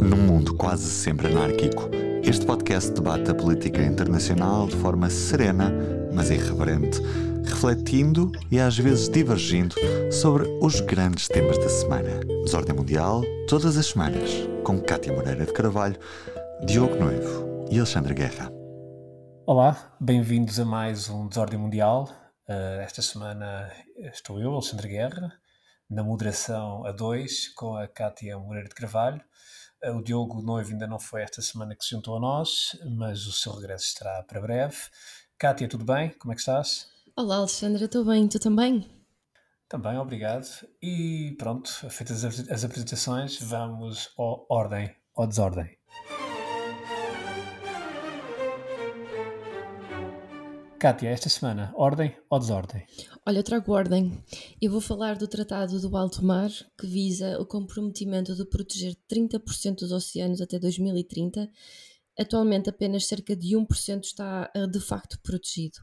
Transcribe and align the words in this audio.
Num 0.00 0.16
mundo 0.16 0.56
quase 0.56 0.90
sempre 0.90 1.28
anárquico, 1.28 1.88
este 2.22 2.44
podcast 2.44 2.90
debate 2.92 3.30
a 3.30 3.34
política 3.34 3.82
internacional 3.82 4.66
de 4.66 4.76
forma 4.76 5.08
serena, 5.08 5.72
mas 6.12 6.30
irreverente, 6.30 7.00
refletindo 7.44 8.32
e 8.50 8.58
às 8.58 8.76
vezes 8.76 9.08
divergindo 9.08 9.74
sobre 10.10 10.48
os 10.60 10.80
grandes 10.80 11.28
temas 11.28 11.58
da 11.58 11.68
semana. 11.68 12.20
Desordem 12.44 12.74
Mundial, 12.74 13.22
todas 13.48 13.76
as 13.76 13.86
semanas, 13.86 14.30
com 14.64 14.80
Cátia 14.80 15.12
Moreira 15.12 15.46
de 15.46 15.52
Carvalho, 15.52 15.98
Diogo 16.66 16.96
Noivo 16.96 17.66
e 17.70 17.78
Alexandre 17.78 18.14
Guerra. 18.14 18.50
Olá, 19.46 19.94
bem-vindos 20.00 20.58
a 20.58 20.64
mais 20.64 21.08
um 21.08 21.28
Desordem 21.28 21.58
Mundial. 21.58 22.08
Uh, 22.48 22.80
esta 22.80 23.00
semana 23.00 23.70
estou 24.12 24.40
eu, 24.40 24.52
Alexandre 24.52 24.88
Guerra, 24.88 25.32
na 25.88 26.02
moderação 26.02 26.84
a 26.84 26.92
dois, 26.92 27.48
com 27.54 27.76
a 27.76 27.86
Cátia 27.86 28.38
Moreira 28.38 28.68
de 28.68 28.74
Carvalho. 28.74 29.20
Uh, 29.84 29.96
o 29.96 30.02
Diogo 30.02 30.40
Noivo 30.40 30.70
ainda 30.70 30.86
não 30.86 30.98
foi 30.98 31.22
esta 31.22 31.42
semana 31.42 31.74
que 31.76 31.84
se 31.84 31.90
juntou 31.90 32.16
a 32.16 32.20
nós, 32.20 32.76
mas 32.96 33.26
o 33.26 33.32
seu 33.32 33.52
regresso 33.52 33.86
estará 33.86 34.22
para 34.22 34.40
breve. 34.40 34.76
Cátia, 35.36 35.68
tudo 35.68 35.84
bem? 35.84 36.10
Como 36.18 36.32
é 36.32 36.34
que 36.34 36.40
estás? 36.40 36.88
Olá, 37.14 37.36
Alexandre, 37.36 37.84
estou 37.84 38.04
bem. 38.04 38.26
Tu 38.26 38.38
também? 38.38 38.88
Também, 39.68 39.98
obrigado. 39.98 40.46
E 40.80 41.34
pronto, 41.38 41.70
feitas 41.90 42.24
as 42.24 42.64
apresentações, 42.64 43.38
vamos 43.40 44.10
ao 44.16 44.46
ordem 44.48 44.94
ou 45.14 45.26
desordem. 45.26 45.76
Kátia, 50.84 51.08
esta 51.08 51.30
semana, 51.30 51.72
ordem 51.76 52.14
ou 52.28 52.38
desordem? 52.38 52.86
Olha, 53.24 53.42
trago 53.42 53.72
ordem. 53.72 54.22
Eu 54.60 54.70
vou 54.70 54.82
falar 54.82 55.16
do 55.16 55.26
Tratado 55.26 55.80
do 55.80 55.96
Alto 55.96 56.22
Mar, 56.22 56.50
que 56.78 56.86
visa 56.86 57.40
o 57.40 57.46
comprometimento 57.46 58.36
de 58.36 58.44
proteger 58.44 58.94
30% 59.10 59.76
dos 59.76 59.92
oceanos 59.92 60.42
até 60.42 60.58
2030. 60.58 61.50
Atualmente, 62.18 62.68
apenas 62.68 63.06
cerca 63.06 63.34
de 63.34 63.56
1% 63.56 64.04
está 64.04 64.52
eh, 64.54 64.66
de 64.66 64.78
facto 64.78 65.18
protegido. 65.22 65.78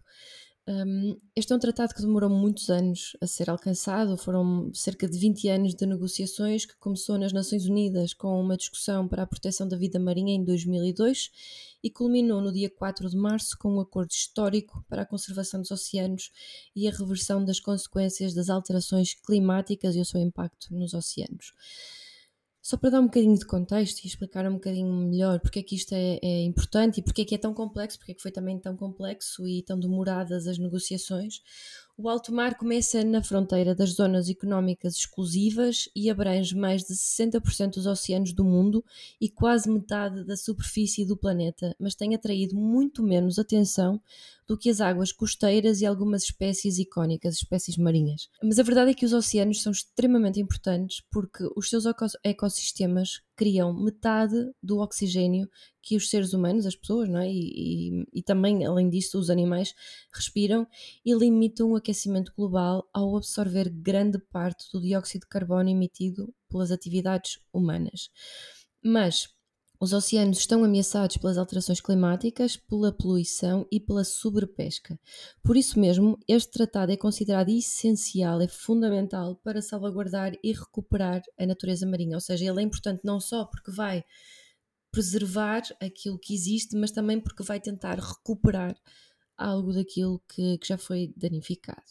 Um, 0.67 1.19
este 1.35 1.51
é 1.51 1.55
um 1.55 1.59
tratado 1.59 1.93
que 1.93 2.01
demorou 2.01 2.29
muitos 2.29 2.69
anos 2.69 3.17
a 3.19 3.25
ser 3.25 3.49
alcançado, 3.49 4.15
foram 4.15 4.71
cerca 4.75 5.09
de 5.09 5.17
20 5.17 5.49
anos 5.49 5.73
de 5.73 5.85
negociações 5.87 6.65
que 6.65 6.77
começou 6.77 7.17
nas 7.17 7.33
Nações 7.33 7.65
Unidas 7.65 8.13
com 8.13 8.39
uma 8.39 8.55
discussão 8.55 9.07
para 9.07 9.23
a 9.23 9.27
proteção 9.27 9.67
da 9.67 9.75
vida 9.75 9.99
marinha 9.99 10.35
em 10.35 10.43
2002 10.43 11.31
e 11.83 11.89
culminou 11.89 12.41
no 12.41 12.53
dia 12.53 12.69
4 12.69 13.09
de 13.09 13.17
março 13.17 13.57
com 13.57 13.75
um 13.75 13.79
acordo 13.79 14.11
histórico 14.11 14.85
para 14.87 15.01
a 15.01 15.05
conservação 15.05 15.61
dos 15.61 15.71
oceanos 15.71 16.31
e 16.75 16.87
a 16.87 16.91
reversão 16.91 17.43
das 17.43 17.59
consequências 17.59 18.35
das 18.35 18.47
alterações 18.47 19.15
climáticas 19.15 19.95
e 19.95 19.99
o 19.99 20.05
seu 20.05 20.21
impacto 20.21 20.73
nos 20.75 20.93
oceanos. 20.93 21.53
Só 22.71 22.77
para 22.77 22.91
dar 22.91 23.01
um 23.01 23.07
bocadinho 23.07 23.37
de 23.37 23.45
contexto 23.45 24.01
e 24.01 24.07
explicar 24.07 24.45
um 24.47 24.53
bocadinho 24.53 24.93
melhor 24.93 25.41
porque 25.41 25.59
é 25.59 25.61
que 25.61 25.75
isto 25.75 25.91
é, 25.91 26.19
é 26.23 26.43
importante 26.45 27.01
e 27.01 27.03
porque 27.03 27.23
é 27.23 27.25
que 27.25 27.35
é 27.35 27.37
tão 27.37 27.53
complexo, 27.53 27.97
porque 27.97 28.13
é 28.13 28.15
que 28.15 28.21
foi 28.21 28.31
também 28.31 28.57
tão 28.57 28.77
complexo 28.77 29.45
e 29.45 29.61
tão 29.61 29.77
demoradas 29.77 30.47
as 30.47 30.57
negociações, 30.57 31.41
o 32.01 32.09
alto 32.09 32.33
mar 32.33 32.57
começa 32.57 33.03
na 33.03 33.21
fronteira 33.21 33.75
das 33.75 33.91
zonas 33.91 34.27
económicas 34.27 34.95
exclusivas 34.95 35.87
e 35.95 36.09
abrange 36.09 36.55
mais 36.55 36.81
de 36.83 36.95
60% 36.95 37.75
dos 37.75 37.85
oceanos 37.85 38.33
do 38.33 38.43
mundo 38.43 38.83
e 39.19 39.29
quase 39.29 39.69
metade 39.69 40.23
da 40.23 40.35
superfície 40.35 41.05
do 41.05 41.15
planeta, 41.15 41.75
mas 41.79 41.93
tem 41.93 42.15
atraído 42.15 42.55
muito 42.55 43.03
menos 43.03 43.37
atenção 43.37 44.01
do 44.47 44.57
que 44.57 44.69
as 44.69 44.81
águas 44.81 45.11
costeiras 45.11 45.79
e 45.79 45.85
algumas 45.85 46.23
espécies 46.23 46.79
icónicas, 46.79 47.35
espécies 47.35 47.77
marinhas. 47.77 48.27
Mas 48.43 48.57
a 48.57 48.63
verdade 48.63 48.91
é 48.91 48.93
que 48.95 49.05
os 49.05 49.13
oceanos 49.13 49.61
são 49.61 49.71
extremamente 49.71 50.39
importantes 50.39 51.03
porque 51.11 51.47
os 51.55 51.69
seus 51.69 51.83
ecossistemas 52.23 53.21
criam 53.35 53.73
metade 53.73 54.51
do 54.61 54.79
oxigênio 54.79 55.47
que 55.81 55.95
os 55.95 56.09
seres 56.09 56.33
humanos, 56.33 56.65
as 56.65 56.75
pessoas, 56.75 57.09
não 57.09 57.19
é? 57.19 57.29
e, 57.29 58.01
e, 58.01 58.05
e 58.13 58.23
também, 58.23 58.65
além 58.65 58.89
disso, 58.89 59.19
os 59.19 59.29
animais 59.29 59.73
respiram 60.13 60.67
e 61.05 61.13
limitam 61.13 61.71
o 61.71 61.75
aquecimento 61.75 62.33
global 62.35 62.87
ao 62.93 63.15
absorver 63.17 63.69
grande 63.69 64.19
parte 64.19 64.71
do 64.71 64.81
dióxido 64.81 65.21
de 65.21 65.27
carbono 65.27 65.69
emitido 65.69 66.33
pelas 66.49 66.71
atividades 66.71 67.39
humanas. 67.53 68.09
Mas 68.83 69.29
os 69.83 69.93
oceanos 69.93 70.37
estão 70.37 70.63
ameaçados 70.63 71.17
pelas 71.17 71.39
alterações 71.39 71.81
climáticas, 71.81 72.55
pela 72.55 72.91
poluição 72.91 73.65
e 73.71 73.79
pela 73.79 74.03
sobrepesca. 74.03 74.99
Por 75.43 75.57
isso 75.57 75.79
mesmo, 75.79 76.19
este 76.27 76.51
tratado 76.51 76.91
é 76.91 76.95
considerado 76.95 77.49
essencial, 77.49 78.39
é 78.41 78.47
fundamental 78.47 79.37
para 79.43 79.59
salvaguardar 79.59 80.33
e 80.43 80.51
recuperar 80.51 81.23
a 81.35 81.47
natureza 81.47 81.87
marinha. 81.87 82.15
Ou 82.15 82.21
seja, 82.21 82.45
ele 82.45 82.59
é 82.59 82.63
importante 82.63 83.01
não 83.03 83.19
só 83.19 83.43
porque 83.43 83.71
vai 83.71 84.03
preservar 84.91 85.63
aquilo 85.81 86.19
que 86.19 86.33
existe, 86.33 86.75
mas 86.75 86.91
também 86.91 87.19
porque 87.19 87.43
vai 87.43 87.59
tentar 87.59 87.97
recuperar 87.97 88.75
algo 89.41 89.73
daquilo 89.73 90.21
que, 90.29 90.57
que 90.59 90.67
já 90.67 90.77
foi 90.77 91.11
danificado. 91.17 91.81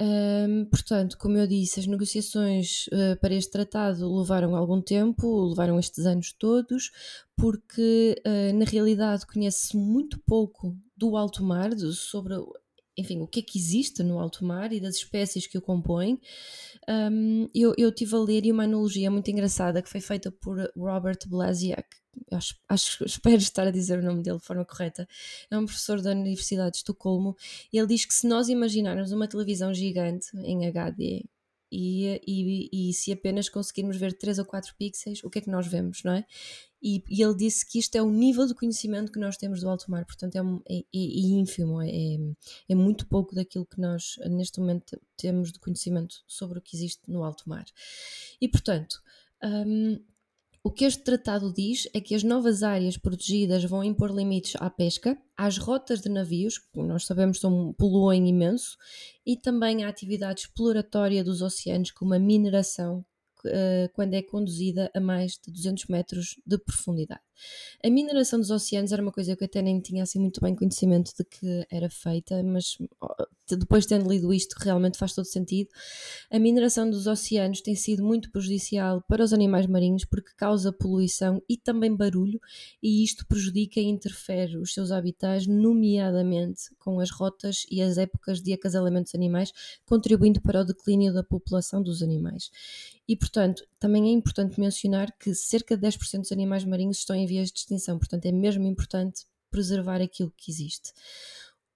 Um, 0.00 0.64
portanto, 0.64 1.18
como 1.18 1.36
eu 1.36 1.46
disse, 1.46 1.80
as 1.80 1.86
negociações 1.86 2.86
uh, 2.86 3.16
para 3.20 3.34
este 3.34 3.50
tratado 3.50 4.10
levaram 4.16 4.56
algum 4.56 4.80
tempo, 4.80 5.48
levaram 5.48 5.78
estes 5.78 6.06
anos 6.06 6.32
todos, 6.32 6.90
porque 7.36 8.20
uh, 8.26 8.58
na 8.58 8.64
realidade 8.64 9.26
conhece-se 9.26 9.76
muito 9.76 10.18
pouco 10.26 10.76
do 10.96 11.16
alto 11.16 11.44
mar, 11.44 11.70
sobre 11.78 12.34
enfim, 12.96 13.20
o 13.20 13.26
que 13.26 13.40
é 13.40 13.42
que 13.42 13.58
existe 13.58 14.02
no 14.02 14.18
alto 14.18 14.44
mar 14.44 14.72
e 14.72 14.80
das 14.80 14.96
espécies 14.96 15.46
que 15.46 15.56
o 15.56 15.62
compõem. 15.62 16.20
Um, 16.88 17.48
eu, 17.54 17.74
eu 17.78 17.92
tive 17.92 18.14
a 18.14 18.18
ler 18.18 18.44
uma 18.50 18.64
analogia 18.64 19.10
muito 19.10 19.30
engraçada 19.30 19.82
que 19.82 19.88
foi 19.88 20.00
feita 20.00 20.30
por 20.30 20.70
Robert 20.76 21.18
Blasiak, 21.26 21.88
acho, 22.30 22.56
acho, 22.68 23.04
espero 23.04 23.36
estar 23.36 23.66
a 23.66 23.70
dizer 23.70 23.98
o 23.98 24.02
nome 24.02 24.22
dele 24.22 24.38
de 24.38 24.44
forma 24.44 24.64
correta, 24.64 25.08
é 25.50 25.56
um 25.56 25.64
professor 25.64 26.00
da 26.00 26.10
Universidade 26.10 26.72
de 26.72 26.76
Estocolmo, 26.78 27.36
e 27.72 27.78
ele 27.78 27.86
diz 27.86 28.04
que 28.04 28.14
se 28.14 28.26
nós 28.26 28.48
imaginarmos 28.48 29.12
uma 29.12 29.28
televisão 29.28 29.72
gigante 29.72 30.28
em 30.44 30.66
HD 30.66 31.24
e, 31.72 32.20
e, 32.26 32.90
e, 32.90 32.92
se 32.92 33.10
apenas 33.10 33.48
conseguirmos 33.48 33.96
ver 33.96 34.12
3 34.12 34.38
ou 34.38 34.44
4 34.44 34.74
pixels, 34.76 35.24
o 35.24 35.30
que 35.30 35.38
é 35.38 35.42
que 35.42 35.50
nós 35.50 35.66
vemos, 35.66 36.02
não 36.04 36.12
é? 36.12 36.26
E, 36.82 37.02
e, 37.08 37.22
ele 37.22 37.34
disse 37.34 37.64
que 37.64 37.78
isto 37.78 37.96
é 37.96 38.02
o 38.02 38.10
nível 38.10 38.46
de 38.46 38.54
conhecimento 38.54 39.10
que 39.10 39.18
nós 39.18 39.38
temos 39.38 39.60
do 39.60 39.70
alto 39.70 39.90
mar, 39.90 40.04
portanto 40.04 40.36
é, 40.36 40.40
é, 40.68 40.78
é, 40.78 40.82
é 40.92 40.94
ínfimo, 40.94 41.80
é, 41.80 41.88
é, 42.68 42.74
muito 42.74 43.06
pouco 43.06 43.34
daquilo 43.34 43.64
que 43.64 43.80
nós 43.80 44.16
neste 44.26 44.60
momento 44.60 45.00
temos 45.16 45.50
de 45.50 45.58
conhecimento 45.58 46.22
sobre 46.26 46.58
o 46.58 46.62
que 46.62 46.76
existe 46.76 47.00
no 47.08 47.24
alto 47.24 47.48
mar. 47.48 47.64
E 48.38 48.48
portanto, 48.48 49.00
um, 49.42 49.98
o 50.64 50.70
que 50.70 50.84
este 50.84 51.02
tratado 51.02 51.52
diz 51.52 51.88
é 51.92 52.00
que 52.00 52.14
as 52.14 52.22
novas 52.22 52.62
áreas 52.62 52.96
protegidas 52.96 53.64
vão 53.64 53.82
impor 53.82 54.14
limites 54.14 54.54
à 54.60 54.70
pesca, 54.70 55.18
às 55.36 55.58
rotas 55.58 56.00
de 56.00 56.08
navios, 56.08 56.58
que 56.58 56.80
nós 56.80 57.04
sabemos 57.04 57.40
são, 57.40 57.72
poluem 57.72 58.28
imenso, 58.28 58.76
e 59.26 59.36
também 59.36 59.82
à 59.82 59.88
atividade 59.88 60.42
exploratória 60.42 61.24
dos 61.24 61.42
oceanos, 61.42 61.90
como 61.90 62.14
a 62.14 62.18
mineração, 62.18 63.04
quando 63.94 64.14
é 64.14 64.22
conduzida 64.22 64.90
a 64.94 65.00
mais 65.00 65.32
de 65.32 65.52
200 65.52 65.86
metros 65.86 66.36
de 66.46 66.58
profundidade. 66.58 67.20
A 67.84 67.90
mineração 67.90 68.38
dos 68.38 68.50
oceanos 68.50 68.92
era 68.92 69.02
uma 69.02 69.10
coisa 69.10 69.34
que 69.34 69.42
eu 69.42 69.46
até 69.46 69.60
nem 69.60 69.80
tinha 69.80 70.02
assim 70.02 70.20
muito 70.20 70.40
bem 70.40 70.54
conhecimento 70.54 71.12
de 71.16 71.24
que 71.24 71.66
era 71.70 71.90
feita, 71.90 72.42
mas 72.42 72.78
depois 73.48 73.84
tendo 73.84 74.08
lido 74.08 74.32
isto 74.32 74.54
realmente 74.60 74.96
faz 74.96 75.14
todo 75.14 75.24
sentido. 75.24 75.68
A 76.30 76.38
mineração 76.38 76.88
dos 76.88 77.06
oceanos 77.06 77.60
tem 77.60 77.74
sido 77.74 78.04
muito 78.04 78.30
prejudicial 78.30 79.02
para 79.08 79.24
os 79.24 79.32
animais 79.32 79.66
marinhos 79.66 80.04
porque 80.04 80.30
causa 80.36 80.72
poluição 80.72 81.42
e 81.48 81.56
também 81.56 81.94
barulho, 81.94 82.40
e 82.82 83.02
isto 83.02 83.26
prejudica 83.26 83.80
e 83.80 83.84
interfere 83.84 84.56
os 84.56 84.72
seus 84.72 84.92
habitats, 84.92 85.46
nomeadamente 85.46 86.74
com 86.78 87.00
as 87.00 87.10
rotas 87.10 87.66
e 87.70 87.82
as 87.82 87.98
épocas 87.98 88.40
de 88.40 88.52
acasalamento 88.52 89.04
dos 89.04 89.14
animais, 89.14 89.52
contribuindo 89.84 90.40
para 90.40 90.60
o 90.60 90.64
declínio 90.64 91.12
da 91.12 91.24
população 91.24 91.82
dos 91.82 92.02
animais. 92.02 92.50
E, 93.12 93.16
portanto, 93.16 93.68
também 93.78 94.08
é 94.08 94.10
importante 94.10 94.58
mencionar 94.58 95.14
que 95.18 95.34
cerca 95.34 95.76
de 95.76 95.86
10% 95.86 96.20
dos 96.20 96.32
animais 96.32 96.64
marinhos 96.64 96.96
estão 96.96 97.14
em 97.14 97.26
vias 97.26 97.52
de 97.52 97.58
extinção, 97.58 97.98
portanto, 97.98 98.24
é 98.24 98.32
mesmo 98.32 98.66
importante 98.66 99.26
preservar 99.50 100.00
aquilo 100.00 100.32
que 100.34 100.50
existe. 100.50 100.94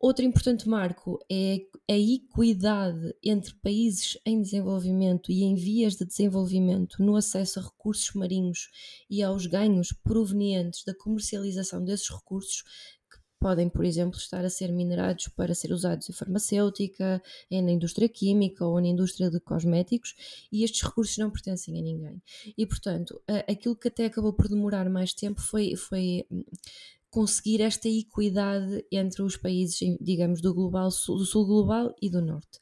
Outro 0.01 0.25
importante 0.25 0.67
marco 0.67 1.19
é 1.31 1.59
a 1.91 1.99
equidade 1.99 3.15
entre 3.23 3.55
países 3.57 4.17
em 4.25 4.41
desenvolvimento 4.41 5.31
e 5.31 5.43
em 5.43 5.55
vias 5.55 5.95
de 5.97 6.07
desenvolvimento 6.07 7.03
no 7.03 7.17
acesso 7.17 7.61
a 7.61 7.65
recursos 7.65 8.15
marinhos 8.15 8.71
e 9.11 9.23
aos 9.23 9.45
ganhos 9.45 9.93
provenientes 9.93 10.85
da 10.85 10.95
comercialização 10.95 11.85
desses 11.85 12.09
recursos, 12.09 12.65
podem, 13.39 13.69
por 13.69 13.85
exemplo, 13.85 14.19
estar 14.19 14.45
a 14.45 14.51
ser 14.51 14.73
minerados 14.73 15.29
para 15.29 15.55
ser 15.55 15.73
usados 15.73 16.09
em 16.09 16.13
farmacêutica, 16.13 17.23
na 17.51 17.71
indústria 17.71 18.09
química 18.09 18.65
ou 18.67 18.81
na 18.81 18.89
indústria 18.89 19.31
de 19.31 19.41
cosméticos, 19.41 20.15
e 20.51 20.65
estes 20.65 20.83
recursos 20.83 21.17
não 21.19 21.31
pertencem 21.31 21.79
a 21.79 21.83
ninguém. 21.83 22.23
E, 22.57 22.67
portanto, 22.67 23.21
aquilo 23.49 23.77
que 23.77 23.89
até 23.89 24.07
acabou 24.07 24.33
por 24.33 24.49
demorar 24.49 24.89
mais 24.89 25.13
tempo 25.13 25.41
foi, 25.41 25.77
foi 25.77 26.25
hum, 26.31 26.45
conseguir 27.11 27.61
esta 27.63 27.89
equidade 27.89 28.85
entre 28.91 29.23
os 29.23 29.37
países, 29.37 29.79
digamos, 30.01 30.41
do, 30.41 30.53
global, 30.53 30.89
do 30.89 31.25
sul 31.25 31.47
global 31.47 31.95
e 32.01 32.11
do 32.11 32.21
norte. 32.21 32.59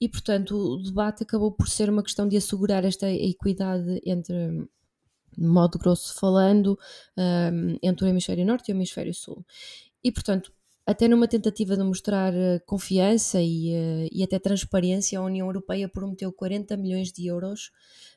E, 0.00 0.08
portanto, 0.08 0.56
o 0.56 0.82
debate 0.82 1.22
acabou 1.22 1.52
por 1.52 1.68
ser 1.68 1.88
uma 1.88 2.02
questão 2.02 2.28
de 2.28 2.36
assegurar 2.36 2.84
esta 2.84 3.10
equidade 3.10 4.00
entre 4.04 4.68
de 5.36 5.46
modo 5.46 5.78
grosso 5.78 6.14
falando, 6.14 6.78
um, 7.16 7.76
entre 7.82 8.06
o 8.06 8.08
hemisfério 8.08 8.44
norte 8.44 8.68
e 8.68 8.72
o 8.72 8.76
hemisfério 8.76 9.12
sul. 9.12 9.44
E, 10.06 10.12
portanto, 10.12 10.52
até 10.86 11.08
numa 11.08 11.26
tentativa 11.26 11.76
de 11.76 11.82
mostrar 11.82 12.32
uh, 12.32 12.60
confiança 12.64 13.42
e, 13.42 13.72
uh, 13.74 14.08
e 14.12 14.22
até 14.22 14.38
transparência, 14.38 15.18
a 15.18 15.22
União 15.22 15.48
Europeia 15.48 15.88
prometeu 15.88 16.32
40 16.32 16.76
milhões 16.76 17.10
de 17.10 17.26
euros 17.26 17.72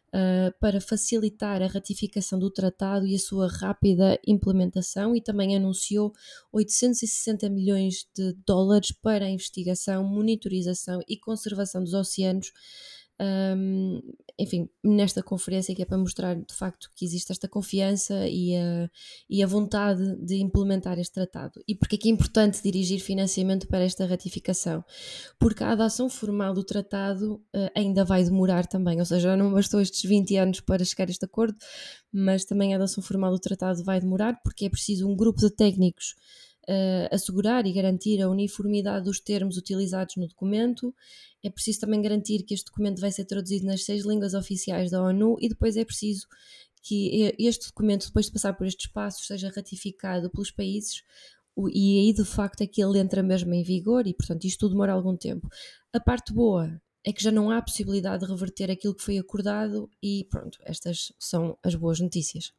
uh, 0.10 0.54
para 0.60 0.80
facilitar 0.80 1.64
a 1.64 1.66
ratificação 1.66 2.38
do 2.38 2.52
tratado 2.52 3.08
e 3.08 3.16
a 3.16 3.18
sua 3.20 3.48
rápida 3.48 4.20
implementação 4.28 5.16
e 5.16 5.22
também 5.22 5.56
anunciou 5.56 6.14
860 6.54 7.50
milhões 7.50 8.08
de 8.16 8.34
dólares 8.46 8.92
para 8.92 9.26
a 9.26 9.30
investigação, 9.32 10.04
monitorização 10.04 11.02
e 11.10 11.18
conservação 11.18 11.84
dos 11.84 11.96
oceanos 11.96 12.52
um, 13.20 14.00
enfim, 14.40 14.70
nesta 14.82 15.22
conferência 15.22 15.76
que 15.76 15.82
é 15.82 15.86
para 15.86 15.98
mostrar 15.98 16.36
de 16.36 16.54
facto 16.54 16.90
que 16.96 17.04
existe 17.04 17.32
esta 17.32 17.48
confiança 17.48 18.26
e 18.28 18.56
a, 18.56 18.90
e 19.30 19.44
a 19.44 19.48
vontade 19.48 20.16
de 20.26 20.38
implementar 20.38 20.98
este 20.98 21.14
tratado. 21.14 21.62
E 21.68 21.76
porque 21.76 21.96
é 21.96 22.00
que 22.00 22.10
é 22.10 22.12
importante 22.12 22.64
dirigir 22.64 23.02
financiamento 23.02 23.68
para 23.68 23.84
esta 23.84 24.06
ratificação? 24.06 24.84
Porque 25.38 25.62
a 25.62 25.72
adoção 25.72 26.10
formal 26.10 26.54
do 26.54 26.64
tratado 26.64 27.36
uh, 27.54 27.70
ainda 27.76 28.06
vai 28.06 28.24
demorar 28.24 28.66
também, 28.66 29.00
ou 29.00 29.06
seja, 29.06 29.36
não 29.36 29.52
bastou 29.52 29.82
estes 29.82 30.10
20 30.10 30.38
anos 30.38 30.62
para 30.62 30.86
chegar 30.86 31.10
a 31.10 31.12
este 31.12 31.26
acordo, 31.26 31.58
mas 32.12 32.46
também 32.46 32.74
a 32.74 32.78
adoção 32.78 33.04
formal 33.04 33.32
do 33.32 33.40
tratado 33.40 33.84
vai 33.84 34.00
demorar 34.00 34.40
porque 34.42 34.66
é 34.66 34.70
preciso 34.70 35.08
um 35.08 35.16
grupo 35.18 35.42
de 35.42 35.50
técnicos 35.50 36.16
uh, 36.70 37.14
assegurar 37.14 37.66
e 37.66 37.74
garantir 37.74 38.22
a 38.22 38.30
uniformidade 38.30 39.06
dos 39.06 39.20
termos 39.20 39.58
utilizados 39.58 40.16
no 40.16 40.28
documento. 40.28 40.94
É 41.44 41.50
preciso 41.50 41.80
também 41.82 42.02
garantir 42.02 42.44
que 42.44 42.54
este 42.54 42.68
documento 42.68 43.02
vai 43.02 43.12
ser 43.12 43.26
traduzido 43.26 43.66
nas 43.66 43.84
seis 43.84 44.06
línguas 44.06 44.34
oficiais 44.34 44.92
da 44.92 45.02
ONU 45.02 45.38
e 45.40 45.50
depois 45.50 45.76
é 45.76 45.84
preciso 45.84 46.28
que 46.82 47.34
este 47.38 47.68
documento, 47.68 48.08
depois 48.08 48.28
de 48.28 48.32
passar 48.32 48.54
por 48.54 48.66
estes 48.66 48.88
passos, 48.92 49.28
seja 49.28 49.50
ratificado 49.50 50.30
pelos 50.30 50.52
países 50.52 51.04
e 51.74 52.00
aí 52.00 52.14
de 52.14 52.24
facto 52.24 52.62
é 52.62 52.68
que 52.68 52.82
ele 52.82 53.00
entra 53.00 53.22
mesmo 53.22 53.54
em 53.54 53.64
vigor 53.64 54.08
e 54.08 54.14
portanto 54.14 54.46
isto 54.46 54.60
tudo 54.60 54.72
demora 54.72 54.94
algum 54.94 55.18
tempo. 55.18 55.50
A 55.92 56.00
parte 56.00 56.32
boa 56.34 56.80
é 57.06 57.12
que 57.12 57.24
já 57.24 57.32
não 57.32 57.50
há 57.50 57.62
possibilidade 57.62 58.26
de 58.26 58.32
reverter 58.32 58.72
aquilo 58.72 58.96
que 58.96 59.04
foi 59.04 59.18
acordado 59.18 59.90
e 60.02 60.26
pronto, 60.30 60.58
estas 60.64 61.12
são 61.20 61.58
as 61.64 61.76
boas 61.76 62.00
notícias. 62.00 62.54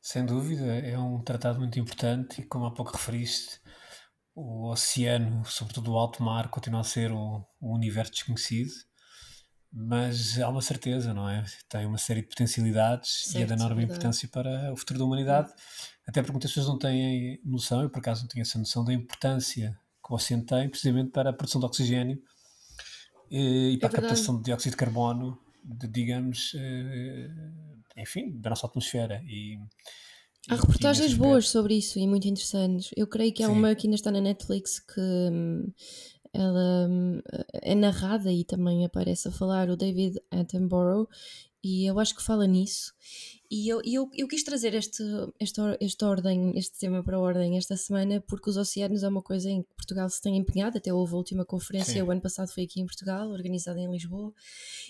Sem 0.00 0.24
dúvida, 0.24 0.64
é 0.64 0.98
um 0.98 1.20
tratado 1.20 1.58
muito 1.58 1.78
importante 1.78 2.40
e, 2.40 2.44
como 2.44 2.66
há 2.66 2.70
pouco 2.72 2.92
referiste, 2.92 3.60
o 4.34 4.70
oceano, 4.70 5.44
sobretudo 5.44 5.92
o 5.92 5.98
alto 5.98 6.22
mar, 6.22 6.48
continua 6.48 6.80
a 6.80 6.84
ser 6.84 7.10
o, 7.10 7.44
o 7.60 7.74
universo 7.74 8.12
desconhecido, 8.12 8.70
mas 9.72 10.38
há 10.38 10.48
uma 10.48 10.62
certeza, 10.62 11.12
não 11.12 11.28
é? 11.28 11.44
Tem 11.68 11.84
uma 11.84 11.98
série 11.98 12.22
de 12.22 12.28
potencialidades 12.28 13.24
certo, 13.24 13.38
e 13.38 13.42
é 13.42 13.46
de 13.46 13.52
enorme 13.52 13.84
importância 13.84 14.28
para 14.28 14.72
o 14.72 14.76
futuro 14.76 15.00
da 15.00 15.04
humanidade, 15.04 15.52
até 16.06 16.22
porque 16.22 16.32
muitas 16.32 16.50
pessoas 16.50 16.68
não 16.68 16.78
têm 16.78 17.40
noção, 17.44 17.82
eu 17.82 17.90
por 17.90 17.98
acaso 17.98 18.22
não 18.22 18.28
tinha 18.28 18.42
essa 18.42 18.58
noção 18.58 18.84
da 18.84 18.92
importância 18.92 19.78
que 20.04 20.12
o 20.12 20.16
oceano 20.16 20.44
tem, 20.44 20.68
precisamente 20.68 21.10
para 21.10 21.30
a 21.30 21.32
produção 21.32 21.60
de 21.60 21.66
oxigênio 21.66 22.22
e, 23.30 23.72
e 23.72 23.78
para 23.78 23.88
é 23.88 23.90
a 23.90 23.94
captação 23.94 24.38
de 24.38 24.44
dióxido 24.44 24.70
de 24.70 24.76
carbono, 24.78 25.38
de, 25.62 25.86
digamos, 25.86 26.52
eh, 26.56 27.28
enfim, 27.98 28.30
da 28.38 28.50
nossa 28.50 28.66
atmosfera. 28.66 29.22
E, 29.26 29.58
Há 30.48 30.54
reportagens 30.54 31.12
boas 31.12 31.48
sobre 31.48 31.74
isso 31.74 31.98
e 31.98 32.06
muito 32.06 32.26
interessantes. 32.26 32.90
Eu 32.96 33.06
creio 33.06 33.32
que 33.32 33.42
há 33.42 33.48
Sim. 33.48 33.52
uma 33.52 33.74
que 33.74 33.86
ainda 33.86 33.96
está 33.96 34.10
na 34.10 34.20
Netflix 34.20 34.78
que 34.78 35.00
hum, 35.00 35.70
ela 36.32 36.88
hum, 36.88 37.20
é 37.52 37.74
narrada 37.74 38.32
e 38.32 38.44
também 38.44 38.84
aparece 38.84 39.28
a 39.28 39.30
falar 39.30 39.68
o 39.68 39.76
David 39.76 40.18
Attenborough 40.30 41.06
e 41.62 41.84
eu 41.84 41.98
acho 41.98 42.14
que 42.14 42.22
fala 42.22 42.46
nisso. 42.46 42.94
E 43.50 43.68
eu, 43.68 43.80
eu, 43.84 44.10
eu 44.14 44.28
quis 44.28 44.42
trazer 44.42 44.74
este, 44.74 45.02
este, 45.40 45.60
este, 45.80 46.04
ordem, 46.04 46.52
este 46.56 46.78
tema 46.78 47.02
para 47.02 47.16
a 47.16 47.20
ordem 47.20 47.58
esta 47.58 47.76
semana 47.76 48.22
porque 48.26 48.48
os 48.48 48.56
oceanos 48.56 49.02
é 49.02 49.08
uma 49.08 49.22
coisa 49.22 49.50
em 49.50 49.62
que 49.62 49.74
Portugal 49.74 50.08
se 50.08 50.20
tem 50.22 50.36
empenhado. 50.36 50.78
Até 50.78 50.92
houve 50.92 51.12
a 51.12 51.16
última 51.16 51.44
conferência, 51.44 51.94
Sim. 51.94 52.02
o 52.02 52.10
ano 52.10 52.22
passado 52.22 52.48
foi 52.48 52.64
aqui 52.64 52.80
em 52.80 52.86
Portugal, 52.86 53.28
organizada 53.28 53.80
em 53.80 53.90
Lisboa. 53.90 54.32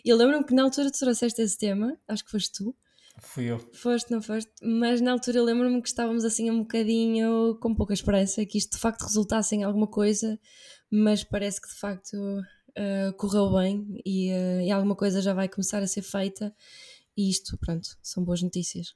E 0.05 0.09
eu 0.09 0.17
lembro-me 0.17 0.45
que 0.45 0.55
na 0.55 0.63
altura 0.63 0.91
tu 0.91 0.99
trouxeste 0.99 1.43
esse 1.43 1.59
tema, 1.59 1.99
acho 2.07 2.25
que 2.25 2.31
foste 2.31 2.53
tu. 2.53 2.77
Fui 3.21 3.47
eu. 3.47 3.59
Foste, 3.73 4.11
não 4.11 4.23
foste? 4.23 4.51
Mas 4.63 5.01
na 5.01 5.13
altura 5.13 5.39
eu 5.39 5.45
lembro-me 5.45 5.83
que 5.83 5.89
estávamos 5.89 6.25
assim 6.25 6.51
um 6.51 6.61
bocadinho 6.61 7.57
com 7.61 7.75
pouca 7.75 7.93
esperança 7.93 8.45
que 8.47 8.59
isto 8.59 8.73
de 8.77 8.79
facto 8.79 9.03
resultasse 9.03 9.57
em 9.57 9.65
alguma 9.65 9.87
coisa, 9.87 10.39
mas 10.91 11.25
parece 11.25 11.61
que 11.61 11.69
de 11.69 11.75
facto 11.75 12.15
uh, 12.15 13.13
correu 13.17 13.53
bem 13.53 14.01
e, 14.05 14.31
uh, 14.31 14.61
e, 14.61 14.71
alguma 14.71 14.95
coisa 14.95 15.21
já 15.21 15.35
vai 15.35 15.49
começar 15.49 15.83
a 15.83 15.87
ser 15.87 16.03
feita 16.03 16.55
e 17.17 17.29
isto, 17.29 17.59
pronto, 17.59 17.89
são 18.03 18.25
boas 18.25 18.43
notícias. 18.43 18.95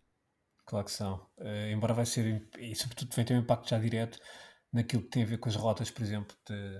Claro 0.64 0.84
que 0.84 0.92
são. 0.92 1.16
Uh, 1.38 1.72
embora 1.72 1.92
vai 1.92 2.06
ser, 2.06 2.48
e 2.58 2.74
sobretudo 2.76 3.14
vai 3.14 3.24
ter 3.24 3.34
um 3.34 3.40
impacto 3.40 3.68
já 3.68 3.78
direto 3.78 4.18
naquilo 4.72 5.02
que 5.02 5.10
tem 5.10 5.24
a 5.24 5.26
ver 5.26 5.38
com 5.38 5.48
as 5.48 5.56
rotas, 5.56 5.90
por 5.90 6.02
exemplo, 6.02 6.34
de, 6.48 6.78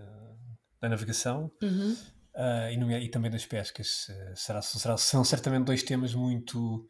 da 0.81 0.89
navegação. 0.89 1.51
Uhum. 1.61 1.97
e, 2.71 3.05
e, 3.05 3.09
também 3.11 3.31
das 3.31 3.45
pescas. 3.45 4.07
será, 4.37 4.63
será, 4.63 4.97
são 4.97 5.25
certamente 5.25 5.67
dois 5.67 5.83
temas 5.83 6.15
muito 6.15 6.89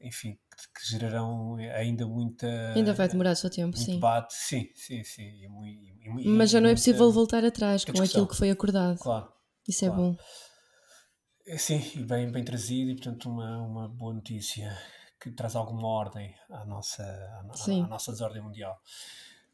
enfim, 0.00 0.38
que, 0.56 0.80
que, 0.80 0.90
gerarão 0.90 1.56
ainda 1.74 2.06
muita. 2.06 2.46
Ainda 2.74 2.94
vai 2.94 3.08
demorar 3.08 3.32
o 3.32 3.36
seu 3.36 3.50
tempo, 3.50 3.76
sim. 3.76 3.94
Debate, 3.94 4.34
sim, 4.34 4.68
sim, 4.74 5.04
sim. 5.04 5.22
E, 5.22 5.46
e, 5.46 6.22
e, 6.22 6.28
Mas 6.28 6.50
já 6.50 6.60
não 6.60 6.68
é 6.68 6.74
possível 6.74 7.10
voltar 7.12 7.44
atrás 7.44 7.84
com 7.84 8.00
aquilo 8.02 8.26
que 8.26 8.36
foi 8.36 8.50
acordado. 8.50 8.98
Claro. 8.98 9.32
Isso 9.68 9.84
é 9.84 9.88
claro. 9.88 10.02
é 10.02 10.06
bom. 10.06 11.58
Sim, 11.58 11.82
e 11.96 12.04
bem, 12.04 12.30
bem 12.30 12.44
trazido, 12.44 12.90
e 12.90 12.94
portanto, 12.94 13.28
uma, 13.28 13.62
uma 13.62 13.88
boa 13.88 14.14
notícia 14.14 14.76
que 15.20 15.30
traz 15.30 15.54
alguma 15.54 15.86
ordem 15.86 16.34
à 16.48 16.64
nossa, 16.64 17.02
à, 17.02 17.40
à, 17.40 17.84
à 17.84 17.88
nossa 17.88 18.12
desordem 18.12 18.42
mundial. 18.42 18.80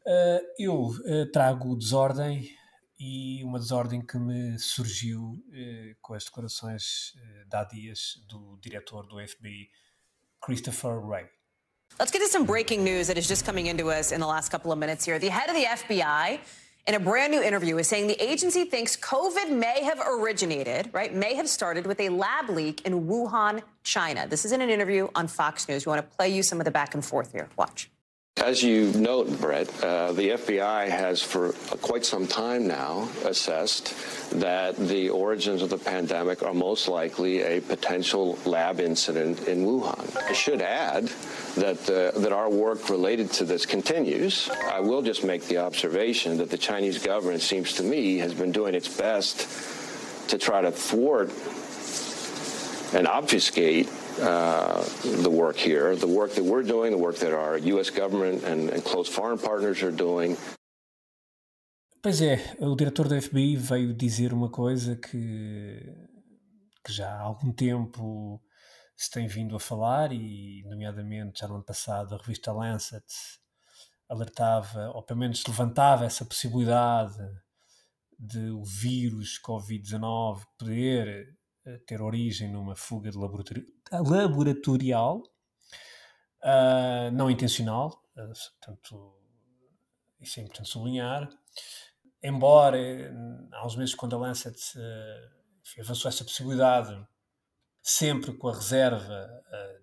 Uh, 0.05 0.39
eu 0.57 0.85
uh, 0.85 1.31
trago 1.33 1.75
desordem 1.75 2.49
e 2.97 3.43
uma 3.43 3.59
desordem 3.59 4.01
que 4.01 4.17
me 4.17 4.57
surgiu 4.57 5.21
uh, 5.31 5.95
com 6.01 6.13
as 6.13 6.23
declarações 6.23 7.13
de 7.49 7.55
há 7.55 7.63
dias 7.65 8.23
do 8.27 8.57
diretor 8.61 9.05
do 9.05 9.17
FBI 9.27 9.69
Christopher 10.41 10.99
Wray. 10.99 11.25
Let's 11.99 12.11
get 12.11 12.19
to 12.19 12.27
some 12.27 12.45
breaking 12.45 12.83
news 12.83 13.07
that 13.07 13.17
is 13.17 13.27
just 13.27 13.45
coming 13.45 13.67
into 13.67 13.89
us 13.89 14.11
in 14.11 14.19
the 14.19 14.27
last 14.27 14.49
couple 14.49 14.71
of 14.71 14.77
minutes 14.77 15.03
here. 15.03 15.17
The 15.17 15.29
head 15.29 15.49
of 15.49 15.55
the 15.55 15.63
FBI, 15.63 16.39
in 16.85 16.95
a 16.95 16.99
brand 16.99 17.31
new 17.31 17.41
interview, 17.41 17.77
is 17.77 17.87
saying 17.87 18.07
the 18.07 18.21
agency 18.23 18.65
thinks 18.65 18.95
COVID 18.97 19.49
may 19.49 19.83
have 19.83 19.99
originated, 20.07 20.89
right, 20.93 21.13
may 21.13 21.33
have 21.33 21.49
started 21.49 21.87
with 21.87 21.99
a 21.99 22.09
lab 22.09 22.49
leak 22.49 22.81
in 22.85 23.07
Wuhan, 23.07 23.61
China. 23.83 24.27
This 24.27 24.45
is 24.45 24.51
in 24.51 24.61
an 24.61 24.69
interview 24.69 25.07
on 25.15 25.27
Fox 25.27 25.67
News. 25.67 25.85
We 25.85 25.89
want 25.89 26.09
to 26.09 26.15
play 26.15 26.29
you 26.29 26.43
some 26.43 26.59
of 26.59 26.65
the 26.65 26.71
back 26.71 26.93
and 26.93 27.03
forth 27.03 27.31
here. 27.31 27.49
Watch. 27.57 27.89
As 28.43 28.61
you 28.61 28.91
note, 28.93 29.41
Brett, 29.41 29.67
uh, 29.83 30.13
the 30.13 30.29
FBI 30.29 30.87
has 30.89 31.21
for 31.21 31.53
quite 31.81 32.05
some 32.05 32.27
time 32.27 32.67
now 32.67 33.09
assessed 33.25 33.95
that 34.39 34.77
the 34.77 35.09
origins 35.09 35.63
of 35.63 35.69
the 35.69 35.77
pandemic 35.77 36.43
are 36.43 36.53
most 36.53 36.87
likely 36.87 37.41
a 37.41 37.59
potential 37.61 38.37
lab 38.45 38.79
incident 38.79 39.47
in 39.47 39.65
Wuhan. 39.65 40.15
I 40.29 40.33
should 40.33 40.61
add 40.61 41.09
that, 41.55 41.89
uh, 41.89 42.17
that 42.19 42.31
our 42.31 42.49
work 42.49 42.89
related 42.89 43.31
to 43.33 43.43
this 43.43 43.65
continues. 43.65 44.49
I 44.71 44.81
will 44.81 45.01
just 45.01 45.23
make 45.23 45.43
the 45.47 45.57
observation 45.57 46.37
that 46.37 46.51
the 46.51 46.59
Chinese 46.59 46.99
government 46.99 47.41
seems 47.41 47.73
to 47.73 47.83
me 47.83 48.19
has 48.19 48.35
been 48.35 48.51
doing 48.51 48.75
its 48.75 48.87
best 48.87 49.47
to 50.29 50.37
try 50.37 50.61
to 50.61 50.71
thwart 50.71 51.31
and 52.93 53.07
obfuscate 53.07 53.89
uh, 54.19 54.83
the 55.23 55.29
work 55.29 55.57
here, 55.57 55.95
the 55.95 56.07
work 56.07 56.33
that 56.33 56.43
we're 56.43 56.63
doing, 56.63 56.91
the 56.91 56.97
work 56.97 57.15
that 57.17 57.33
our 57.33 57.57
U.S. 57.57 57.89
government 57.89 58.43
and, 58.43 58.69
and 58.69 58.83
close 58.83 59.07
foreign 59.07 59.37
partners 59.37 59.83
are 59.83 59.91
doing. 59.95 60.37
Pois 62.01 62.21
é, 62.21 62.55
o 62.59 62.75
diretor 62.75 63.07
da 63.07 63.19
FBI 63.21 63.55
veio 63.55 63.93
dizer 63.93 64.31
uma 64.33 64.49
coisa 64.49 64.95
que, 64.95 65.81
que 66.85 66.93
já 66.93 67.09
há 67.09 67.21
algum 67.21 67.51
tempo 67.51 68.41
se 68.95 69.11
tem 69.11 69.27
vindo 69.27 69.55
a 69.55 69.59
falar, 69.59 70.11
e 70.11 70.63
nomeadamente 70.65 71.39
já 71.39 71.47
no 71.47 71.55
ano 71.55 71.63
passado 71.63 72.15
a 72.15 72.17
revista 72.17 72.51
Lancet 72.51 73.05
alertava, 74.09 74.89
ou 74.91 75.03
pelo 75.03 75.19
menos 75.19 75.43
levantava 75.45 76.05
essa 76.05 76.25
possibilidade 76.25 77.17
de 78.17 78.49
o 78.49 78.63
vírus 78.63 79.39
Covid-19 79.45 80.41
poder 80.57 81.37
ter 81.85 82.01
origem 82.01 82.51
numa 82.51 82.75
fuga 82.75 83.11
de 83.11 83.17
laboratorial, 83.91 85.23
uh, 86.43 87.11
não 87.13 87.29
intencional, 87.29 88.01
uh, 88.15 88.33
portanto, 88.59 89.13
isso 90.19 90.39
é 90.39 90.43
importante 90.43 90.69
sublinhar. 90.69 91.29
Embora, 92.21 92.77
há 93.53 93.65
uns 93.65 93.75
meses, 93.75 93.95
quando 93.95 94.15
a 94.15 94.19
Lancet 94.19 94.57
uh, 94.77 95.81
avançou 95.81 96.09
essa 96.09 96.23
possibilidade, 96.23 96.99
sempre 97.81 98.33
com 98.33 98.49
a 98.49 98.55
reserva 98.55 99.29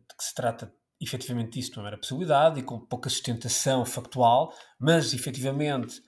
de 0.09 0.15
que 0.17 0.25
se 0.25 0.35
trata 0.35 0.71
efetivamente 1.01 1.53
disso, 1.53 1.73
não 1.77 1.87
era 1.87 1.97
possibilidade, 1.97 2.61
e 2.61 2.63
com 2.63 2.79
pouca 2.81 3.09
sustentação 3.09 3.85
factual, 3.85 4.53
mas 4.79 5.15
efetivamente 5.15 6.03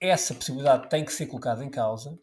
essa 0.00 0.34
possibilidade 0.34 0.88
tem 0.88 1.04
que 1.04 1.12
ser 1.12 1.26
colocada 1.26 1.64
em 1.64 1.70
causa. 1.70 2.18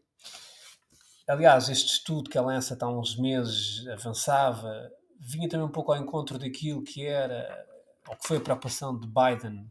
Aliás, 1.28 1.70
este 1.70 1.94
estudo 1.94 2.30
que 2.30 2.38
a 2.38 2.42
Lancet 2.42 2.82
há 2.84 2.88
uns 2.88 3.18
meses 3.18 3.88
avançava 3.88 4.92
vinha 5.24 5.48
também 5.48 5.66
um 5.66 5.72
pouco 5.72 5.92
ao 5.92 6.02
encontro 6.02 6.38
daquilo 6.38 6.84
que 6.84 7.06
era, 7.06 7.66
ou 8.08 8.16
que 8.16 8.28
foi 8.28 8.38
a 8.38 8.42
preocupação 8.42 8.98
de 8.98 9.08
Biden 9.08 9.70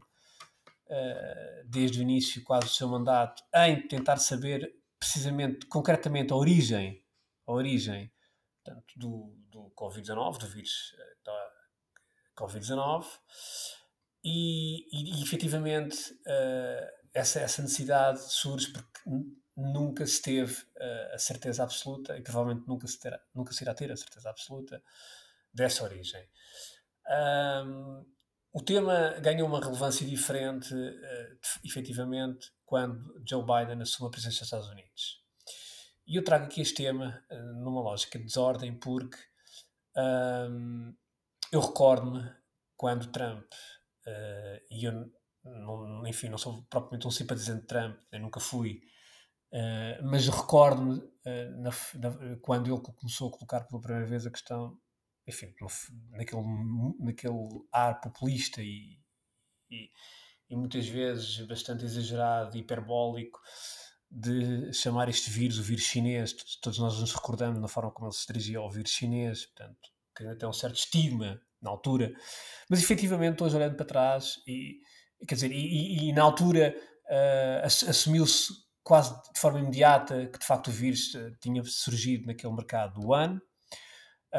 uh, 0.87 1.67
desde 1.69 1.99
o 1.99 2.01
início, 2.01 2.43
quase 2.43 2.65
do 2.65 2.71
seu 2.71 2.87
mandato, 2.87 3.43
em 3.55 3.87
tentar 3.87 4.17
saber 4.17 4.73
precisamente, 4.99 5.65
concretamente, 5.67 6.33
a 6.33 6.35
origem, 6.35 7.03
a 7.45 7.51
origem 7.51 8.11
portanto, 8.63 8.93
do, 8.95 9.35
do 9.49 9.71
Covid-19, 9.77 10.39
do 10.39 10.47
vírus 10.47 10.95
da 11.23 11.51
Covid-19, 12.35 13.05
e, 14.25 15.19
e, 15.19 15.21
efetivamente 15.21 16.13
uh, 16.13 17.03
essa, 17.13 17.41
essa 17.41 17.61
necessidade 17.61 18.19
surge 18.31 18.71
porque 18.71 18.99
nunca 19.55 20.07
se 20.07 20.19
teve 20.21 20.55
a 21.13 21.17
certeza 21.19 21.61
absoluta 21.61 22.17
e 22.17 22.23
provavelmente 22.23 22.67
nunca 22.67 22.87
se, 22.87 22.99
terá, 22.99 23.21
nunca 23.35 23.53
se 23.53 23.63
irá 23.63 23.75
ter 23.75 23.91
a 23.91 23.97
certeza 23.97 24.29
absoluta 24.29 24.81
dessa 25.53 25.83
origem. 25.83 26.27
Um, 27.65 28.05
o 28.53 28.61
tema 28.61 29.19
ganhou 29.19 29.47
uma 29.47 29.59
relevância 29.59 30.05
diferente, 30.05 30.73
uh, 30.73 31.39
efetivamente, 31.65 32.51
quando 32.65 33.21
Joe 33.27 33.43
Biden 33.43 33.81
assume 33.81 34.07
a 34.07 34.11
presidência 34.11 34.41
dos 34.41 34.47
Estados 34.47 34.69
Unidos. 34.69 35.23
E 36.05 36.17
eu 36.17 36.23
trago 36.23 36.45
aqui 36.45 36.61
este 36.61 36.75
tema 36.75 37.23
uh, 37.31 37.63
numa 37.63 37.81
lógica 37.81 38.19
de 38.19 38.25
desordem, 38.25 38.77
porque 38.77 39.17
um, 39.97 40.95
eu 41.51 41.61
recordo-me 41.61 42.31
quando 42.77 43.11
Trump, 43.11 43.43
uh, 43.43 44.59
e 44.69 44.85
eu, 44.85 45.11
não, 45.43 46.05
enfim, 46.05 46.29
não 46.29 46.37
sou 46.37 46.63
propriamente 46.69 47.07
um 47.07 47.11
simpatizante 47.11 47.61
de 47.61 47.67
Trump, 47.67 47.99
eu 48.11 48.19
nunca 48.19 48.39
fui, 48.39 48.81
mas 50.01 50.27
recordo-me 50.27 50.99
quando 52.41 52.73
ele 52.73 52.81
começou 52.81 53.27
a 53.27 53.31
colocar 53.31 53.61
pela 53.61 53.81
primeira 53.81 54.07
vez 54.07 54.25
a 54.25 54.31
questão, 54.31 54.79
enfim, 55.27 55.53
naquele, 56.11 56.41
naquele 56.99 57.65
ar 57.71 57.99
populista 58.01 58.61
e, 58.61 58.99
e, 59.69 59.89
e, 60.49 60.55
muitas 60.55 60.87
vezes 60.87 61.39
bastante 61.47 61.85
exagerado, 61.85 62.57
hiperbólico, 62.57 63.39
de 64.11 64.71
chamar 64.73 65.09
este 65.09 65.29
vírus 65.29 65.57
o 65.57 65.63
vírus 65.63 65.85
chinês. 65.85 66.33
Todos 66.61 66.77
nós 66.79 66.99
nos 66.99 67.13
recordamos 67.13 67.61
da 67.61 67.67
forma 67.67 67.91
como 67.91 68.07
ele 68.07 68.15
se 68.15 68.27
dirigia 68.27 68.59
ao 68.59 68.69
vírus 68.69 68.91
chinês, 68.91 69.45
portanto, 69.45 69.89
que 70.15 70.23
ainda 70.23 70.37
tem 70.37 70.47
um 70.47 70.53
certo 70.53 70.75
estigma 70.75 71.41
na 71.61 71.71
altura. 71.71 72.13
Mas 72.69 72.83
efetivamente, 72.83 73.41
hoje 73.41 73.55
olhando 73.55 73.75
para 73.75 73.85
trás, 73.85 74.35
e, 74.45 74.79
quer 75.27 75.35
dizer, 75.35 75.51
e, 75.51 76.09
e 76.09 76.13
na 76.13 76.21
altura 76.21 76.75
uh, 77.05 77.65
assumiu-se 77.65 78.53
quase 78.83 79.13
de 79.33 79.39
forma 79.39 79.59
imediata 79.59 80.27
que 80.27 80.37
de 80.37 80.45
facto 80.45 80.67
o 80.67 80.71
vírus 80.71 81.13
uh, 81.15 81.31
tinha 81.39 81.63
surgido 81.63 82.27
naquele 82.27 82.53
mercado 82.53 82.99
do 82.99 83.13
ano, 83.13 83.41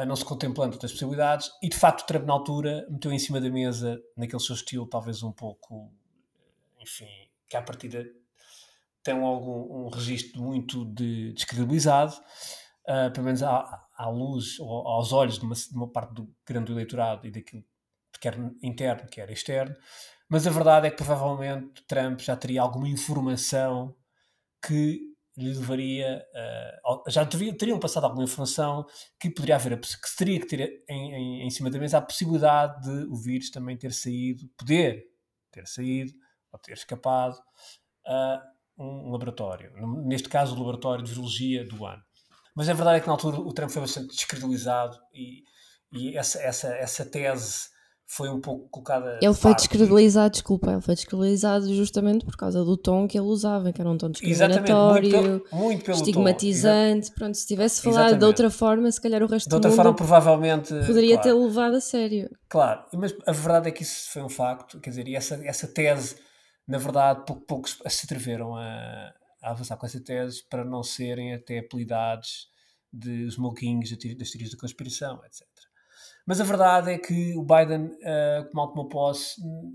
não 0.03 0.15
se 0.15 0.25
contemplando 0.25 0.73
outras 0.73 0.91
possibilidades, 0.91 1.51
e 1.61 1.69
de 1.69 1.77
facto 1.77 2.05
Trump 2.05 2.25
na 2.25 2.33
altura 2.33 2.85
meteu 2.89 3.11
em 3.11 3.19
cima 3.19 3.39
da 3.39 3.49
mesa, 3.49 4.01
naquele 4.17 4.41
seu 4.41 4.55
estilo 4.55 4.87
talvez 4.87 5.23
um 5.23 5.31
pouco, 5.31 5.91
enfim, 6.81 7.07
que 7.47 7.55
à 7.55 7.61
partida 7.61 8.05
tem 9.03 9.13
algum 9.13 9.85
um 9.85 9.89
registro 9.89 10.41
muito 10.41 10.83
de, 10.85 11.31
descredibilizado, 11.33 12.15
uh, 12.87 13.11
pelo 13.13 13.25
menos 13.25 13.43
à, 13.43 13.87
à 13.95 14.09
luz 14.09 14.59
ou 14.59 14.87
aos 14.87 15.13
olhos 15.13 15.37
de 15.37 15.45
uma, 15.45 15.55
de 15.55 15.75
uma 15.75 15.87
parte 15.87 16.13
do 16.13 16.27
grande 16.45 16.71
eleitorado 16.71 17.25
e 17.27 17.31
daquilo 17.31 17.63
quer 18.19 18.35
interno, 18.63 19.07
quer 19.07 19.29
externo, 19.29 19.75
mas 20.27 20.47
a 20.47 20.49
verdade 20.49 20.87
é 20.87 20.89
que 20.89 20.97
provavelmente 20.97 21.83
Trump 21.87 22.19
já 22.19 22.35
teria 22.35 22.61
alguma 22.61 22.89
informação 22.89 23.95
que 24.65 25.14
lhe 25.37 25.53
levaria. 25.53 26.25
Uh, 26.85 27.09
já 27.09 27.23
devia, 27.23 27.55
teriam 27.57 27.79
passado 27.79 28.05
alguma 28.05 28.23
informação 28.23 28.85
que 29.19 29.29
poderia 29.29 29.55
haver, 29.55 29.79
que 29.79 30.15
teria 30.17 30.39
que 30.39 30.47
ter 30.47 30.83
em, 30.89 31.13
em, 31.13 31.47
em, 31.47 31.49
cima 31.49 31.69
da 31.69 31.77
mesa 31.77 31.97
a 31.97 32.01
possibilidade 32.01 32.83
de 32.83 33.05
o 33.05 33.15
vírus 33.15 33.49
também 33.49 33.77
ter 33.77 33.91
saído, 33.93 34.47
poder 34.57 35.05
ter 35.51 35.67
saído 35.67 36.13
ou 36.51 36.59
ter 36.59 36.73
escapado 36.73 37.37
a 38.05 38.41
um 38.77 39.11
laboratório. 39.11 39.71
Neste 40.05 40.29
caso, 40.29 40.55
o 40.55 40.59
laboratório 40.59 41.03
de 41.03 41.11
virologia 41.11 41.65
do 41.65 41.85
ano. 41.85 42.03
Mas 42.53 42.69
a 42.69 42.73
verdade 42.73 42.97
é 42.97 43.01
que 43.01 43.07
na 43.07 43.13
altura 43.13 43.37
o 43.39 43.53
Trump 43.53 43.69
foi 43.69 43.81
bastante 43.81 44.07
descredibilizado 44.07 44.97
e, 45.13 45.43
e 45.91 46.17
essa, 46.17 46.41
essa, 46.41 46.67
essa 46.75 47.05
tese 47.05 47.69
foi 48.07 48.29
um 48.29 48.39
pouco 48.39 48.69
colocada. 48.69 49.19
Ele 49.21 49.33
foi 49.33 49.55
descredibilizado, 49.55 50.31
desculpa, 50.31 50.71
ele 50.71 50.81
foi 50.81 50.93
descredibilizado 50.93 51.73
justamente 51.73 52.23
por 52.23 52.37
causa 52.37 52.63
do 52.63 52.77
tom 52.77 53.07
que 53.07 53.17
ele 53.17 53.25
usava, 53.25 53.73
que 53.73 53.81
era 53.81 53.89
um 53.89 53.97
tom 53.97 54.11
discriminatório, 54.11 55.21
muito, 55.21 55.55
muito 55.55 55.85
pelo 55.85 55.97
estigmatizante. 55.97 57.09
Tom, 57.09 57.15
Pronto, 57.15 57.35
se 57.35 57.47
tivesse 57.47 57.81
falado 57.81 57.97
Exatamente. 57.97 58.19
de 58.19 58.25
outra 58.25 58.49
forma, 58.51 58.91
se 58.91 59.01
calhar 59.01 59.23
o 59.23 59.27
resto 59.27 59.49
de 59.49 59.55
outra 59.55 59.71
do 59.71 59.75
forma, 59.75 59.95
provavelmente 59.95 60.73
poderia 60.85 61.17
claro. 61.17 61.23
ter 61.23 61.33
levado 61.33 61.75
a 61.75 61.81
sério. 61.81 62.29
Claro, 62.47 62.85
mas 62.93 63.15
a 63.25 63.31
verdade 63.31 63.69
é 63.69 63.71
que 63.71 63.81
isso 63.81 64.11
foi 64.11 64.21
um 64.21 64.29
facto, 64.29 64.79
quer 64.79 64.91
dizer, 64.91 65.07
e 65.07 65.15
essa, 65.15 65.35
essa 65.43 65.67
tese, 65.67 66.15
na 66.67 66.77
verdade, 66.77 67.23
pouco, 67.25 67.41
poucos 67.45 67.79
se 67.87 68.05
atreveram 68.05 68.55
a, 68.55 69.13
a 69.41 69.49
avançar 69.49 69.77
com 69.77 69.85
essa 69.85 69.99
tese 69.99 70.43
para 70.47 70.63
não 70.63 70.83
serem 70.83 71.33
até 71.33 71.59
apelidados 71.59 72.47
de 72.93 73.25
os 73.25 73.35
moquinhos 73.35 73.89
das 73.89 74.29
teorias 74.29 74.51
da 74.51 74.57
conspiração, 74.57 75.19
etc. 75.25 75.54
Mas 76.25 76.41
a 76.41 76.43
verdade 76.43 76.91
é 76.91 76.97
que 76.97 77.35
o 77.37 77.43
Biden, 77.43 77.85
uh, 77.85 78.49
como 78.51 78.67
tomou 78.67 78.89
posse, 78.89 79.39
uh, 79.41 79.73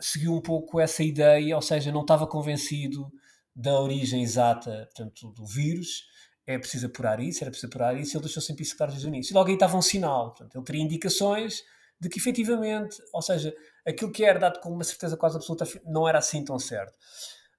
seguiu 0.00 0.32
um 0.32 0.40
pouco 0.40 0.78
essa 0.78 1.02
ideia, 1.02 1.56
ou 1.56 1.62
seja, 1.62 1.90
não 1.90 2.02
estava 2.02 2.26
convencido 2.26 3.10
da 3.54 3.80
origem 3.80 4.22
exata 4.22 4.88
portanto, 4.94 5.32
do 5.32 5.44
vírus. 5.44 6.06
É 6.46 6.58
preciso 6.58 6.86
apurar 6.86 7.20
isso, 7.20 7.42
era 7.42 7.50
preciso 7.50 7.66
apurar 7.66 7.96
isso, 7.98 8.16
ele 8.16 8.24
deixou 8.24 8.42
sempre 8.42 8.62
isso 8.62 8.76
claro 8.76 8.92
desde 8.92 9.06
o 9.06 9.10
início. 9.10 9.32
E 9.32 9.34
logo 9.34 9.48
aí 9.48 9.54
estava 9.54 9.76
um 9.76 9.82
sinal, 9.82 10.28
portanto, 10.30 10.54
ele 10.54 10.64
teria 10.64 10.82
indicações 10.82 11.62
de 12.00 12.08
que 12.08 12.18
efetivamente, 12.18 12.96
ou 13.12 13.20
seja, 13.20 13.52
aquilo 13.86 14.12
que 14.12 14.24
era 14.24 14.38
dado 14.38 14.60
com 14.60 14.70
uma 14.70 14.84
certeza 14.84 15.16
quase 15.16 15.36
absoluta 15.36 15.66
não 15.84 16.08
era 16.08 16.18
assim 16.18 16.44
tão 16.44 16.58
certo. 16.58 16.94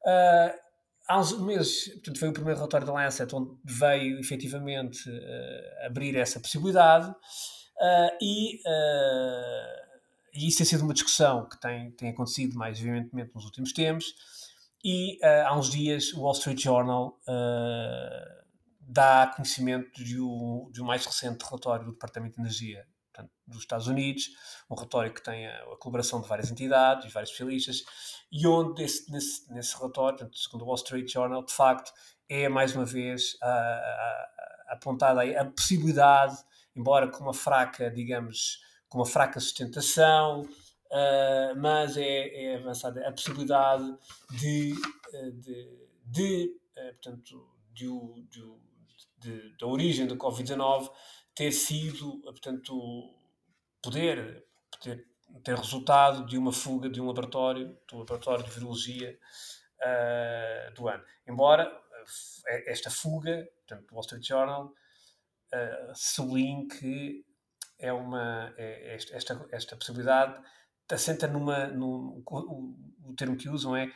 Uh, 0.01 0.57
há 1.07 1.19
uns 1.19 1.37
meses, 1.41 1.89
portanto, 1.95 2.29
o 2.29 2.33
primeiro 2.33 2.57
relatório 2.57 2.87
da 2.87 2.93
Lancet 2.93 3.35
onde 3.35 3.51
veio 3.65 4.19
efetivamente 4.19 5.09
uh, 5.09 5.85
abrir 5.85 6.15
essa 6.15 6.39
possibilidade. 6.39 7.13
Uh, 7.79 8.11
e, 8.21 8.55
uh, 8.65 9.99
e, 10.33 10.47
isso 10.47 10.57
tem 10.57 10.65
sido 10.65 10.83
uma 10.83 10.93
discussão 10.93 11.47
que 11.47 11.59
tem, 11.59 11.91
tem 11.91 12.09
acontecido 12.09 12.57
mais 12.57 12.77
veementemente 12.77 13.31
nos 13.33 13.45
últimos 13.45 13.71
tempos. 13.71 14.13
E 14.83 15.17
uh, 15.23 15.47
há 15.47 15.57
uns 15.57 15.69
dias 15.69 16.13
o 16.13 16.21
Wall 16.21 16.33
Street 16.33 16.61
Journal 16.61 17.17
dá 18.81 19.31
conhecimento 19.35 20.03
de 20.03 20.19
um, 20.19 20.69
de 20.71 20.81
um 20.81 20.85
mais 20.85 21.05
recente 21.05 21.45
relatório 21.45 21.85
do 21.85 21.91
Departamento 21.91 22.35
de 22.35 22.41
Energia 22.41 22.87
portanto, 23.13 23.31
dos 23.47 23.59
Estados 23.59 23.87
Unidos, 23.87 24.29
um 24.69 24.75
relatório 24.75 25.13
que 25.13 25.23
tem 25.23 25.47
a, 25.47 25.63
a, 25.63 25.77
colaboração 25.77 26.21
de 26.21 26.27
várias 26.27 26.51
entidades 26.51 27.05
e 27.05 27.13
vários 27.13 27.31
especialistas, 27.31 27.83
e 28.31 28.47
onde 28.47 28.83
esse, 28.83 29.11
nesse, 29.11 29.51
nesse 29.53 29.77
relatório, 29.77 30.17
portanto, 30.17 30.37
segundo 30.37 30.63
o 30.63 30.65
Wall 30.65 30.75
Street 30.75 31.11
Journal, 31.11 31.43
de 31.43 31.53
facto, 31.53 31.91
é 32.27 32.49
mais 32.49 32.75
uma 32.75 32.85
vez 32.85 33.37
apontada 34.69 35.21
a 35.21 35.45
possibilidade 35.45 36.37
embora 36.75 37.07
com 37.07 37.23
uma 37.23 37.33
fraca, 37.33 37.89
digamos, 37.89 38.61
com 38.87 38.99
uma 38.99 39.05
fraca 39.05 39.39
sustentação, 39.39 40.41
uh, 40.41 41.55
mas 41.57 41.97
é, 41.97 42.43
é, 42.43 42.55
avançada 42.55 43.07
a 43.07 43.11
possibilidade 43.11 43.85
de, 44.31 44.73
ah, 45.13 45.29
de, 45.33 45.87
de 46.05 46.55
uh, 46.77 46.93
portanto, 46.93 47.49
de, 47.73 47.87
de, 49.19 49.57
da 49.57 49.67
origem 49.67 50.07
do 50.07 50.17
Covid-19 50.17 50.91
ter 51.35 51.51
sido, 51.51 52.19
portanto, 52.21 53.13
poder, 53.81 54.45
poder 54.71 55.07
ter 55.43 55.55
resultado 55.55 56.25
de 56.25 56.37
uma 56.37 56.51
fuga 56.51 56.89
de 56.89 56.99
um 56.99 57.07
laboratório, 57.07 57.77
do 57.87 57.99
laboratório 57.99 58.43
de 58.43 58.51
virologia 58.51 59.17
uh, 59.79 60.73
do 60.73 60.87
ano. 60.87 61.03
Embora 61.27 61.71
esta 62.65 62.89
fuga, 62.89 63.47
portanto, 63.59 63.87
do 63.87 63.93
Wall 63.93 64.01
Street 64.01 64.25
Journal, 64.25 64.73
uh, 65.53 65.91
sublinhe 65.93 66.67
que 66.67 67.23
é 67.77 67.93
uma, 67.93 68.53
é, 68.57 68.95
esta, 68.95 69.47
esta 69.51 69.75
possibilidade 69.75 70.37
assenta 70.91 71.27
numa, 71.27 71.67
num, 71.67 72.23
o, 72.25 72.75
o 73.03 73.15
termo 73.15 73.37
que 73.37 73.49
usam 73.49 73.75
é 73.75 73.89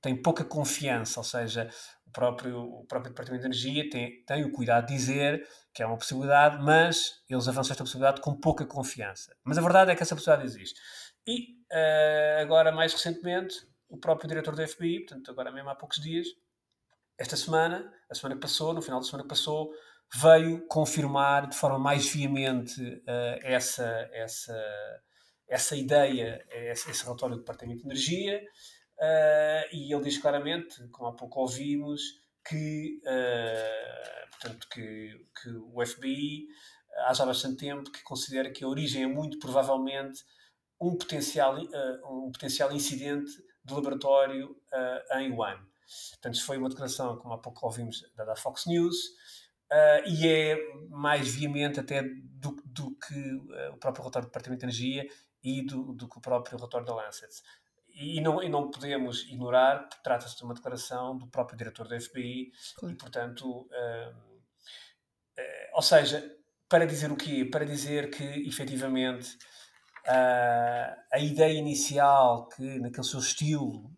tem 0.00 0.14
pouca 0.14 0.44
confiança, 0.44 1.18
ou 1.18 1.24
seja, 1.24 1.70
o 2.06 2.10
próprio, 2.10 2.60
o 2.60 2.84
próprio 2.84 3.10
Departamento 3.10 3.40
de 3.40 3.46
Energia 3.46 3.88
tem, 3.88 4.22
tem 4.24 4.44
o 4.44 4.52
cuidado 4.52 4.86
de 4.86 4.92
dizer 4.92 5.48
que 5.72 5.82
é 5.82 5.86
uma 5.86 5.96
possibilidade, 5.96 6.62
mas 6.62 7.22
eles 7.26 7.48
avançam 7.48 7.72
esta 7.72 7.82
possibilidade 7.82 8.20
com 8.20 8.38
pouca 8.38 8.66
confiança. 8.66 9.34
Mas 9.42 9.56
a 9.56 9.62
verdade 9.62 9.90
é 9.90 9.96
que 9.96 10.02
essa 10.02 10.14
possibilidade 10.14 10.46
existe. 10.46 10.78
E 11.26 11.54
uh, 11.72 12.42
agora, 12.42 12.70
mais 12.70 12.92
recentemente, 12.92 13.56
o 13.88 13.96
próprio 13.96 14.28
diretor 14.28 14.54
da 14.54 14.68
FBI, 14.68 15.06
portanto, 15.06 15.30
agora 15.30 15.50
mesmo 15.50 15.70
há 15.70 15.74
poucos 15.74 15.98
dias, 15.98 16.26
esta 17.18 17.34
semana, 17.34 17.90
a 18.10 18.14
semana 18.14 18.34
que 18.34 18.42
passou, 18.42 18.74
no 18.74 18.82
final 18.82 19.00
da 19.00 19.06
semana 19.06 19.22
que 19.22 19.30
passou, 19.30 19.72
veio 20.14 20.66
confirmar 20.68 21.48
de 21.48 21.56
forma 21.56 21.78
mais 21.78 22.06
veemente 22.06 22.80
uh, 22.80 23.38
essa, 23.42 24.08
essa, 24.12 25.02
essa 25.48 25.76
ideia, 25.76 26.44
esse, 26.50 26.90
esse, 26.90 27.02
relatório 27.02 27.34
do 27.34 27.40
Departamento 27.40 27.80
de 27.80 27.86
Energia, 27.86 28.40
uh, 28.40 29.74
e 29.74 29.92
ele 29.92 30.04
diz 30.04 30.18
claramente, 30.18 30.86
como 30.88 31.08
há 31.08 31.16
pouco 31.16 31.40
ouvimos, 31.40 32.00
que, 32.46 33.00
uh, 33.02 34.30
portanto, 34.30 34.68
que, 34.68 35.26
que 35.42 35.50
o 35.50 35.84
FBI 35.84 36.46
há 37.06 37.12
já 37.12 37.26
bastante 37.26 37.56
tempo, 37.56 37.90
que 37.90 38.02
considera 38.04 38.52
que 38.52 38.62
a 38.62 38.68
origem 38.68 39.02
é 39.02 39.06
muito 39.08 39.38
provavelmente 39.40 40.22
um 40.80 40.96
potencial, 40.96 41.56
um 42.04 42.30
potencial 42.30 42.70
incidente 42.72 43.32
de 43.64 43.74
laboratório 43.74 44.54
em 45.16 45.32
Wuhan. 45.32 45.58
Portanto, 46.12 46.34
isso 46.34 46.44
foi 46.44 46.58
uma 46.58 46.68
declaração, 46.68 47.16
como 47.16 47.34
há 47.34 47.38
pouco 47.38 47.66
ouvimos, 47.66 48.02
da 48.14 48.36
Fox 48.36 48.66
News, 48.66 48.96
uh, 49.74 50.08
e 50.08 50.28
é 50.28 50.56
mais 50.88 51.34
veemente 51.34 51.80
até 51.80 52.02
do, 52.02 52.56
do 52.64 52.96
que 52.96 53.34
o 53.72 53.76
próprio 53.78 54.02
relatório 54.02 54.28
do 54.28 54.30
Departamento 54.30 54.60
de 54.60 54.66
Energia 54.66 55.06
e 55.42 55.64
do, 55.64 55.92
do 55.92 56.08
que 56.08 56.18
o 56.18 56.20
próprio 56.20 56.56
relatório 56.56 56.86
da 56.86 56.94
Lancet. 56.94 57.42
E 57.96 58.20
não, 58.20 58.42
e 58.42 58.48
não 58.48 58.70
podemos 58.70 59.22
ignorar, 59.24 59.88
porque 59.88 60.02
trata-se 60.02 60.36
de 60.36 60.44
uma 60.44 60.54
declaração 60.54 61.16
do 61.16 61.28
próprio 61.28 61.56
diretor 61.56 61.86
da 61.86 62.00
FBI, 62.00 62.50
claro. 62.76 62.94
e 62.94 62.98
portanto, 62.98 63.68
ou 65.74 65.82
seja, 65.82 66.28
para 66.68 66.86
dizer 66.86 67.12
o 67.12 67.16
quê? 67.16 67.44
Para 67.44 67.64
dizer 67.64 68.10
que 68.10 68.24
efetivamente 68.48 69.36
Uh, 70.06 70.92
a 71.10 71.18
ideia 71.18 71.58
inicial 71.58 72.46
que, 72.50 72.78
naquele 72.78 73.06
seu 73.06 73.20
estilo 73.20 73.90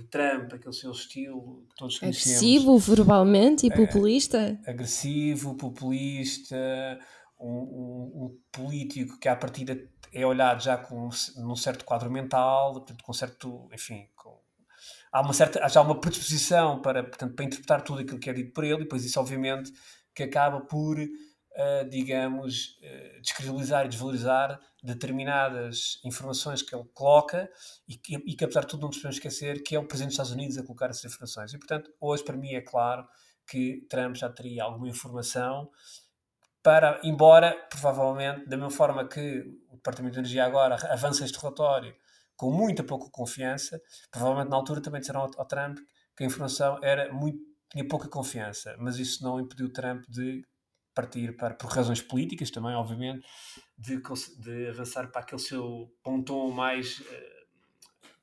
de 0.00 0.08
Trump, 0.08 0.52
aquele 0.52 0.74
seu 0.74 0.90
estilo 0.90 1.64
que 1.68 1.76
todos 1.76 1.98
conhecemos. 1.98 2.36
Agressivo, 2.38 2.78
verbalmente 2.78 3.66
e 3.66 3.70
populista. 3.70 4.58
agressivo, 4.66 5.54
populista, 5.54 6.56
um, 7.38 7.48
um, 7.48 8.24
um, 8.24 8.38
político 8.52 9.18
que 9.18 9.28
à 9.28 9.36
partida 9.36 9.80
é 10.12 10.26
olhado 10.26 10.62
já 10.62 10.76
com 10.76 11.08
num 11.36 11.56
certo 11.56 11.84
quadro 11.84 12.10
mental, 12.10 12.72
portanto, 12.74 13.04
com 13.04 13.12
certo, 13.12 13.68
enfim, 13.72 14.08
com, 14.16 14.38
há 15.12 15.20
uma 15.20 15.32
certa, 15.32 15.64
há 15.64 15.68
já 15.68 15.80
uma 15.80 16.00
predisposição 16.00 16.80
para, 16.82 17.02
portanto, 17.02 17.34
para 17.34 17.44
interpretar 17.44 17.82
tudo 17.82 18.00
aquilo 18.00 18.18
que 18.18 18.30
é 18.30 18.32
dito 18.32 18.52
por 18.52 18.64
ele, 18.64 18.74
e 18.74 18.78
depois 18.80 19.04
isso 19.04 19.20
obviamente 19.20 19.72
que 20.14 20.22
acaba 20.22 20.60
por 20.60 20.98
uh, 21.52 21.88
digamos, 21.88 22.78
uh, 22.78 23.20
descredibilizar 23.20 23.86
e 23.86 23.88
desvalorizar 23.88 24.60
determinadas 24.82 26.00
informações 26.04 26.62
que 26.62 26.74
ele 26.74 26.84
coloca 26.94 27.50
e 27.88 27.96
que, 27.96 28.16
e 28.16 28.34
que, 28.34 28.44
apesar 28.44 28.62
de 28.62 28.68
tudo, 28.68 28.80
não 28.80 28.88
nos 28.88 28.96
podemos 28.96 29.16
esquecer 29.16 29.62
que 29.62 29.74
é 29.74 29.78
o 29.78 29.86
Presidente 29.86 30.10
dos 30.10 30.14
Estados 30.14 30.32
Unidos 30.32 30.58
a 30.58 30.62
colocar 30.62 30.90
essas 30.90 31.04
informações. 31.04 31.52
E, 31.52 31.58
portanto, 31.58 31.92
hoje, 32.00 32.24
para 32.24 32.36
mim, 32.36 32.54
é 32.54 32.60
claro 32.60 33.06
que 33.46 33.86
Trump 33.88 34.14
já 34.16 34.28
teria 34.30 34.64
alguma 34.64 34.88
informação 34.88 35.70
para, 36.62 37.00
embora, 37.02 37.56
provavelmente, 37.70 38.46
da 38.46 38.56
mesma 38.56 38.70
forma 38.70 39.08
que 39.08 39.40
o 39.70 39.76
Departamento 39.76 40.14
de 40.14 40.20
Energia 40.20 40.44
agora 40.44 40.76
avança 40.92 41.24
este 41.24 41.38
relatório 41.38 41.94
com 42.36 42.50
muita 42.50 42.82
pouca 42.82 43.10
confiança, 43.10 43.80
provavelmente 44.10 44.50
na 44.50 44.56
altura 44.56 44.80
também 44.80 45.00
disseram 45.00 45.20
ao, 45.20 45.30
ao 45.36 45.46
Trump 45.46 45.78
que 46.16 46.24
a 46.24 46.26
informação 46.26 46.78
era 46.82 47.12
muito, 47.12 47.38
tinha 47.70 47.86
pouca 47.86 48.08
confiança, 48.08 48.76
mas 48.78 48.98
isso 48.98 49.22
não 49.22 49.40
impediu 49.40 49.72
Trump 49.72 50.04
de 50.08 50.42
partir 50.94 51.36
para, 51.36 51.54
por 51.54 51.70
razões 51.70 52.00
políticas 52.02 52.50
também, 52.50 52.74
obviamente, 52.74 53.26
de, 53.78 54.00
de 54.38 54.68
avançar 54.68 55.10
para 55.10 55.22
aquele 55.22 55.40
seu 55.40 55.92
pontom 56.02 56.50
mais, 56.50 57.02
eh, 57.10 57.44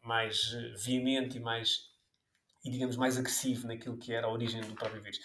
mais 0.02 0.54
eh, 0.54 0.74
veemente 0.78 1.38
e 1.38 1.40
mais, 1.40 1.90
e 2.64 2.70
digamos, 2.70 2.96
mais 2.98 3.18
agressivo 3.18 3.68
naquilo 3.68 3.98
que 3.98 4.14
era 4.14 4.28
a 4.28 4.32
origem 4.32 4.62
do 4.62 4.76
próprio 4.76 5.02
vírus. 5.02 5.20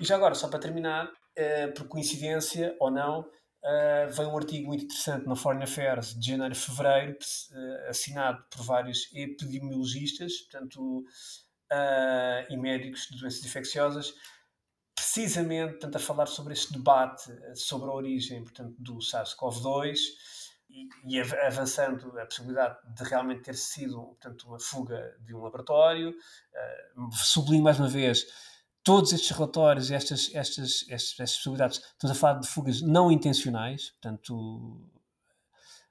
E 0.00 0.04
já 0.04 0.16
agora, 0.16 0.34
só 0.34 0.48
para 0.48 0.58
terminar, 0.60 1.10
eh, 1.34 1.68
por 1.68 1.88
coincidência 1.88 2.76
ou 2.78 2.90
não, 2.90 3.28
vem 4.16 4.26
um 4.26 4.36
artigo 4.36 4.66
muito 4.66 4.86
interessante 4.86 5.24
na 5.24 5.36
Foreign 5.36 5.62
Affairs 5.62 6.18
de 6.18 6.32
janeiro 6.32 6.52
a 6.52 6.56
fevereiro, 6.56 7.16
assinado 7.88 8.44
por 8.50 8.64
vários 8.64 9.08
epidemiologistas, 9.14 10.40
portanto, 10.40 11.04
e 12.50 12.56
médicos 12.56 13.06
de 13.08 13.20
doenças 13.20 13.44
infecciosas, 13.44 14.14
precisamente 15.12 15.72
portanto, 15.72 15.96
a 15.96 15.98
falar 15.98 16.26
sobre 16.26 16.54
este 16.54 16.72
debate 16.72 17.30
eh, 17.30 17.54
sobre 17.54 17.90
a 17.90 17.92
origem 17.92 18.42
portanto, 18.42 18.74
do 18.78 18.96
SARS-CoV-2 18.98 19.98
e, 20.70 20.88
e, 21.04 21.20
avançando 21.20 22.18
a 22.18 22.24
possibilidade 22.24 22.78
de 22.94 23.04
realmente 23.04 23.42
ter 23.42 23.54
sido 23.54 24.00
portanto, 24.00 24.48
uma 24.48 24.58
fuga 24.58 25.14
de 25.20 25.34
um 25.34 25.42
laboratório. 25.42 26.14
Uh, 26.96 27.14
sublinho 27.14 27.62
mais 27.62 27.78
uma 27.78 27.88
vez 27.88 28.26
todos 28.82 29.12
estes 29.12 29.30
relatórios, 29.36 29.90
estas, 29.90 30.34
estas, 30.34 30.86
estas, 30.88 31.20
estas 31.20 31.36
possibilidades, 31.36 31.78
estamos 31.78 32.16
a 32.16 32.18
falar 32.18 32.40
de 32.40 32.48
fugas 32.48 32.80
não 32.80 33.12
intencionais, 33.12 33.90
portanto, 33.90 34.34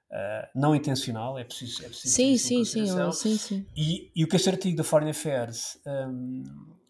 uh, 0.10 0.48
não 0.56 0.76
intencional, 0.76 1.38
é 1.38 1.44
preciso, 1.44 1.86
é 1.86 1.88
preciso 1.88 2.16
sim, 2.16 2.38
sim, 2.38 2.66
sim, 2.66 3.12
sim, 3.14 3.38
sim. 3.38 3.68
E, 3.78 4.12
e 4.16 4.24
o 4.24 4.28
que 4.28 4.36
este 4.36 4.50
artigo 4.50 4.78
da 4.78 4.84
Foreign 4.84 5.12
Affairs 5.12 5.80
um, 5.86 6.81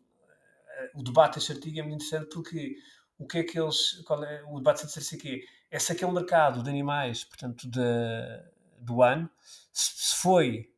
o 0.96 1.04
debate 1.04 1.36
deste 1.36 1.54
artigo 1.54 1.80
é 1.80 1.82
muito 1.82 2.04
interessante 2.04 2.30
porque 2.34 2.76
o 3.17 3.28
que 3.28 3.39
é 3.39 3.44
que 3.44 3.60
eles. 3.60 4.04
É, 4.28 4.44
o 4.48 4.58
debate 4.58 4.86
de 4.86 4.91
ser 4.91 5.17
quê? 5.17 5.46
É 5.70 5.80
se 5.80 5.91
aquele 5.91 6.12
mercado 6.12 6.63
de 6.63 6.70
animais, 6.70 7.24
portanto, 7.24 7.70
de, 7.70 7.82
do 8.80 9.04
ano, 9.04 9.30
se, 9.72 9.91
se 9.96 10.15
foi, 10.17 10.74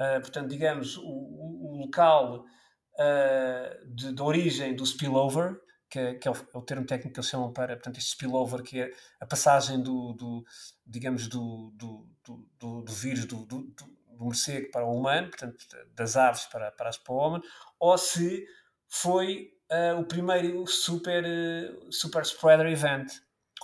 uh, 0.00 0.20
portanto, 0.20 0.48
digamos, 0.48 0.96
o, 0.98 1.02
o 1.02 1.76
local 1.80 2.44
uh, 2.94 3.94
de, 3.94 4.12
de, 4.12 4.22
origem 4.22 4.76
do 4.76 4.84
spillover, 4.84 5.58
que, 5.88 5.98
é, 5.98 6.14
que 6.14 6.28
é, 6.28 6.30
o, 6.30 6.34
é, 6.34 6.58
o, 6.58 6.62
termo 6.62 6.86
técnico 6.86 7.14
que 7.14 7.20
eles 7.20 7.30
chamam 7.30 7.52
para, 7.52 7.74
portanto, 7.74 7.98
este 7.98 8.10
spillover, 8.10 8.62
que 8.62 8.82
é 8.82 8.92
a 9.18 9.26
passagem 9.26 9.82
do, 9.82 10.12
do 10.12 10.44
digamos, 10.86 11.26
do, 11.26 11.72
do, 11.74 12.06
do, 12.24 12.82
do 12.82 12.92
vírus 12.92 13.24
do, 13.24 13.44
do, 13.46 13.74
morcego 14.18 14.70
para 14.70 14.84
o 14.84 14.98
humano, 14.98 15.28
portanto, 15.28 15.56
das 15.94 16.16
aves 16.16 16.44
para, 16.46 16.70
para, 16.72 16.90
para 16.90 17.14
o 17.14 17.16
homem, 17.16 17.42
ou 17.78 17.96
se 17.96 18.44
foi 18.88 19.50
uh, 19.70 20.00
o 20.00 20.04
primeiro 20.04 20.66
super, 20.66 21.24
uh, 21.24 21.92
super 21.92 22.22
spreader 22.22 22.66
event. 22.66 23.10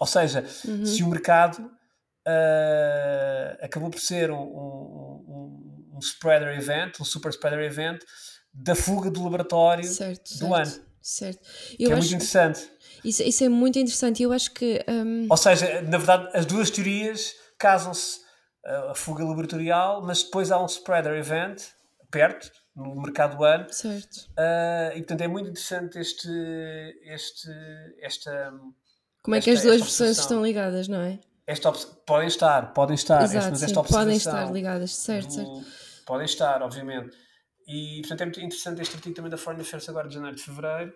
Ou 0.00 0.06
seja, 0.06 0.44
uhum. 0.66 0.84
se 0.84 1.02
o 1.02 1.08
mercado 1.08 1.58
uh, 2.26 3.64
acabou 3.64 3.90
por 3.90 4.00
ser 4.00 4.30
um, 4.30 4.42
um, 4.42 5.92
um, 5.94 5.98
spreader 6.00 6.56
event, 6.58 7.00
um 7.00 7.04
super 7.04 7.30
spreader 7.30 7.60
event, 7.60 8.02
da 8.52 8.74
fuga 8.74 9.10
do 9.10 9.22
laboratório 9.22 9.84
certo, 9.84 10.22
do 10.22 10.38
certo, 10.38 10.54
ano. 10.54 10.84
Certo. 11.00 11.48
É 11.78 11.88
muito 11.88 12.06
interessante. 12.06 12.70
Isso, 13.04 13.22
isso 13.22 13.44
é 13.44 13.48
muito 13.48 13.78
interessante. 13.78 14.22
Eu 14.22 14.32
acho 14.32 14.52
que. 14.52 14.84
Um... 14.88 15.26
Ou 15.28 15.36
seja, 15.36 15.82
na 15.82 15.98
verdade, 15.98 16.30
as 16.32 16.46
duas 16.46 16.70
teorias 16.70 17.34
casam-se 17.58 18.24
a 18.64 18.94
fuga 18.94 19.24
laboratorial, 19.24 20.02
mas 20.02 20.22
depois 20.22 20.50
há 20.50 20.60
um 20.60 20.66
spreader 20.66 21.12
event 21.14 21.62
perto, 22.10 22.50
no 22.74 22.94
mercado 23.00 23.42
ano. 23.44 23.66
Certo. 23.72 24.28
Uh, 24.30 24.96
e 24.96 24.98
portanto 24.98 25.20
é 25.20 25.28
muito 25.28 25.50
interessante 25.50 25.98
este, 25.98 26.28
este, 27.02 27.48
esta. 28.00 28.52
Como 29.22 29.36
é 29.36 29.40
que 29.40 29.50
esta, 29.50 29.60
as 29.60 29.64
duas 29.64 29.80
versões 29.80 30.18
estão 30.18 30.44
ligadas, 30.44 30.88
não 30.88 31.00
é? 31.00 31.18
Esta 31.46 31.72
podem 31.72 32.28
estar, 32.28 32.72
podem 32.72 32.94
estar, 32.94 33.22
Exato, 33.22 33.50
mas 33.50 33.62
esta 33.62 33.82
sim, 33.84 33.92
podem 33.92 34.16
estar 34.16 34.50
ligadas, 34.50 34.94
certo, 34.94 35.28
do, 35.28 35.34
certo. 35.34 35.64
Podem 36.06 36.24
estar, 36.24 36.62
obviamente. 36.62 37.16
E 37.66 38.00
portanto 38.00 38.20
é 38.22 38.24
muito 38.24 38.40
interessante 38.40 38.82
este 38.82 38.96
artigo 38.96 39.14
também 39.14 39.30
da 39.30 39.36
Foreign 39.36 39.62
Affairs 39.62 39.88
agora 39.88 40.08
de 40.08 40.14
janeiro 40.14 40.36
de 40.36 40.42
fevereiro, 40.42 40.92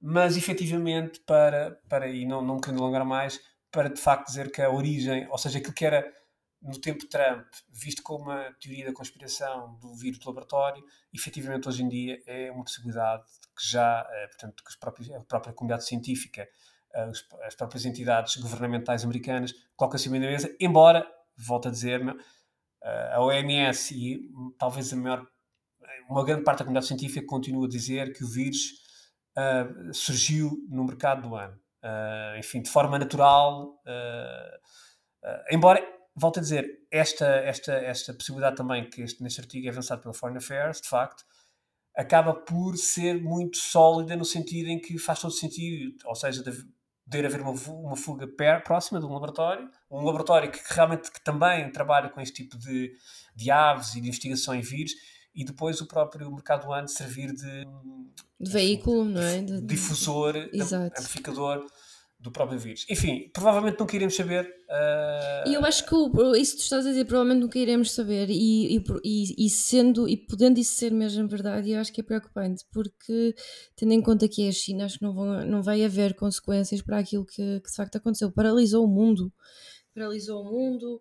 mas 0.00 0.36
efetivamente 0.36 1.20
para, 1.20 1.78
para 1.88 2.08
e 2.08 2.24
não, 2.24 2.42
não 2.42 2.60
querendo 2.60 2.82
alongar 2.82 3.04
mais, 3.04 3.40
para 3.70 3.88
de 3.88 4.00
facto 4.00 4.28
dizer 4.28 4.50
que 4.50 4.62
a 4.62 4.70
origem, 4.70 5.28
ou 5.30 5.38
seja, 5.38 5.58
aquilo 5.58 5.74
que 5.74 5.84
era 5.84 6.06
no 6.64 6.80
tempo 6.80 7.06
Trump, 7.06 7.46
visto 7.68 8.02
como 8.02 8.24
uma 8.24 8.50
teoria 8.58 8.86
da 8.86 8.92
conspiração 8.92 9.78
do 9.80 9.94
vírus 9.94 10.18
do 10.18 10.26
laboratório, 10.26 10.82
efetivamente 11.12 11.68
hoje 11.68 11.82
em 11.82 11.88
dia 11.88 12.22
é 12.26 12.50
uma 12.50 12.64
possibilidade 12.64 13.22
que 13.54 13.68
já, 13.70 14.06
eh, 14.10 14.26
portanto, 14.28 14.64
que 14.64 14.70
os 14.70 14.76
próprios, 14.76 15.10
a 15.10 15.20
própria 15.20 15.52
comunidade 15.52 15.84
científica, 15.84 16.48
eh, 16.94 17.10
as 17.46 17.54
próprias 17.54 17.84
entidades 17.84 18.36
governamentais 18.36 19.04
americanas 19.04 19.52
colocam 19.76 19.96
acima 19.96 20.18
da 20.18 20.26
mesa, 20.26 20.56
embora, 20.58 21.06
volto 21.36 21.68
a 21.68 21.70
dizer, 21.70 22.00
eh, 22.82 23.10
a 23.12 23.20
OMS 23.20 23.94
e 23.94 24.30
hum, 24.30 24.54
talvez 24.58 24.90
a 24.90 24.96
maior, 24.96 25.26
uma 26.08 26.24
grande 26.24 26.44
parte 26.44 26.60
da 26.60 26.64
comunidade 26.64 26.86
científica 26.86 27.26
continua 27.26 27.66
a 27.66 27.68
dizer 27.68 28.14
que 28.14 28.24
o 28.24 28.28
vírus 28.28 28.84
uh, 29.36 29.92
surgiu 29.92 30.50
no 30.68 30.84
mercado 30.84 31.28
do 31.28 31.34
ano. 31.34 31.58
Uh, 31.82 32.38
enfim, 32.38 32.62
de 32.62 32.70
forma 32.70 32.98
natural, 32.98 33.80
uh, 33.86 35.44
embora 35.50 35.82
volto 36.14 36.38
a 36.38 36.42
dizer, 36.42 36.80
esta, 36.90 37.26
esta, 37.26 37.72
esta 37.72 38.14
possibilidade 38.14 38.56
também 38.56 38.88
que 38.88 39.02
este, 39.02 39.22
neste 39.22 39.40
artigo 39.40 39.66
é 39.66 39.70
avançado 39.70 40.02
pela 40.02 40.14
Foreign 40.14 40.38
Affairs, 40.38 40.80
de 40.80 40.88
facto, 40.88 41.24
acaba 41.96 42.34
por 42.34 42.76
ser 42.76 43.22
muito 43.22 43.56
sólida 43.56 44.16
no 44.16 44.24
sentido 44.24 44.68
em 44.68 44.80
que 44.80 44.98
faz 44.98 45.20
todo 45.20 45.32
sentido, 45.32 45.96
ou 46.04 46.14
seja, 46.14 46.42
de 46.42 46.50
poder 47.04 47.26
haver 47.26 47.40
uma, 47.40 47.52
uma 47.52 47.96
fuga 47.96 48.26
per, 48.26 48.62
próxima 48.64 48.98
de 48.98 49.06
um 49.06 49.12
laboratório, 49.12 49.70
um 49.90 50.04
laboratório 50.04 50.50
que, 50.50 50.62
que 50.62 50.74
realmente 50.74 51.10
que 51.10 51.22
também 51.22 51.70
trabalha 51.70 52.08
com 52.08 52.20
este 52.20 52.42
tipo 52.42 52.58
de, 52.58 52.92
de 53.34 53.50
aves 53.50 53.90
e 53.94 54.00
de 54.00 54.08
investigação 54.08 54.54
em 54.54 54.62
vírus, 54.62 54.92
e 55.34 55.44
depois 55.44 55.80
o 55.80 55.86
próprio 55.86 56.30
mercado 56.30 56.72
ano 56.72 56.88
servir 56.88 57.32
de, 57.32 57.64
de 58.40 58.50
veículo, 58.50 59.04
não 59.04 59.22
é? 59.22 59.42
De, 59.42 59.60
difusor, 59.62 60.36
Exato. 60.52 60.86
amplificador 60.98 61.66
do 62.24 62.32
próprio 62.32 62.58
vírus. 62.58 62.86
Enfim, 62.88 63.30
provavelmente 63.34 63.78
nunca 63.78 63.94
iremos 63.94 64.16
saber. 64.16 64.46
Uh... 64.46 65.48
E 65.48 65.52
eu 65.52 65.62
acho 65.62 65.84
que 65.84 65.94
o, 65.94 66.34
isso 66.34 66.52
que 66.52 66.60
tu 66.60 66.64
estás 66.64 66.86
a 66.86 66.88
dizer, 66.88 67.04
provavelmente 67.04 67.42
nunca 67.42 67.58
iremos 67.58 67.92
saber, 67.92 68.30
e, 68.30 68.78
e, 69.04 69.46
e, 69.46 69.50
sendo 69.50 70.08
e 70.08 70.16
podendo 70.16 70.58
isso 70.58 70.72
ser 70.72 70.90
mesmo 70.90 71.28
verdade, 71.28 71.72
eu 71.72 71.80
acho 71.80 71.92
que 71.92 72.00
é 72.00 72.04
preocupante, 72.04 72.64
porque 72.72 73.34
tendo 73.76 73.92
em 73.92 74.00
conta 74.00 74.26
que 74.26 74.46
é 74.46 74.48
a 74.48 74.52
China, 74.52 74.86
acho 74.86 74.98
que 74.98 75.04
não, 75.04 75.12
vão, 75.12 75.44
não 75.44 75.62
vai 75.62 75.84
haver 75.84 76.14
consequências 76.14 76.80
para 76.80 76.98
aquilo 76.98 77.26
que, 77.26 77.60
que 77.60 77.68
de 77.68 77.76
facto 77.76 77.96
aconteceu. 77.96 78.32
Paralisou 78.32 78.86
o 78.86 78.88
mundo, 78.88 79.30
paralisou 79.94 80.40
o 80.40 80.50
mundo 80.50 80.98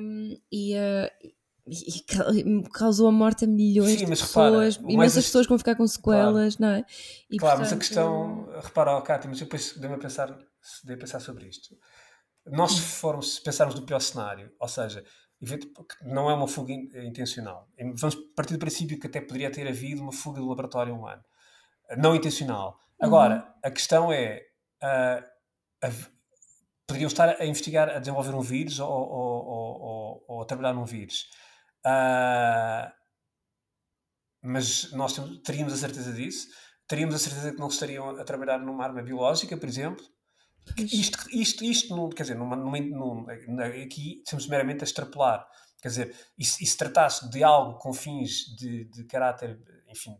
um, 0.00 0.36
e. 0.50 0.74
Uh, 0.74 1.39
e 1.70 2.62
causou 2.74 3.08
a 3.08 3.12
morte 3.12 3.44
a 3.44 3.48
milhões 3.48 3.98
Sim, 3.98 4.04
de 4.04 4.06
pessoas, 4.06 4.76
repara, 4.76 4.92
imensas 4.92 5.24
pessoas 5.24 5.46
vão 5.46 5.58
ficar 5.58 5.76
com 5.76 5.86
sequelas, 5.86 6.56
claro. 6.56 6.72
não 6.72 6.78
é? 6.78 6.84
E, 7.30 7.38
claro, 7.38 7.58
portanto, 7.58 7.60
mas 7.60 7.72
a 7.72 7.76
questão, 7.76 8.48
repara, 8.60 8.96
oh, 8.96 9.02
Cátia, 9.02 9.30
mas 9.30 9.40
eu 9.40 9.46
depois 9.46 9.74
dei-me 9.76 9.94
a 9.94 9.98
pensar, 9.98 10.36
dei 10.84 10.96
a 10.96 10.98
pensar 10.98 11.20
sobre 11.20 11.46
isto. 11.46 11.76
Nós, 12.46 12.72
se 12.72 12.80
formos, 12.80 13.36
se 13.36 13.42
pensarmos 13.42 13.74
no 13.74 13.86
pior 13.86 14.00
cenário, 14.00 14.50
ou 14.58 14.66
seja, 14.66 15.04
não 16.02 16.28
é 16.28 16.34
uma 16.34 16.48
fuga 16.48 16.72
intencional, 16.72 17.68
vamos 17.94 18.16
partir 18.34 18.54
do 18.54 18.58
princípio 18.58 18.98
que 18.98 19.06
até 19.06 19.20
poderia 19.20 19.50
ter 19.50 19.66
havido 19.68 20.02
uma 20.02 20.12
fuga 20.12 20.40
do 20.40 20.48
laboratório 20.48 20.94
humano, 20.94 21.22
não 21.96 22.16
intencional. 22.16 22.78
Agora, 23.00 23.36
uhum. 23.36 23.52
a 23.62 23.70
questão 23.70 24.12
é. 24.12 24.42
Uh, 24.82 25.24
a, 25.82 25.90
poderiam 26.90 27.06
estar 27.06 27.40
a 27.40 27.46
investigar, 27.46 27.88
a 27.88 28.00
desenvolver 28.00 28.34
um 28.34 28.40
vírus 28.40 28.80
ou, 28.80 28.90
ou, 28.90 29.44
ou, 29.46 30.24
ou 30.26 30.42
a 30.42 30.44
trabalhar 30.44 30.74
num 30.74 30.84
vírus. 30.84 31.28
Uh, 31.86 32.90
mas 34.42 34.90
nós 34.92 35.14
teríamos 35.44 35.72
a 35.72 35.76
certeza 35.76 36.12
disso. 36.12 36.48
Teríamos 36.86 37.14
a 37.14 37.18
certeza 37.18 37.52
que 37.52 37.58
não 37.58 37.68
estariam 37.68 38.10
a 38.10 38.24
trabalhar 38.24 38.58
numa 38.58 38.84
arma 38.84 39.02
biológica, 39.02 39.56
por 39.56 39.68
exemplo. 39.68 40.04
Isto, 40.76 41.18
isto, 41.30 41.64
isto 41.64 41.96
não, 41.96 42.08
quer 42.10 42.22
dizer, 42.22 42.36
numa, 42.36 42.56
numa, 42.56 42.78
numa, 42.80 43.32
aqui 43.82 44.18
estamos 44.24 44.46
meramente 44.46 44.82
a 44.82 44.84
extrapolar. 44.84 45.46
Quer 45.80 45.88
dizer, 45.88 46.16
e, 46.38 46.42
e 46.42 46.44
se 46.44 46.76
tratasse 46.76 47.28
de 47.30 47.42
algo 47.42 47.78
com 47.78 47.92
fins 47.92 48.54
de, 48.56 48.84
de 48.84 49.04
caráter, 49.04 49.58
enfim, 49.88 50.16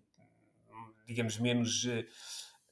digamos, 1.06 1.38
menos, 1.38 1.86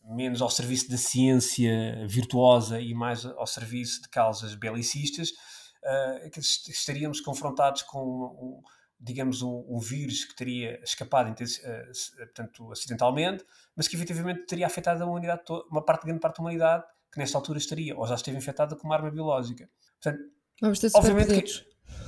menos 0.02 0.40
ao 0.40 0.50
serviço 0.50 0.90
da 0.90 0.96
ciência 0.96 2.06
virtuosa 2.06 2.80
e 2.80 2.94
mais 2.94 3.24
ao 3.26 3.46
serviço 3.46 4.02
de 4.02 4.08
causas 4.08 4.54
belicistas, 4.54 5.30
uh, 5.30 6.40
estaríamos 6.68 7.20
confrontados 7.20 7.82
com 7.82 8.00
um, 8.00 8.62
digamos, 9.00 9.42
um, 9.42 9.64
um, 9.68 9.78
vírus 9.78 10.24
que 10.24 10.34
teria 10.34 10.80
escapado 10.82 11.30
uh, 11.30 12.16
portanto, 12.16 12.72
acidentalmente, 12.72 13.44
mas 13.76 13.86
que 13.86 13.96
efetivamente 13.96 14.46
teria 14.46 14.66
afetado 14.66 15.02
a 15.02 15.06
humanidade 15.06 15.42
uma 15.70 15.84
parte, 15.84 16.04
grande 16.04 16.20
parte 16.20 16.36
da 16.36 16.42
humanidade 16.42 16.84
que 17.12 17.18
nesta 17.18 17.38
altura 17.38 17.58
estaria, 17.58 17.96
ou 17.96 18.06
já 18.06 18.14
esteve 18.14 18.36
infectada 18.36 18.76
com 18.76 18.86
uma 18.86 18.96
arma 18.96 19.10
biológica. 19.10 19.68
Portanto, 20.00 20.24
Vamos 20.60 20.78
ter 20.80 20.90
obviamente 20.94 21.42
que, 21.42 21.66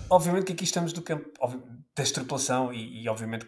obviamente 0.09 0.46
que 0.46 0.53
aqui 0.53 0.64
estamos 0.64 0.92
do 0.92 1.03
campo 1.03 1.31
da 1.94 2.03
extrapolação 2.03 2.72
e, 2.72 3.03
e 3.03 3.09
obviamente 3.09 3.46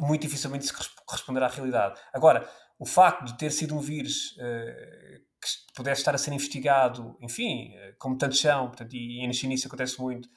muito 0.00 0.22
dificilmente 0.22 0.66
se 0.66 0.72
corresponderá 1.06 1.46
à 1.46 1.50
realidade. 1.50 2.00
Agora, 2.12 2.48
o 2.78 2.86
facto 2.86 3.24
de 3.24 3.38
ter 3.38 3.50
sido 3.50 3.74
um 3.74 3.80
vírus 3.80 4.32
uh, 4.32 5.28
que 5.40 5.74
pudesse 5.74 6.00
estar 6.00 6.14
a 6.14 6.18
ser 6.18 6.32
investigado, 6.32 7.16
enfim, 7.20 7.72
como 7.98 8.18
tantos 8.18 8.40
são, 8.40 8.68
portanto, 8.68 8.94
e, 8.94 9.22
e 9.22 9.26
na 9.26 9.32
China 9.32 9.54
isso 9.54 9.68
acontece 9.68 10.00
muito, 10.00 10.28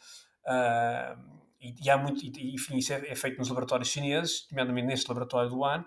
Uh, 0.46 1.42
e, 1.60 1.76
e, 1.84 1.90
há 1.90 1.98
muito, 1.98 2.24
e, 2.26 2.56
enfim, 2.56 2.78
isso 2.78 2.94
é, 2.94 3.10
é, 3.10 3.16
feito 3.16 3.38
nos 3.38 3.50
laboratórios 3.50 3.90
chineses, 3.90 4.48
nomeadamente 4.52 4.88
neste 4.88 5.08
laboratório 5.08 5.50
do 5.50 5.64
AN, 5.64 5.82
uh, 5.82 5.86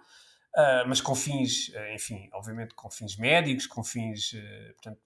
mas 0.86 1.00
com 1.00 1.14
fins, 1.14 1.68
uh, 1.70 1.94
enfim, 1.94 2.28
obviamente 2.32 2.74
com 2.74 2.90
fins 2.90 3.16
médicos, 3.16 3.66
com 3.66 3.82
fins, 3.82 4.34
portanto, 4.74 5.00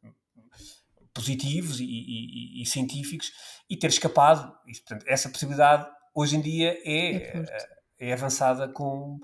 positivos 1.15 1.81
e, 1.81 2.63
e, 2.63 2.67
científicos, 2.67 3.33
e 3.69 3.77
ter 3.77 3.89
escapado, 3.89 4.57
e, 4.67 4.73
portanto, 4.73 5.05
essa 5.09 5.29
possibilidade 5.29 5.89
hoje 6.15 6.37
em 6.37 6.41
dia 6.41 6.79
é, 6.85 7.39
é, 7.39 7.69
é 7.99 8.13
avançada 8.13 8.69
com, 8.69 9.19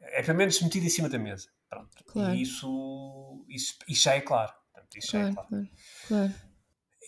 é 0.00 0.22
pelo 0.22 0.38
menos 0.38 0.60
metida 0.60 0.86
em 0.86 0.90
cima 0.90 1.08
da 1.08 1.18
mesa. 1.18 1.48
Pronto. 1.68 2.04
Claro. 2.04 2.34
E 2.34 2.42
isso, 2.42 3.46
isso, 3.48 3.78
isso 3.88 4.02
já 4.02 4.14
é 4.14 4.20
claro. 4.20 4.52
Portanto, 4.72 4.96
isso 4.96 5.10
claro, 5.12 5.26
já 5.26 5.30
é 5.30 5.34
claro. 5.34 5.48
claro. 5.48 5.68
claro. 6.08 6.49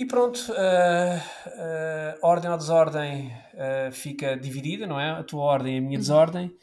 E 0.00 0.06
pronto, 0.06 0.38
uh, 0.52 0.54
uh, 0.54 2.18
ordem 2.22 2.50
ou 2.50 2.56
desordem 2.56 3.26
uh, 3.52 3.92
fica 3.92 4.36
dividida, 4.38 4.86
não 4.86 4.98
é? 4.98 5.10
A 5.10 5.22
tua 5.22 5.42
ordem 5.42 5.74
e 5.74 5.78
a 5.78 5.80
minha 5.82 5.98
uhum. 5.98 6.00
desordem. 6.00 6.56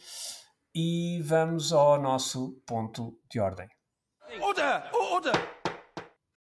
E 0.74 1.22
vamos 1.22 1.72
ao 1.72 2.02
nosso 2.02 2.60
ponto 2.66 3.16
de 3.30 3.40
ordem. 3.40 3.68
Order! 4.42 4.90
Order! 4.94 5.34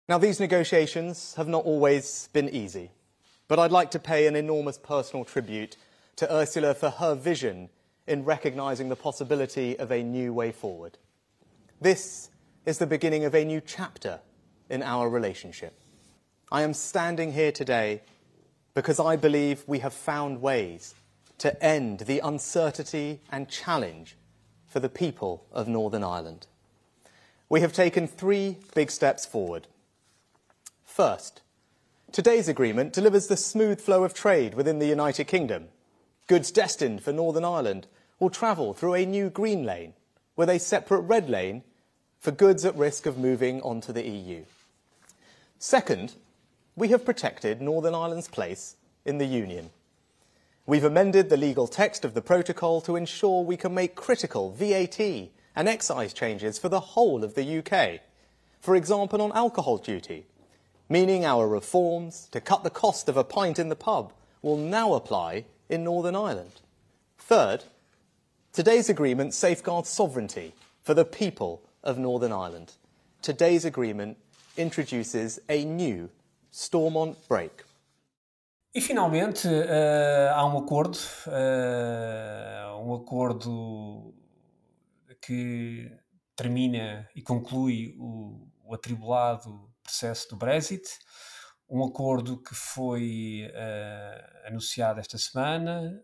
Now, 0.08 0.18
these 0.18 0.40
negotiations 0.40 1.34
have 1.36 1.48
not 1.48 1.64
always 1.64 2.28
been 2.32 2.48
easy, 2.48 2.90
but 3.46 3.60
I'd 3.60 3.70
like 3.70 3.92
to 3.92 4.00
pay 4.00 4.26
an 4.26 4.34
enormous 4.34 4.76
personal 4.76 5.24
tribute 5.24 5.76
to 6.16 6.26
Ursula 6.32 6.74
for 6.74 6.90
her 6.90 7.14
vision 7.14 7.70
in 8.08 8.24
recognising 8.24 8.88
the 8.88 8.96
possibility 8.96 9.78
of 9.78 9.92
a 9.92 10.02
new 10.02 10.34
way 10.34 10.50
forward. 10.50 10.98
This 11.80 12.30
is 12.66 12.78
the 12.78 12.86
beginning 12.86 13.24
of 13.24 13.36
a 13.36 13.44
new 13.44 13.60
chapter 13.60 14.20
in 14.68 14.82
our 14.82 15.08
relationship. 15.08 15.78
I 16.52 16.64
am 16.64 16.74
standing 16.74 17.32
here 17.32 17.50
today 17.50 18.02
because 18.74 19.00
I 19.00 19.16
believe 19.16 19.64
we 19.66 19.78
have 19.78 19.94
found 19.94 20.42
ways 20.42 20.94
to 21.38 21.64
end 21.64 22.00
the 22.00 22.18
uncertainty 22.18 23.20
and 23.30 23.48
challenge 23.48 24.18
for 24.66 24.78
the 24.78 24.90
people 24.90 25.46
of 25.50 25.66
Northern 25.66 26.04
Ireland. 26.04 26.46
We 27.48 27.62
have 27.62 27.72
taken 27.72 28.06
three 28.06 28.58
big 28.74 28.90
steps 28.90 29.24
forward. 29.24 29.66
First, 30.84 31.40
today's 32.12 32.48
agreement 32.48 32.92
delivers 32.92 33.28
the 33.28 33.38
smooth 33.38 33.80
flow 33.80 34.04
of 34.04 34.12
trade 34.12 34.52
within 34.52 34.78
the 34.78 34.86
United 34.86 35.24
Kingdom. 35.24 35.68
Goods 36.26 36.50
destined 36.50 37.02
for 37.02 37.14
Northern 37.14 37.46
Ireland 37.46 37.86
will 38.20 38.28
travel 38.28 38.74
through 38.74 38.92
a 38.92 39.06
new 39.06 39.30
green 39.30 39.64
lane 39.64 39.94
with 40.36 40.50
a 40.50 40.58
separate 40.58 41.00
red 41.00 41.30
lane 41.30 41.62
for 42.20 42.30
goods 42.30 42.66
at 42.66 42.76
risk 42.76 43.06
of 43.06 43.16
moving 43.16 43.62
onto 43.62 43.90
the 43.90 44.06
EU. 44.06 44.44
Second, 45.58 46.16
we 46.74 46.88
have 46.88 47.04
protected 47.04 47.60
Northern 47.60 47.94
Ireland's 47.94 48.28
place 48.28 48.76
in 49.04 49.18
the 49.18 49.26
Union. 49.26 49.70
We've 50.64 50.84
amended 50.84 51.28
the 51.28 51.36
legal 51.36 51.66
text 51.66 52.04
of 52.04 52.14
the 52.14 52.22
protocol 52.22 52.80
to 52.82 52.96
ensure 52.96 53.42
we 53.42 53.56
can 53.56 53.74
make 53.74 53.94
critical 53.94 54.52
VAT 54.52 55.00
and 55.00 55.68
excise 55.68 56.14
changes 56.14 56.58
for 56.58 56.68
the 56.68 56.80
whole 56.80 57.24
of 57.24 57.34
the 57.34 57.58
UK, 57.58 58.00
for 58.60 58.74
example 58.74 59.20
on 59.20 59.32
alcohol 59.32 59.76
duty, 59.76 60.24
meaning 60.88 61.24
our 61.24 61.46
reforms 61.46 62.28
to 62.30 62.40
cut 62.40 62.64
the 62.64 62.70
cost 62.70 63.08
of 63.08 63.16
a 63.16 63.24
pint 63.24 63.58
in 63.58 63.68
the 63.68 63.76
pub 63.76 64.12
will 64.40 64.56
now 64.56 64.94
apply 64.94 65.44
in 65.68 65.84
Northern 65.84 66.16
Ireland. 66.16 66.60
Third, 67.18 67.64
today's 68.52 68.88
agreement 68.88 69.34
safeguards 69.34 69.88
sovereignty 69.88 70.54
for 70.82 70.94
the 70.94 71.04
people 71.04 71.62
of 71.82 71.98
Northern 71.98 72.32
Ireland. 72.32 72.74
Today's 73.20 73.64
agreement 73.64 74.16
introduces 74.56 75.38
a 75.48 75.64
new 75.64 76.08
Stormont 76.52 77.16
Break. 77.28 77.64
E 78.74 78.80
finalmente 78.80 79.48
uh, 79.48 80.34
há 80.34 80.46
um 80.46 80.58
acordo, 80.58 80.98
uh, 81.26 82.76
um 82.86 82.94
acordo 82.94 84.14
que 85.20 85.90
termina 86.36 87.08
e 87.14 87.22
conclui 87.22 87.94
o, 87.98 88.48
o, 88.64 88.74
atribulado 88.74 89.70
processo 89.82 90.28
do 90.28 90.36
Brexit, 90.36 90.88
um 91.68 91.82
acordo 91.84 92.42
que 92.42 92.54
foi 92.54 93.50
uh, 93.50 94.48
anunciado 94.48 95.00
esta 95.00 95.18
semana 95.18 96.02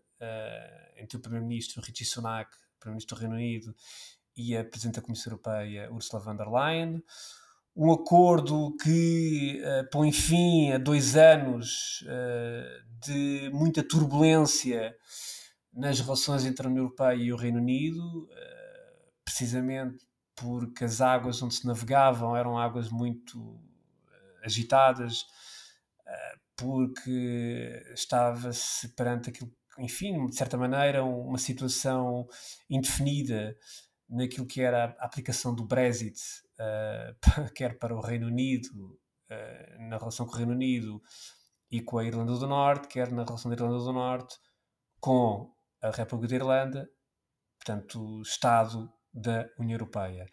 entre 0.97 1.17
o 1.17 1.21
Primeiro-Ministro 1.21 1.81
Richie 1.81 2.05
Sunak, 2.05 2.51
Primeiro-Ministro 2.77 3.15
do 3.15 3.21
Reino 3.21 3.35
Unido, 3.35 3.73
e 4.35 4.57
a 4.57 4.65
Presidente 4.65 4.95
da 4.95 5.01
Comissão 5.01 5.31
Europeia 5.31 5.89
Ursula 5.91 6.21
von 6.21 6.35
der 6.35 6.47
Leyen 6.47 7.01
um 7.81 7.93
acordo 7.93 8.75
que 8.75 9.61
uh, 9.63 9.89
põe 9.89 10.11
fim 10.11 10.73
a 10.73 10.77
dois 10.77 11.15
anos 11.15 12.01
uh, 12.01 12.99
de 12.99 13.49
muita 13.53 13.81
turbulência 13.81 14.93
nas 15.71 15.97
relações 16.01 16.45
entre 16.45 16.67
a 16.67 16.69
União 16.69 16.83
Europeia 16.83 17.15
e 17.15 17.31
o 17.31 17.37
Reino 17.37 17.59
Unido, 17.59 18.25
uh, 18.25 19.13
precisamente 19.23 20.05
porque 20.35 20.83
as 20.83 20.99
águas 20.99 21.41
onde 21.41 21.55
se 21.55 21.65
navegavam 21.65 22.35
eram 22.35 22.57
águas 22.57 22.89
muito 22.89 23.57
agitadas, 24.43 25.25
porque 26.55 27.83
estava-se 27.93 28.87
perante 28.95 29.29
aquilo, 29.29 29.51
enfim, 29.77 30.27
de 30.27 30.35
certa 30.35 30.57
maneira, 30.57 31.03
uma 31.03 31.37
situação 31.37 32.25
indefinida 32.69 33.57
naquilo 34.09 34.45
que 34.45 34.61
era 34.61 34.95
a 34.97 35.05
aplicação 35.05 35.53
do 35.53 35.65
Brexit 35.65 36.17
uh, 36.59 37.15
quer 37.55 37.77
para 37.79 37.95
o 37.95 38.01
Reino 38.01 38.27
Unido, 38.27 38.99
uh, 39.29 39.89
na 39.89 39.97
relação 39.97 40.25
com 40.25 40.33
o 40.33 40.37
Reino 40.37 40.51
Unido 40.51 41.01
e 41.71 41.81
com 41.81 41.97
a 41.97 42.05
Irlanda 42.05 42.33
do 42.33 42.47
Norte, 42.47 42.87
quer 42.87 43.11
na 43.11 43.23
relação 43.23 43.49
da 43.49 43.55
Irlanda 43.55 43.83
do 43.83 43.93
Norte 43.93 44.37
com 44.99 45.53
a 45.81 45.91
República 45.91 46.29
da 46.29 46.35
Irlanda, 46.35 46.89
portanto, 47.57 48.21
Estado 48.21 48.91
da 49.13 49.49
União 49.57 49.75
Europeia. 49.75 50.27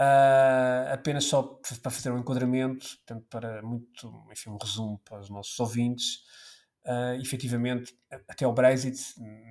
Uh, 0.00 0.92
apenas 0.92 1.24
só 1.24 1.42
para 1.82 1.90
fazer 1.90 2.12
um 2.12 2.18
enquadramento, 2.18 2.86
portanto, 2.86 3.26
para 3.28 3.62
muito, 3.62 4.26
enfim, 4.30 4.50
um 4.50 4.58
resumo 4.58 5.00
para 5.04 5.18
os 5.18 5.28
nossos 5.28 5.58
ouvintes, 5.58 6.20
uh, 6.88 7.20
efetivamente, 7.20 7.94
até 8.26 8.46
o 8.46 8.52
Brexit, 8.52 8.98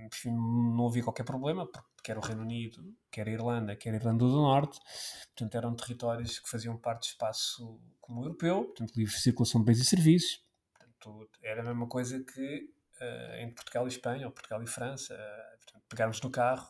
enfim, 0.05 0.31
não 0.31 0.87
havia 0.87 1.03
qualquer 1.03 1.23
problema, 1.23 1.65
porque 1.65 1.85
quer 2.03 2.17
o 2.17 2.21
Reino 2.21 2.41
Unido, 2.41 2.83
quer 3.11 3.27
a 3.27 3.31
Irlanda, 3.31 3.75
quer 3.75 3.91
a 3.91 3.95
Irlanda 3.95 4.25
do 4.25 4.31
Norte, 4.31 4.79
portanto, 5.27 5.55
eram 5.55 5.75
territórios 5.75 6.39
que 6.39 6.49
faziam 6.49 6.77
parte 6.77 7.01
do 7.01 7.11
espaço 7.11 7.79
comum 8.01 8.23
europeu, 8.23 8.65
portanto, 8.65 8.93
livre 8.95 9.13
circulação 9.13 9.61
de 9.61 9.65
bens 9.65 9.79
e 9.79 9.85
serviços, 9.85 10.43
portanto, 10.73 11.29
era 11.43 11.61
a 11.61 11.65
mesma 11.65 11.87
coisa 11.87 12.23
que 12.23 12.69
uh, 13.01 13.35
entre 13.39 13.55
Portugal 13.55 13.85
e 13.85 13.89
Espanha, 13.89 14.25
ou 14.25 14.31
Portugal 14.31 14.63
e 14.63 14.67
França, 14.67 15.15
portanto, 15.59 15.83
pegarmos 15.87 16.19
no 16.21 16.31
carro 16.31 16.67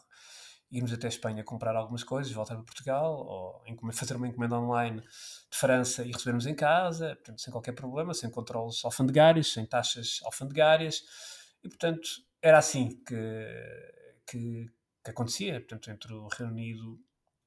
irmos 0.72 0.92
até 0.92 1.08
Espanha 1.08 1.44
comprar 1.44 1.76
algumas 1.76 2.04
coisas, 2.04 2.32
voltar 2.32 2.56
para 2.56 2.64
Portugal, 2.64 3.26
ou 3.26 3.64
fazer 3.94 4.16
uma 4.16 4.28
encomenda 4.28 4.56
online 4.56 5.02
de 5.02 5.58
França 5.58 6.04
e 6.04 6.12
recebermos 6.12 6.46
em 6.46 6.56
casa, 6.56 7.16
portanto, 7.16 7.42
sem 7.42 7.52
qualquer 7.52 7.74
problema, 7.74 8.14
sem 8.14 8.30
controles 8.30 8.84
alfandegários, 8.84 9.54
sem 9.54 9.66
taxas 9.66 10.20
alfandegárias, 10.26 11.04
e 11.64 11.70
portanto 11.70 12.08
era 12.42 12.58
assim 12.58 13.02
que, 13.06 13.16
que, 14.28 14.72
que 15.04 15.12
acontecia, 15.12 15.60
portanto, 15.60 15.90
entre 15.90 16.14
o 16.14 16.28
Reino 16.28 16.52
Unido, 16.52 17.00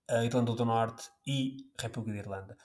a 0.09 0.25
Irlanda 0.25 0.53
do 0.55 0.65
Norte 0.65 1.09
e 1.27 1.57
a 1.79 1.83
República 1.83 2.13
de 2.13 2.19
Irlanda. 2.19 2.57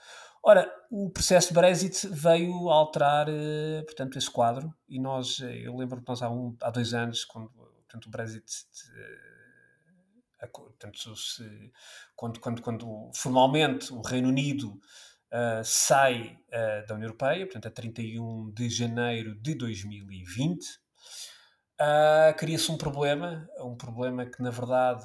Ora, 0.42 0.68
o 0.90 1.10
processo 1.10 1.52
Brexit 1.52 2.08
veio 2.08 2.68
alterar, 2.68 3.28
eh, 3.28 3.82
portanto, 3.82 4.18
esse 4.18 4.30
quadro, 4.30 4.72
e 4.88 5.00
nós, 5.00 5.40
eh, 5.40 5.66
eu 5.66 5.76
lembro 5.76 6.00
que 6.00 6.08
nós 6.08 6.22
há, 6.22 6.30
um, 6.30 6.56
há 6.60 6.70
dois 6.70 6.94
anos, 6.94 7.24
quando 7.24 7.50
portanto, 7.50 8.06
o 8.06 8.10
Brexit 8.10 8.44
eh, 8.44 9.35
portanto, 10.46 11.16
se, 11.16 11.72
quando, 12.14 12.40
quando, 12.40 12.62
quando 12.62 13.10
formalmente 13.14 13.92
o 13.92 14.00
Reino 14.00 14.28
Unido 14.28 14.70
uh, 14.70 15.64
sai 15.64 16.38
uh, 16.48 16.86
da 16.86 16.94
União 16.94 17.08
Europeia, 17.08 17.46
portanto, 17.46 17.68
a 17.68 17.70
31 17.70 18.50
de 18.52 18.68
janeiro 18.68 19.34
de 19.34 19.54
2020, 19.54 20.64
uh, 20.64 22.36
cria-se 22.36 22.70
um 22.70 22.76
problema, 22.76 23.48
um 23.58 23.76
problema 23.76 24.26
que 24.26 24.42
na 24.42 24.50
verdade 24.50 25.04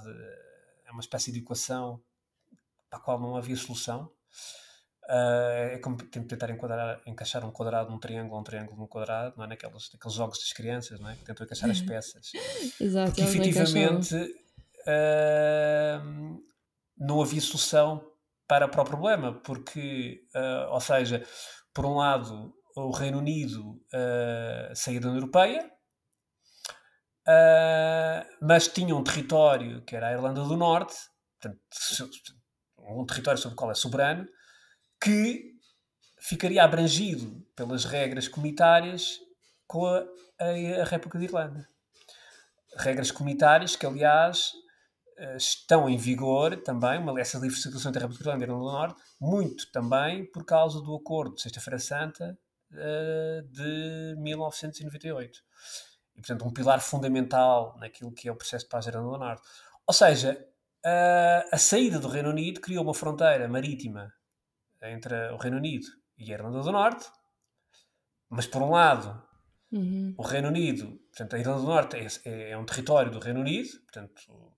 é 0.86 0.92
uma 0.92 1.02
espécie 1.02 1.32
de 1.32 1.40
equação 1.40 2.02
para 2.90 3.00
a 3.00 3.02
qual 3.02 3.20
não 3.20 3.36
havia 3.36 3.56
solução. 3.56 4.12
Uh, 5.04 5.74
é 5.74 5.80
como 5.80 5.98
tentar 5.98 6.50
enquadrar, 6.52 7.02
encaixar 7.06 7.44
um 7.44 7.52
quadrado 7.52 7.90
num 7.90 8.00
triângulo, 8.00 8.40
um 8.40 8.44
triângulo 8.44 8.78
num 8.78 8.88
quadrado, 8.88 9.36
não 9.36 9.46
é? 9.46 9.48
Naqueles, 9.48 9.90
naqueles 9.92 10.16
jogos 10.16 10.40
das 10.40 10.54
crianças, 10.54 11.00
não 11.00 11.10
é? 11.10 11.16
Que 11.16 11.26
tentam 11.26 11.46
encaixar 11.46 11.70
as 11.70 11.82
peças. 11.82 12.32
Exato, 12.80 13.12
Porque 13.12 13.22
efetivamente 13.22 14.41
não 16.98 17.22
havia 17.22 17.42
solução 17.42 18.12
para, 18.48 18.68
para 18.68 18.82
o 18.82 18.86
problema, 18.86 19.34
porque, 19.42 20.28
uh, 20.36 20.74
ou 20.74 20.82
seja, 20.82 21.26
por 21.74 21.86
um 21.86 21.96
lado, 21.96 22.54
o 22.76 22.92
Reino 22.92 23.20
Unido 23.20 23.82
uh, 23.94 24.76
saía 24.76 25.00
da 25.00 25.08
União 25.08 25.22
Europeia, 25.22 25.72
uh, 27.28 28.28
mas 28.42 28.68
tinha 28.68 28.94
um 28.94 29.04
território 29.04 29.82
que 29.86 29.96
era 29.96 30.10
a 30.10 30.12
Irlanda 30.12 30.44
do 30.44 30.58
Norte, 30.58 30.94
portanto, 31.40 31.62
um 32.78 33.06
território 33.06 33.40
sobre 33.40 33.54
o 33.54 33.58
qual 33.58 33.72
é 33.72 33.74
soberano, 33.74 34.28
que 35.02 35.54
ficaria 36.20 36.64
abrangido 36.64 37.42
pelas 37.56 37.86
regras 37.86 38.28
comunitárias 38.28 39.18
com 39.66 39.86
a, 39.86 40.04
a, 40.40 40.82
a 40.82 40.84
República 40.84 41.20
de 41.20 41.26
Irlanda. 41.26 41.68
Regras 42.78 43.12
comunitárias 43.12 43.78
que, 43.78 43.86
aliás, 43.86 44.52
estão 45.36 45.88
em 45.88 45.98
vigor 45.98 46.58
também, 46.58 47.00
uma, 47.00 47.20
essa 47.20 47.38
livre 47.38 47.58
circulação 47.58 47.90
entre 47.90 48.04
a 48.04 48.08
República 48.08 48.30
Irlanda 48.30 48.44
e 48.44 48.48
Irlanda 48.48 48.66
do 48.66 48.72
Norte, 48.72 49.02
muito 49.20 49.72
também 49.72 50.26
por 50.26 50.44
causa 50.46 50.82
do 50.82 50.96
acordo 50.96 51.36
de 51.36 51.42
Sexta-feira 51.42 51.80
Santa 51.80 52.38
uh, 52.72 53.48
de 53.50 54.16
1998. 54.18 55.40
E, 56.16 56.22
portanto, 56.22 56.46
um 56.46 56.52
pilar 56.52 56.82
fundamental 56.82 57.78
naquilo 57.80 58.12
que 58.12 58.28
é 58.28 58.32
o 58.32 58.36
processo 58.36 58.66
de 58.66 58.70
paz 58.70 58.86
da 58.86 58.92
Irlanda 58.92 59.12
do 59.12 59.18
Norte. 59.18 59.42
Ou 59.88 59.94
seja, 59.94 60.34
uh, 60.86 61.50
a 61.52 61.58
saída 61.58 62.00
do 62.00 62.08
Reino 62.08 62.30
Unido 62.30 62.60
criou 62.60 62.84
uma 62.84 62.94
fronteira 62.94 63.48
marítima 63.48 64.12
entre 64.82 65.16
o 65.32 65.38
Reino 65.38 65.58
Unido 65.58 65.86
e 66.18 66.32
a 66.32 66.36
Irlanda 66.36 66.62
do 66.62 66.72
Norte, 66.72 67.06
mas 68.28 68.48
por 68.48 68.64
um 68.64 68.72
lado, 68.72 69.22
uhum. 69.72 70.16
o 70.18 70.24
Reino 70.24 70.48
Unido, 70.48 71.00
portanto, 71.10 71.36
a 71.36 71.40
Irlanda 71.40 71.62
do 71.62 71.68
Norte 71.68 71.98
é, 71.98 72.08
é, 72.26 72.50
é 72.52 72.58
um 72.58 72.66
território 72.66 73.12
do 73.12 73.20
Reino 73.20 73.42
Unido, 73.42 73.70
portanto 73.82 74.51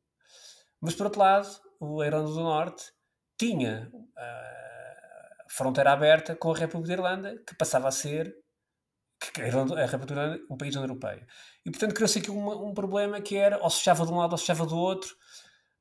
mas, 0.83 0.95
por 0.95 1.05
outro 1.05 1.21
lado, 1.21 1.47
o 1.79 2.03
Irlanda 2.03 2.29
do 2.29 2.41
Norte 2.41 2.91
tinha 3.39 3.89
a 4.17 5.45
fronteira 5.49 5.93
aberta 5.93 6.35
com 6.35 6.51
a 6.51 6.57
República 6.57 6.87
da 6.89 7.01
Irlanda, 7.01 7.43
que 7.47 7.55
passava 7.55 7.87
a 7.87 7.91
ser 7.91 8.35
que 9.31 9.41
a, 9.41 9.45
República 9.45 10.13
da 10.13 10.21
Irlanda 10.21 10.43
um 10.49 10.57
país 10.57 10.75
Europeia. 10.75 11.25
E, 11.65 11.71
portanto, 11.71 11.93
criou-se 11.93 12.19
aqui 12.19 12.29
um, 12.29 12.67
um, 12.67 12.73
problema 12.73 13.21
que 13.21 13.37
era, 13.37 13.57
ou 13.63 13.69
se 13.69 13.77
fechava 13.77 14.05
de 14.05 14.11
um 14.11 14.17
lado 14.17 14.33
ou 14.33 14.37
se 14.37 14.45
fechava 14.45 14.65
do 14.65 14.77
outro, 14.77 15.15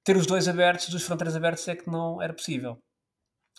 ter 0.05 0.17
os 0.17 0.27
dois 0.27 0.47
abertos, 0.47 0.89
duas 0.89 1.03
fronteiras 1.03 1.35
abertas, 1.35 1.67
é 1.67 1.75
que 1.75 1.91
não 1.91 2.23
era 2.23 2.33
possível. 2.33 2.79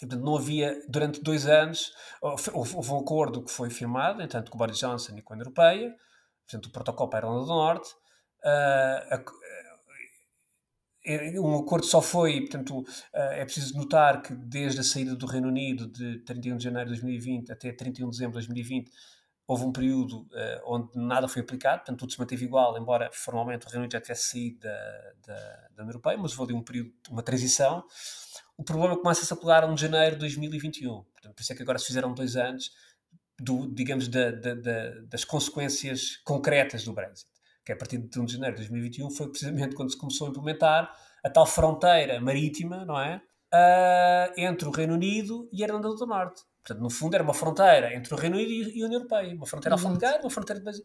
E, 0.01 0.07
portanto, 0.07 0.23
não 0.23 0.37
havia, 0.37 0.79
durante 0.87 1.21
dois 1.21 1.45
anos, 1.45 1.91
houve, 2.21 2.49
houve 2.53 2.91
um 2.91 2.99
acordo 2.99 3.43
que 3.43 3.51
foi 3.51 3.69
firmado, 3.69 4.21
entanto, 4.21 4.49
com 4.49 4.57
o 4.57 4.59
Boris 4.59 4.77
Johnson 4.77 5.17
e 5.17 5.21
com 5.21 5.33
a 5.33 5.35
União 5.35 5.45
Europeia, 5.45 5.93
portanto, 6.47 6.67
o 6.67 6.71
protocolo 6.71 7.09
para 7.09 7.19
a 7.19 7.29
Irlanda 7.29 7.45
do 7.45 7.53
Norte, 7.53 7.89
uh, 8.45 9.23
um 11.05 11.59
acordo 11.59 11.85
só 11.85 12.01
foi, 12.01 12.41
portanto, 12.41 12.83
eh, 13.13 13.41
é 13.41 13.45
preciso 13.45 13.75
notar 13.77 14.21
que 14.21 14.33
desde 14.33 14.79
a 14.79 14.83
saída 14.83 15.15
do 15.15 15.25
Reino 15.25 15.49
Unido 15.49 15.87
de 15.87 16.19
31 16.19 16.57
de 16.57 16.63
janeiro 16.63 16.89
de 16.89 16.95
2020 16.95 17.51
até 17.51 17.73
31 17.73 18.09
de 18.09 18.11
dezembro 18.11 18.39
de 18.39 18.47
2020 18.47 18.91
houve 19.45 19.65
um 19.65 19.73
período 19.73 20.21
uh, 20.21 20.61
onde 20.65 20.89
nada 20.95 21.27
foi 21.27 21.41
aplicado, 21.41 21.79
portanto 21.79 21.99
tudo 21.99 22.13
se 22.13 22.19
manteve 22.19 22.45
igual, 22.45 22.77
embora 22.77 23.09
formalmente 23.11 23.65
o 23.65 23.69
Reino 23.69 23.81
Unido 23.81 23.91
já 23.91 23.99
tivesse 23.99 24.31
saído 24.31 24.59
da, 24.59 25.13
da, 25.27 25.33
da 25.75 25.83
União 25.83 25.89
Europeia, 25.89 26.17
mas 26.17 26.39
houve 26.39 26.53
um 26.53 26.63
período, 26.63 26.93
uma 27.09 27.21
transição. 27.21 27.83
O 28.57 28.63
problema 28.63 28.97
começa-se 28.97 29.33
a 29.33 29.57
a 29.57 29.65
1 29.65 29.75
de 29.75 29.81
janeiro 29.81 30.15
de 30.15 30.19
2021, 30.21 31.03
portanto, 31.03 31.35
por 31.35 31.41
isso 31.41 31.51
é 31.51 31.55
que 31.57 31.61
agora 31.61 31.77
se 31.77 31.87
fizeram 31.87 32.13
dois 32.13 32.37
anos, 32.37 32.71
do, 33.37 33.67
digamos, 33.73 34.07
da, 34.07 34.31
das 35.09 35.25
consequências 35.25 36.17
concretas 36.23 36.85
do 36.85 36.93
Brexit 36.93 37.32
que 37.65 37.71
é 37.71 37.75
a 37.75 37.77
partir 37.77 37.97
de 37.97 38.19
1 38.19 38.25
de 38.25 38.33
janeiro 38.33 38.55
de 38.55 38.61
2021 38.63 39.09
foi 39.11 39.29
precisamente 39.29 39.75
quando 39.75 39.91
se 39.91 39.97
começou 39.97 40.27
a 40.27 40.29
implementar 40.29 40.93
a 41.23 41.29
tal 41.29 41.45
fronteira 41.45 42.19
marítima, 42.19 42.83
não 42.85 42.99
é? 42.99 43.21
Uh, 43.53 44.33
entre 44.35 44.67
o 44.67 44.71
Reino 44.71 44.95
Unido 44.95 45.47
e 45.51 45.63
a 45.63 45.67
Irlanda 45.67 45.87
do 45.89 46.05
Norte. 46.05 46.41
Portanto, 46.63 46.81
no 46.81 46.89
fundo, 46.89 47.13
era 47.13 47.23
uma 47.23 47.33
fronteira 47.33 47.93
entre 47.93 48.13
o 48.13 48.17
Reino 48.17 48.35
Unido 48.37 48.51
e 48.51 48.81
a 48.81 48.85
União 48.85 48.99
Europeia. 48.99 49.35
Uma 49.35 49.45
fronteira 49.45 49.75
alfandegária, 49.75 50.21
uma 50.21 50.29
fronteira 50.29 50.59
de 50.59 50.83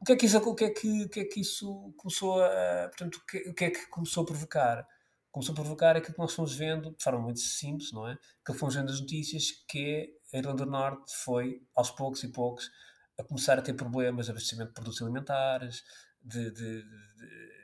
o 0.00 0.04
que 0.04 0.12
é 0.12 0.16
que 0.16 0.26
isso, 0.26 0.38
o 0.38 0.54
que 0.54 0.64
é 0.64 0.70
que, 0.70 1.02
o 1.04 1.08
que 1.08 1.20
é 1.20 1.24
que 1.24 1.40
isso 1.40 1.94
começou 1.96 2.42
a, 2.42 2.88
portanto, 2.88 3.16
o 3.16 3.26
que, 3.26 3.48
o 3.48 3.54
que 3.54 3.64
é 3.64 3.70
que 3.70 3.86
começou 3.88 4.22
a 4.22 4.26
provocar? 4.26 4.86
Começou 5.32 5.52
a 5.52 5.56
provocar 5.56 5.96
aquilo 5.96 6.12
que 6.12 6.18
nós 6.18 6.34
fomos 6.34 6.54
vendo, 6.54 6.90
de 6.90 7.02
forma 7.02 7.20
muito 7.20 7.40
simples, 7.40 7.90
não 7.90 8.06
é? 8.06 8.18
Que 8.44 8.52
fomos 8.52 8.74
vendo 8.74 8.90
as 8.90 9.00
notícias, 9.00 9.50
que 9.66 10.12
é 10.32 10.36
a 10.36 10.40
Irlanda 10.40 10.64
do 10.64 10.70
Norte 10.70 11.10
foi, 11.16 11.62
aos 11.74 11.90
poucos 11.90 12.22
e 12.22 12.28
poucos, 12.28 12.70
a 13.18 13.24
começar 13.24 13.58
a 13.58 13.62
ter 13.62 13.74
problemas 13.74 14.26
de 14.26 14.32
abastecimento 14.32 14.68
de 14.68 14.74
produtos 14.74 15.02
alimentares, 15.02 15.82
de, 16.22 16.50
de, 16.50 16.82
de 16.82 17.54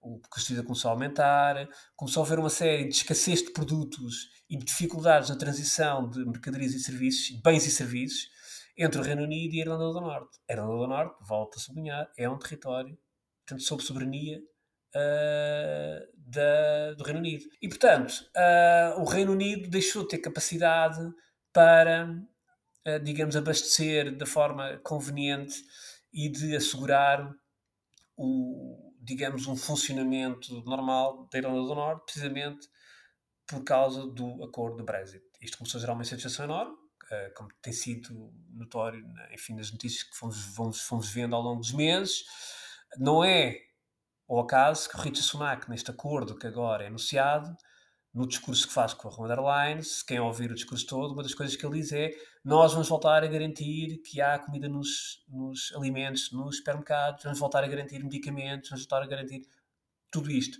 o 0.00 0.20
custo 0.30 0.64
começou 0.64 0.88
a 0.88 0.94
aumentar, 0.94 1.68
começou 1.96 2.22
a 2.22 2.26
haver 2.26 2.38
uma 2.38 2.50
série 2.50 2.88
de 2.88 2.94
escassez 2.94 3.42
de 3.42 3.52
produtos 3.52 4.28
e 4.48 4.56
de 4.56 4.64
dificuldades 4.64 5.28
na 5.28 5.36
transição 5.36 6.08
de 6.08 6.24
mercadorias 6.24 6.72
e 6.74 6.78
serviços, 6.78 7.40
bens 7.42 7.66
e 7.66 7.70
serviços, 7.70 8.30
entre 8.78 9.00
o 9.00 9.04
Reino 9.04 9.22
Unido 9.22 9.54
e 9.54 9.58
a 9.58 9.62
Irlanda 9.62 9.92
do 9.92 10.00
Norte. 10.00 10.38
A 10.48 10.52
Irlanda 10.52 10.76
do 10.76 10.86
Norte, 10.86 11.16
volto 11.26 11.56
a 11.56 11.60
sublinhar, 11.60 12.10
é 12.16 12.28
um 12.28 12.38
território, 12.38 12.96
portanto, 13.44 13.66
sob 13.66 13.82
soberania 13.82 14.38
uh, 14.94 16.06
da, 16.16 16.94
do 16.94 17.02
Reino 17.02 17.20
Unido. 17.20 17.44
E, 17.60 17.68
portanto, 17.68 18.12
uh, 18.36 19.00
o 19.00 19.04
Reino 19.04 19.32
Unido 19.32 19.68
deixou 19.68 20.02
de 20.02 20.08
ter 20.08 20.18
capacidade 20.18 21.00
para 21.52 22.06
digamos, 23.02 23.36
abastecer 23.36 24.16
da 24.16 24.26
forma 24.26 24.78
conveniente 24.78 25.56
e 26.12 26.28
de 26.28 26.56
assegurar 26.56 27.30
o, 28.16 28.94
digamos, 29.00 29.46
um 29.46 29.56
funcionamento 29.56 30.62
normal 30.62 31.28
da 31.30 31.38
Irlanda 31.38 31.60
do 31.60 31.74
Norte, 31.74 32.04
precisamente 32.04 32.68
por 33.46 33.62
causa 33.62 34.06
do 34.06 34.42
acordo 34.42 34.78
do 34.78 34.84
Brexit. 34.84 35.24
Isto 35.40 35.58
começou 35.58 35.78
a 35.78 35.80
gerar 35.80 35.92
uma 35.92 36.02
insatisfação 36.02 36.44
enorme, 36.46 36.74
eh, 37.10 37.30
como 37.36 37.48
tem 37.62 37.72
sido 37.72 38.32
notório, 38.50 39.04
enfim, 39.32 39.54
nas 39.54 39.70
notícias 39.70 40.02
que 40.02 40.16
fomos, 40.16 40.36
fomos, 40.54 40.80
fomos 40.80 41.08
vendo 41.10 41.36
ao 41.36 41.42
longo 41.42 41.60
dos 41.60 41.72
meses. 41.72 42.24
Não 42.98 43.22
é 43.22 43.60
ao 44.28 44.40
acaso 44.40 44.88
que 44.88 44.96
o 44.96 44.98
Richard 44.98 45.22
Sunak, 45.22 45.70
neste 45.70 45.90
acordo 45.90 46.36
que 46.36 46.46
agora 46.46 46.82
é 46.82 46.86
anunciado, 46.88 47.56
no 48.12 48.26
discurso 48.26 48.66
que 48.66 48.72
faz 48.72 48.94
com 48.94 49.24
a 49.24 49.28
der 49.28 49.38
Leyen, 49.38 49.82
se 49.82 50.04
quem 50.04 50.18
ouvir 50.18 50.50
o 50.50 50.54
discurso 50.54 50.86
todo, 50.86 51.12
uma 51.12 51.22
das 51.22 51.34
coisas 51.34 51.54
que 51.54 51.64
ele 51.64 51.78
diz 51.80 51.92
é 51.92 52.10
nós 52.46 52.72
vamos 52.74 52.88
voltar 52.88 53.24
a 53.24 53.26
garantir 53.26 54.00
que 54.02 54.20
há 54.20 54.38
comida 54.38 54.68
nos, 54.68 55.24
nos 55.28 55.74
alimentos, 55.74 56.30
nos 56.30 56.58
supermercados, 56.58 57.24
vamos 57.24 57.40
voltar 57.40 57.64
a 57.64 57.66
garantir 57.66 58.04
medicamentos, 58.04 58.70
vamos 58.70 58.84
voltar 58.84 59.02
a 59.02 59.06
garantir 59.08 59.48
tudo 60.12 60.30
isto. 60.30 60.56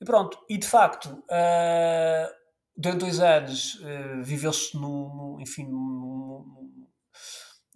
E 0.00 0.04
pronto, 0.04 0.36
e 0.50 0.58
de 0.58 0.66
facto, 0.66 1.10
uh, 1.10 2.34
durante 2.76 3.02
dois 3.02 3.20
anos 3.20 3.76
uh, 3.76 4.24
viveu-se 4.24 4.76
num, 4.76 5.36
enfim, 5.38 5.64
num, 5.68 6.88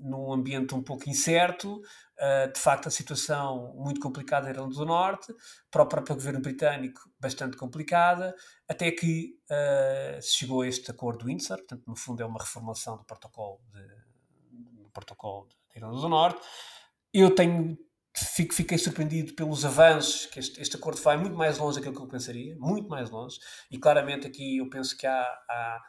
num, 0.00 0.32
ambiente 0.32 0.74
um 0.74 0.82
pouco 0.82 1.08
incerto, 1.08 1.80
uh, 2.18 2.52
de 2.52 2.58
facto 2.58 2.88
a 2.88 2.90
situação 2.90 3.74
muito 3.76 4.00
complicada 4.00 4.44
na 4.44 4.50
Irlanda 4.50 4.74
do 4.74 4.84
Norte, 4.84 5.34
para 5.70 5.82
o 5.82 5.86
próprio 5.86 6.16
governo 6.16 6.40
britânico 6.40 7.00
bastante 7.18 7.56
complicada, 7.56 8.34
até 8.68 8.90
que 8.90 9.38
uh, 9.50 10.20
se 10.22 10.38
chegou 10.38 10.62
a 10.62 10.68
este 10.68 10.90
acordo 10.90 11.20
do 11.20 11.26
Windsor, 11.26 11.58
portanto 11.58 11.84
no 11.86 11.96
fundo 11.96 12.22
é 12.22 12.26
uma 12.26 12.40
reformulação 12.40 12.96
do 12.96 13.04
protocolo 13.04 13.60
de, 13.72 14.82
do 14.82 14.90
protocolo 14.90 15.48
da 15.70 15.76
Irlanda 15.76 16.00
do 16.00 16.08
Norte. 16.08 16.40
Eu 17.12 17.34
tenho 17.34 17.78
fico, 18.16 18.54
fiquei 18.54 18.78
surpreendido 18.78 19.34
pelos 19.34 19.64
avanços, 19.64 20.26
que 20.26 20.38
este, 20.38 20.60
este 20.60 20.76
acordo 20.76 21.00
vai 21.02 21.16
muito 21.16 21.36
mais 21.36 21.58
longe 21.58 21.76
daquilo 21.76 21.94
que 21.94 22.00
eu 22.00 22.08
pensaria, 22.08 22.56
muito 22.58 22.88
mais 22.88 23.10
longe, 23.10 23.38
e 23.70 23.78
claramente 23.78 24.26
aqui 24.26 24.58
eu 24.58 24.68
penso 24.70 24.96
que 24.96 25.06
há. 25.06 25.22
há 25.22 25.82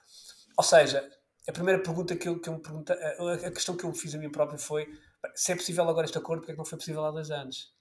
ou 0.57 0.63
seja, 0.63 1.07
a 1.47 1.51
primeira 1.51 1.81
pergunta 1.81 2.15
que 2.15 2.27
eu, 2.27 2.39
que 2.39 2.49
eu 2.49 2.53
me 2.53 2.61
pergunta, 2.61 2.93
a, 2.93 3.47
a 3.47 3.51
questão 3.51 3.77
que 3.77 3.85
eu 3.85 3.93
fiz 3.93 4.13
a 4.13 4.17
mim 4.17 4.29
próprio 4.29 4.59
foi 4.59 4.87
se 5.35 5.51
é 5.51 5.55
possível 5.55 5.87
agora 5.87 6.05
este 6.05 6.17
acordo, 6.17 6.41
porque 6.41 6.51
é 6.51 6.55
que 6.55 6.57
não 6.57 6.65
foi 6.65 6.77
possível 6.77 7.05
há 7.05 7.11
dois 7.11 7.31
anos? 7.31 7.73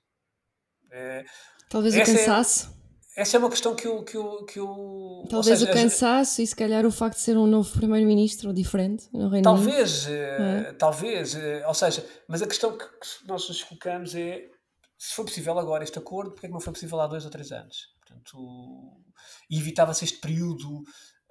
É, 0.90 1.24
Talvez 1.68 1.94
o 1.94 1.98
é 1.98 2.04
cansaço. 2.04 2.76
É, 3.16 3.22
essa 3.22 3.36
é 3.36 3.40
uma 3.40 3.50
questão 3.50 3.74
que 3.74 3.86
eu. 3.86 4.02
Que 4.04 4.16
eu, 4.16 4.44
que 4.44 4.58
eu 4.58 5.24
Talvez 5.28 5.58
seja, 5.58 5.70
o 5.70 5.74
cansaço 5.74 6.42
e 6.42 6.46
se 6.46 6.54
calhar 6.54 6.84
o 6.84 6.90
facto 6.90 7.16
de 7.16 7.22
ser 7.22 7.36
um 7.36 7.46
novo 7.46 7.70
primeiro-ministro 7.72 8.52
diferente 8.52 9.08
no 9.12 9.28
Reino 9.28 9.44
Talvez, 9.44 10.06
Unido. 10.06 10.18
É? 10.18 10.72
talvez. 10.74 11.34
Eh, 11.34 11.66
ou 11.66 11.74
seja, 11.74 12.06
mas 12.28 12.42
a 12.42 12.46
questão 12.46 12.76
que 12.76 12.86
nós 13.26 13.48
nos 13.48 13.62
colocamos 13.64 14.14
é 14.14 14.50
se 14.98 15.14
foi 15.14 15.24
possível 15.24 15.58
agora 15.58 15.84
este 15.84 15.98
acordo, 15.98 16.32
porque 16.32 16.46
é 16.46 16.48
que 16.48 16.52
não 16.52 16.60
foi 16.60 16.72
possível 16.72 17.00
há 17.00 17.06
dois 17.06 17.24
ou 17.24 17.30
três 17.30 17.52
anos? 17.52 17.94
Portanto, 18.00 19.02
e 19.50 19.58
evitava-se 19.58 20.04
este 20.04 20.18
período 20.18 20.82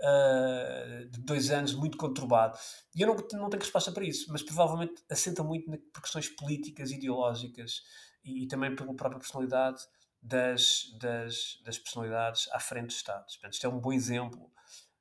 uh, 0.02 1.10
de 1.10 1.22
dois 1.22 1.52
anos 1.52 1.74
muito 1.74 1.98
conturbado. 1.98 2.58
E 2.96 3.02
eu 3.02 3.08
não, 3.08 3.16
não 3.16 3.50
tenho 3.50 3.62
resposta 3.62 3.92
para 3.92 4.04
isso, 4.04 4.32
mas 4.32 4.44
provavelmente 4.44 5.04
assenta 5.10 5.44
muito 5.44 5.66
por 5.94 6.02
questões 6.02 6.30
políticas, 6.30 6.92
ideológicas 6.92 7.82
e, 8.24 8.44
e 8.44 8.48
também 8.48 8.76
pela 8.76 8.96
própria 8.96 9.20
personalidade 9.20 9.82
das, 10.22 10.86
das, 11.00 11.62
das, 11.64 11.78
personalidades 11.78 12.50
à 12.52 12.60
frente 12.60 12.88
dos 12.88 12.96
Estados. 12.96 13.36
Portanto, 13.36 13.54
isto 13.54 13.66
é 13.66 13.70
um 13.70 13.80
bom 13.80 13.94
exemplo 13.94 14.52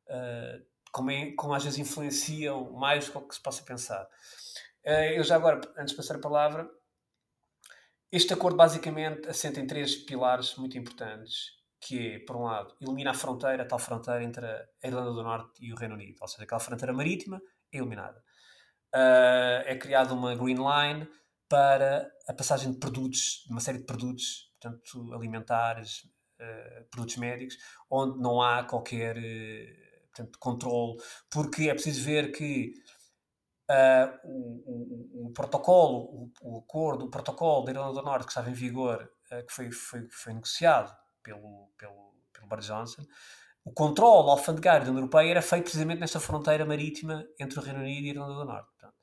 uh, 0.09 0.67
como, 0.93 1.11
é, 1.11 1.33
como 1.33 1.55
às 1.55 1.65
vezes 1.65 1.79
influenciam 1.79 2.73
mais 2.73 3.09
do 3.09 3.27
que 3.27 3.35
se 3.35 3.43
possa 3.43 3.63
pensar. 3.63 4.05
Uh, 4.85 5.17
eu 5.17 5.25
já 5.25 5.37
agora, 5.37 5.61
antes 5.79 5.93
de 5.93 5.97
passar 5.97 6.17
a 6.17 6.21
palavra, 6.21 6.69
este 8.13 8.33
acordo 8.33 8.57
basicamente 8.57 9.29
assenta 9.29 9.61
em 9.61 9.67
três 9.67 9.97
pilares 9.97 10.55
muito 10.57 10.77
importantes, 10.79 11.53
que 11.85 12.14
é, 12.14 12.18
por 12.20 12.37
um 12.37 12.44
lado, 12.44 12.75
elimina 12.81 13.11
a 13.11 13.14
fronteira, 13.14 13.62
a 13.62 13.66
tal 13.66 13.79
fronteira 13.79 14.25
entre 14.25 14.47
a 14.47 14.66
Irlanda 14.83 15.12
do 15.12 15.23
Norte 15.23 15.62
e 15.62 15.73
o 15.73 15.77
Reino 15.77 15.94
Unido, 15.94 16.16
ou 16.20 16.27
seja, 16.27 16.44
aquela 16.44 16.61
fronteira 16.61 16.92
marítima 16.94 17.40
é 17.70 17.77
eliminada. 17.77 18.18
Uh, 18.94 19.61
é 19.66 19.77
criada 19.77 20.14
uma 20.14 20.35
Green 20.35 20.57
Line 20.57 21.07
para 21.47 22.11
a 22.27 22.33
passagem 22.33 22.73
de 22.73 22.79
produtos, 22.79 23.44
de 23.47 23.53
uma 23.53 23.61
série 23.61 23.79
de 23.79 23.85
produtos 23.85 24.51
portanto, 24.59 25.12
alimentares, 25.12 26.05
uh, 26.40 26.88
produtos 26.90 27.16
médicos, 27.16 27.57
onde 27.90 28.18
não 28.18 28.40
há 28.40 28.64
qualquer 28.64 29.18
uh, 29.18 30.07
portanto, 30.07 30.38
controle, 30.38 30.97
porque 31.31 31.68
é 31.68 31.75
preciso 31.75 32.03
ver 32.03 32.33
que 32.33 32.73
uh, 33.70 34.27
o, 34.27 35.27
o, 35.27 35.27
o, 35.27 35.33
protocolo, 35.33 35.99
o, 35.99 36.33
o, 36.40 36.59
acordo, 36.61 37.05
o 37.05 37.11
protocolo 37.11 37.66
da 37.66 37.73
Irlanda 37.73 37.92
do 37.92 38.03
Norte 38.03 38.25
que 38.25 38.31
estava 38.31 38.49
em 38.49 38.55
vigor, 38.55 39.11
que 39.29 39.53
foi, 39.53 39.70
foi, 39.70 40.09
foi 40.11 40.33
negociado 40.33 41.04
pelo, 41.25 41.73
pelo, 41.77 42.15
pelo 42.33 42.47
Boris 42.47 42.67
Johnson, 42.67 43.05
o 43.65 43.73
controle 43.73 44.31
alfandegário 44.31 44.85
da 44.85 44.93
União 44.93 45.03
Europeia 45.03 45.31
era 45.31 45.43
feito 45.43 45.65
precisamente 45.65 45.99
nesta 45.99 46.21
fronteira 46.21 46.65
marítima 46.65 47.27
entre 47.41 47.59
o 47.59 47.63
Reino 47.63 47.81
Unido 47.81 48.07
e 48.07 48.11
a 48.11 48.13
Irlanda 48.13 48.35
do 48.35 48.45
Norte. 48.45 48.69
Portanto, 48.71 48.95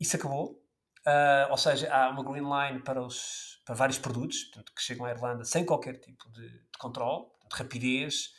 isso 0.00 0.16
acabou, 0.16 0.60
Uh, 1.08 1.50
ou 1.50 1.56
seja, 1.56 1.90
há 1.90 2.10
uma 2.10 2.22
green 2.22 2.42
line 2.42 2.82
para, 2.82 3.02
os, 3.02 3.62
para 3.64 3.74
vários 3.74 3.98
produtos 3.98 4.44
portanto, 4.44 4.74
que 4.74 4.82
chegam 4.82 5.06
à 5.06 5.10
Irlanda 5.10 5.42
sem 5.42 5.64
qualquer 5.64 5.98
tipo 6.00 6.30
de, 6.32 6.46
de 6.50 6.78
controle, 6.78 7.24
de 7.50 7.56
rapidez, 7.56 8.34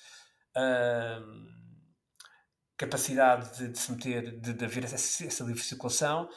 uh, 0.56 1.60
capacidade 2.78 3.58
de, 3.58 3.70
de, 3.70 3.80
se 3.80 3.92
meter, 3.92 4.40
de, 4.40 4.54
de 4.54 4.66
haver 4.66 4.84
essa, 4.84 5.26
essa 5.26 5.44
livre 5.44 5.64
circulação. 5.64 6.30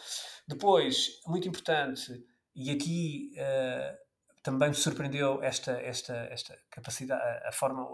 Depois, 0.48 1.20
muito 1.26 1.46
importante, 1.46 2.24
e 2.54 2.70
aqui 2.70 3.32
uh, 3.34 3.98
também 4.42 4.70
me 4.70 4.74
surpreendeu 4.74 5.42
esta, 5.42 5.72
esta, 5.72 6.14
esta 6.30 6.58
capacidade, 6.70 7.22
a, 7.22 7.48
a 7.48 7.52
forma 7.52 7.86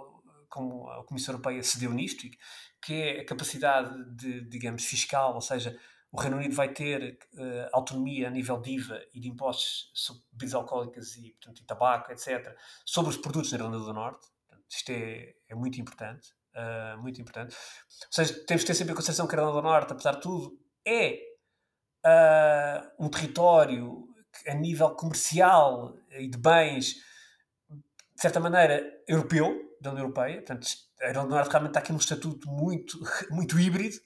como 0.48 0.88
a 0.90 1.04
Comissão 1.04 1.34
Europeia 1.34 1.62
se 1.62 1.78
deu 1.78 1.92
nisto, 1.92 2.26
que 2.82 2.94
é 2.94 3.20
a 3.20 3.26
capacidade 3.26 4.04
de, 4.14 4.40
digamos, 4.48 4.84
fiscal, 4.84 5.34
ou 5.34 5.40
seja, 5.40 5.78
o 6.10 6.18
Reino 6.20 6.38
Unido 6.38 6.54
vai 6.54 6.72
ter 6.72 7.18
uh, 7.34 7.68
autonomia 7.72 8.28
a 8.28 8.30
nível 8.30 8.58
de 8.60 8.72
IVA 8.72 9.00
e 9.12 9.20
de 9.20 9.28
impostos 9.28 9.90
sobre 9.92 10.22
bebidas 10.32 10.54
alcoólicas 10.54 11.16
e, 11.16 11.32
portanto, 11.32 11.60
e 11.60 11.66
tabaco, 11.66 12.12
etc., 12.12 12.56
sobre 12.84 13.10
os 13.10 13.18
produtos 13.18 13.52
na 13.52 13.58
Irlanda 13.58 13.78
do 13.78 13.92
Norte. 13.92 14.26
Portanto, 14.46 14.70
isto 14.70 14.90
é, 14.90 15.34
é 15.48 15.54
muito 15.54 15.80
importante. 15.80 16.32
Uh, 16.54 17.00
muito 17.00 17.20
importante. 17.20 17.54
Ou 17.54 18.08
seja, 18.10 18.34
temos 18.46 18.62
que 18.62 18.68
ter 18.68 18.74
sempre 18.74 18.92
em 18.92 18.96
consideração 18.96 19.26
que 19.26 19.34
a 19.34 19.38
Irlanda 19.38 19.60
do 19.60 19.62
Norte, 19.62 19.92
apesar 19.92 20.12
de 20.12 20.22
tudo, 20.22 20.58
é 20.84 21.20
uh, 22.06 23.04
um 23.04 23.08
território 23.10 24.07
a 24.46 24.54
nível 24.54 24.90
comercial 24.90 25.96
e 26.10 26.28
de 26.28 26.38
bens, 26.38 26.94
de 27.70 28.20
certa 28.22 28.40
maneira, 28.40 28.84
europeu, 29.06 29.76
da 29.80 29.90
União 29.90 30.04
Europeia. 30.04 30.36
Portanto, 30.36 30.66
a 31.00 31.12
Norte 31.12 31.50
realmente 31.50 31.70
está 31.70 31.80
aqui 31.80 31.92
num 31.92 31.98
estatuto 31.98 32.48
muito, 32.50 32.98
muito 33.30 33.58
híbrido 33.58 33.96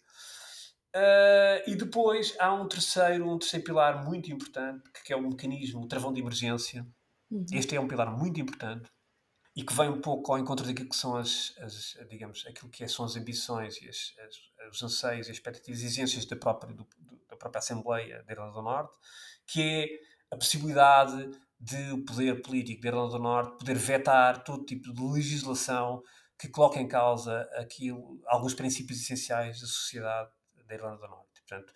Uh, 0.95 1.65
e 1.67 1.75
depois 1.75 2.37
há 2.39 2.53
um 2.53 2.69
terceiro, 2.69 3.27
um 3.27 3.39
terceiro 3.39 3.65
pilar 3.65 4.05
muito 4.05 4.31
importante, 4.31 4.83
que 5.03 5.11
é 5.11 5.17
o 5.17 5.23
mecanismo, 5.23 5.83
o 5.83 5.89
travão 5.89 6.13
de 6.13 6.21
emergência. 6.21 6.87
Uhum. 7.31 7.47
Este 7.51 7.75
é 7.75 7.81
um 7.81 7.89
pilar 7.89 8.15
muito 8.15 8.39
importante 8.39 8.91
e 9.57 9.65
que 9.65 9.73
vem 9.73 9.89
um 9.89 10.03
pouco 10.03 10.33
ao 10.33 10.39
encontro 10.39 10.67
daquilo 10.67 10.91
que 10.91 10.97
são 10.97 11.17
as, 11.17 11.55
as 11.61 11.97
digamos, 12.11 12.45
aquilo 12.47 12.71
que 12.71 12.87
são 12.89 13.07
as 13.07 13.17
ambições 13.17 13.81
e 13.81 13.89
as, 13.89 14.13
as, 14.19 14.71
os 14.71 14.83
anseios 14.83 15.29
e 15.29 15.33
expectativas 15.33 15.81
e 15.81 15.87
exigências 15.87 16.27
da 16.27 16.37
própria, 16.37 16.75
do, 16.75 16.87
da 17.27 17.37
própria 17.37 17.59
Assembleia 17.59 18.23
da 18.25 18.33
Irlanda 18.33 18.53
do 18.53 18.63
Norte, 18.63 18.93
que 19.47 19.63
é 19.63 19.89
a 20.33 20.37
possibilidade 20.37 21.31
de 21.61 21.93
o 21.93 22.05
poder 22.05 22.43
político 22.43 22.81
da 22.83 22.89
Irlanda 22.89 23.13
do 23.13 23.23
Norte 23.23 23.59
poder 23.59 23.77
vetar 23.77 24.43
todo 24.43 24.65
tipo 24.65 24.93
de 24.93 25.01
legislação 25.01 26.03
que 26.39 26.49
coloque 26.49 26.81
em 26.81 26.89
causa 26.89 27.49
aquilo, 27.55 28.21
alguns 28.27 28.55
princípios 28.55 29.01
essenciais 29.01 29.61
da 29.61 29.67
sociedade 29.67 30.31
da 30.67 30.75
Irlanda 30.75 30.97
do 30.97 31.07
Norte. 31.07 31.41
Portanto, 31.47 31.73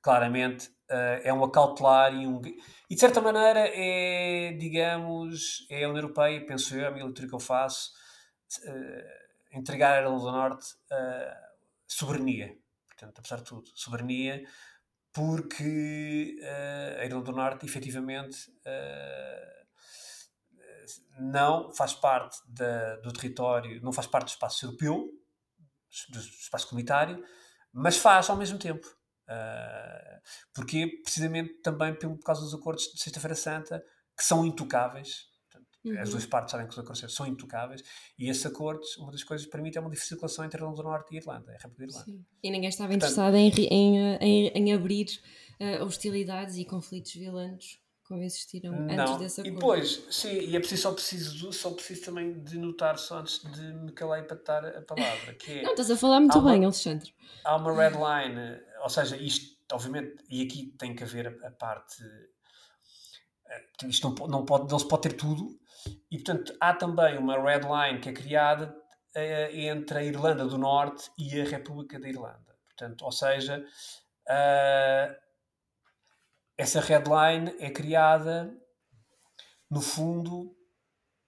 claramente 0.00 0.68
uh, 0.88 1.20
é 1.22 1.32
um 1.34 1.44
acautelar 1.44 2.14
e 2.14 2.26
um. 2.26 2.40
E 2.88 2.94
de 2.94 3.00
certa 3.00 3.20
maneira 3.20 3.68
é, 3.74 4.52
digamos, 4.52 5.66
é 5.68 5.84
a 5.84 5.88
União 5.88 6.04
Europeia, 6.04 6.46
penso 6.46 6.74
eu, 6.76 6.86
a 6.86 6.90
minha 6.90 7.04
leitura 7.04 7.28
que 7.28 7.34
eu 7.34 7.40
faço, 7.40 7.90
uh, 8.64 9.58
entregar 9.58 9.94
à 9.94 10.00
Irlanda 10.02 10.20
do 10.20 10.32
Norte 10.32 10.74
uh, 10.92 11.36
soberania. 11.88 12.56
Portanto, 12.86 13.18
apesar 13.18 13.36
de 13.38 13.44
tudo, 13.44 13.68
soberania, 13.74 14.46
porque 15.16 16.38
a 17.00 17.04
Irlanda 17.06 17.24
do 17.24 17.32
Norte 17.32 17.64
efetivamente 17.64 18.52
não 21.18 21.72
faz 21.74 21.94
parte 21.94 22.38
da, 22.46 22.96
do 22.96 23.12
território, 23.12 23.80
não 23.82 23.92
faz 23.92 24.06
parte 24.06 24.26
do 24.26 24.30
espaço 24.30 24.66
europeu, 24.66 25.08
do 26.10 26.18
espaço 26.18 26.68
comunitário, 26.68 27.24
mas 27.72 27.96
faz 27.96 28.28
ao 28.28 28.36
mesmo 28.36 28.58
tempo. 28.58 28.86
Uh, 29.28 30.20
porque 30.54 31.00
precisamente 31.02 31.54
também 31.62 31.94
por 31.98 32.18
causa 32.20 32.42
dos 32.42 32.54
acordos 32.54 32.84
de 32.92 33.00
Sexta-feira 33.00 33.34
Santa, 33.34 33.82
que 34.16 34.22
são 34.22 34.44
intocáveis. 34.44 35.26
Uhum. 35.86 36.00
As 36.00 36.10
duas 36.10 36.26
partes 36.26 36.50
sabem 36.50 36.66
que 36.66 36.72
os 36.72 36.78
acordos 36.78 37.14
são 37.14 37.26
intocáveis 37.26 37.82
e 38.18 38.28
esses 38.28 38.44
acordos, 38.44 38.96
uma 38.96 39.12
das 39.12 39.22
coisas 39.22 39.46
que 39.46 39.52
permite 39.52 39.78
é 39.78 39.80
uma 39.80 39.94
circulação 39.94 40.44
entre 40.44 40.58
a 40.58 40.60
Irlanda 40.60 40.82
do 40.82 40.88
Norte 40.88 41.12
e 41.12 41.16
a 41.16 41.20
Irlanda, 41.20 41.52
a 41.52 41.54
República 41.54 41.86
de 41.86 41.92
Irlanda. 41.92 42.04
Sim. 42.04 42.24
E 42.42 42.50
ninguém 42.50 42.68
estava 42.68 42.88
Portanto, 42.88 43.10
interessado 43.10 43.36
em, 43.36 43.50
em, 43.70 44.16
em, 44.20 44.48
em 44.48 44.74
abrir 44.74 45.06
uh, 45.60 45.84
hostilidades 45.84 46.56
e 46.56 46.64
conflitos 46.64 47.14
violentos 47.14 47.78
como 48.06 48.22
existiram 48.22 48.72
antes 48.72 48.96
não. 48.96 49.18
desse 49.18 49.40
acordo. 49.40 49.56
E 49.56 49.58
depois, 49.58 50.06
sim, 50.10 50.38
e 50.38 50.56
é 50.56 50.60
preciso, 50.60 50.82
só 50.82 50.92
preciso, 50.92 51.52
só 51.52 51.70
preciso 51.72 52.04
também 52.04 52.40
de 52.40 52.56
notar, 52.56 52.98
só 52.98 53.18
antes 53.18 53.42
de 53.42 53.60
me 53.72 53.92
calar 53.92 54.24
para 54.24 54.36
dar 54.36 54.64
a 54.76 54.82
palavra, 54.82 55.34
que 55.34 55.58
é... 55.58 55.62
Não, 55.62 55.72
estás 55.72 55.90
a 55.90 55.96
falar 55.96 56.20
muito 56.20 56.40
bem, 56.40 56.58
uma, 56.60 56.66
Alexandre. 56.66 57.12
Há 57.44 57.56
uma 57.56 57.72
red 57.72 57.90
line, 57.90 58.60
ou 58.82 58.88
seja, 58.88 59.16
isto, 59.16 59.56
obviamente, 59.72 60.16
e 60.30 60.42
aqui 60.42 60.72
tem 60.78 60.94
que 60.94 61.02
haver 61.02 61.26
a, 61.26 61.48
a 61.48 61.50
parte... 61.50 62.02
Eh, 63.48 63.86
isto 63.88 64.08
não, 64.08 64.28
não, 64.28 64.44
pode, 64.44 64.70
não 64.70 64.78
se 64.78 64.86
pode 64.86 65.02
ter 65.02 65.12
tudo, 65.14 65.58
e 66.10 66.16
portanto 66.16 66.56
há 66.60 66.74
também 66.74 67.18
uma 67.18 67.40
red 67.40 67.60
line 67.60 68.00
que 68.00 68.08
é 68.08 68.12
criada 68.12 68.76
uh, 69.16 69.56
entre 69.56 69.98
a 69.98 70.04
Irlanda 70.04 70.46
do 70.46 70.58
Norte 70.58 71.10
e 71.18 71.40
a 71.40 71.44
República 71.44 71.98
da 71.98 72.08
Irlanda. 72.08 72.56
Portanto, 72.66 73.04
ou 73.04 73.12
seja... 73.12 73.64
Uh, 74.28 75.26
essa 76.58 76.80
headline 76.80 77.54
é 77.58 77.70
criada, 77.70 78.50
no 79.70 79.82
fundo, 79.82 80.56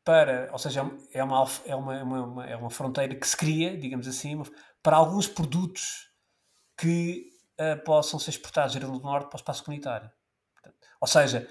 para, 0.03 0.49
ou 0.53 0.59
seja, 0.59 0.81
é 1.13 1.23
uma, 1.23 1.45
é 1.67 1.75
uma, 1.75 2.03
uma, 2.03 2.47
é 2.47 2.57
uma 2.57 2.71
fronteira 2.71 3.15
que 3.15 3.29
se 3.29 3.37
cria, 3.37 3.77
digamos 3.77 4.09
assim, 4.09 4.43
para 4.83 4.97
alguns 4.97 5.29
produtos 5.29 6.11
que 6.79 7.29
uh, 7.61 7.85
possam 7.85 8.19
ser 8.19 8.31
exportados 8.31 8.75
da 8.75 8.81
Irlanda 8.81 9.01
do 9.01 9.05
Norte 9.05 9.29
para 9.29 9.37
o 9.37 9.41
espaço 9.41 9.63
comunitário. 9.65 10.11
Portanto, 10.55 10.89
ou 10.99 11.07
seja, 11.07 11.49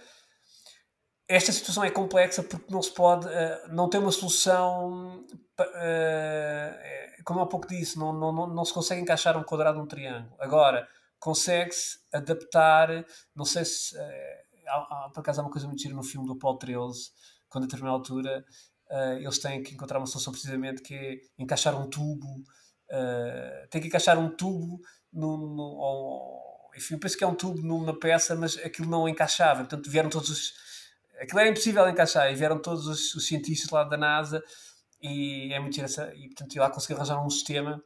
esta 1.28 1.51
situação 1.51 1.84
é 1.84 1.91
complexa 1.91 2.41
porque 2.41 2.71
não 2.71 2.82
se 2.82 2.93
pode, 2.93 3.28
uh, 3.28 3.67
não 3.69 3.89
tem 3.89 3.99
uma 3.99 4.11
solução, 4.11 5.25
uh, 5.59 7.23
como 7.25 7.41
há 7.41 7.47
pouco 7.47 7.67
disse, 7.67 7.99
não, 7.99 8.13
não, 8.13 8.32
não, 8.32 8.47
não 8.47 8.63
se 8.65 8.73
consegue 8.73 9.01
encaixar 9.01 9.38
um 9.38 9.43
quadrado 9.43 9.78
num 9.78 9.86
triângulo. 9.86 10.34
Agora, 10.39 10.88
consegue-se 11.19 11.99
adaptar, 12.13 13.05
não 13.36 13.43
sei 13.43 13.65
se, 13.65 13.97
uh, 13.97 13.99
há, 14.67 15.05
há, 15.05 15.09
por 15.13 15.19
acaso 15.19 15.41
há 15.41 15.43
uma 15.43 15.51
coisa 15.51 15.67
muito 15.67 15.82
gira 15.82 15.93
no 15.93 16.03
filme 16.03 16.25
do 16.25 16.38
Paul 16.38 16.57
13, 16.57 17.11
quando 17.49 17.65
a 17.65 17.67
determinada 17.67 17.97
altura 17.97 18.45
eles 19.19 19.38
têm 19.39 19.61
que 19.61 19.73
encontrar 19.73 19.97
uma 19.97 20.07
solução 20.07 20.32
precisamente 20.32 20.82
que 20.82 20.93
é 20.93 21.19
encaixar 21.38 21.78
um 21.78 21.89
tubo, 21.89 22.41
tem 23.69 23.82
que 23.82 23.88
encaixar 23.88 24.17
um 24.17 24.30
tubo 24.30 24.80
no, 25.11 25.36
no, 25.36 25.61
ou, 25.61 26.71
enfim, 26.73 26.93
eu 26.93 26.99
penso 26.99 27.17
que 27.17 27.23
é 27.25 27.28
um 27.28 27.36
tubo 27.36 27.61
numa 27.61 27.99
peça, 27.99 28.34
mas 28.34 28.57
aquilo 28.59 28.89
não 28.89 29.09
encaixava, 29.09 29.59
portanto 29.65 29.89
vieram 29.89 30.09
todos 30.09 30.30
os 30.30 30.53
aquilo 31.20 31.39
era 31.39 31.49
impossível 31.49 31.88
encaixar 31.88 32.32
e 32.32 32.36
vieram 32.36 32.61
todos 32.61 32.88
os, 32.88 33.13
os 33.15 33.28
cientistas 33.28 33.70
lá 33.70 33.84
da 33.84 33.97
NASA 33.97 34.43
e 35.01 35.51
é 35.53 35.59
muito 35.59 35.76
engraçado 35.76 36.13
e 36.15 36.28
portanto 36.28 36.55
lá 36.55 36.70
conseguiram 36.70 37.01
arranjar 37.01 37.26
um 37.26 37.30
sistema 37.30 37.82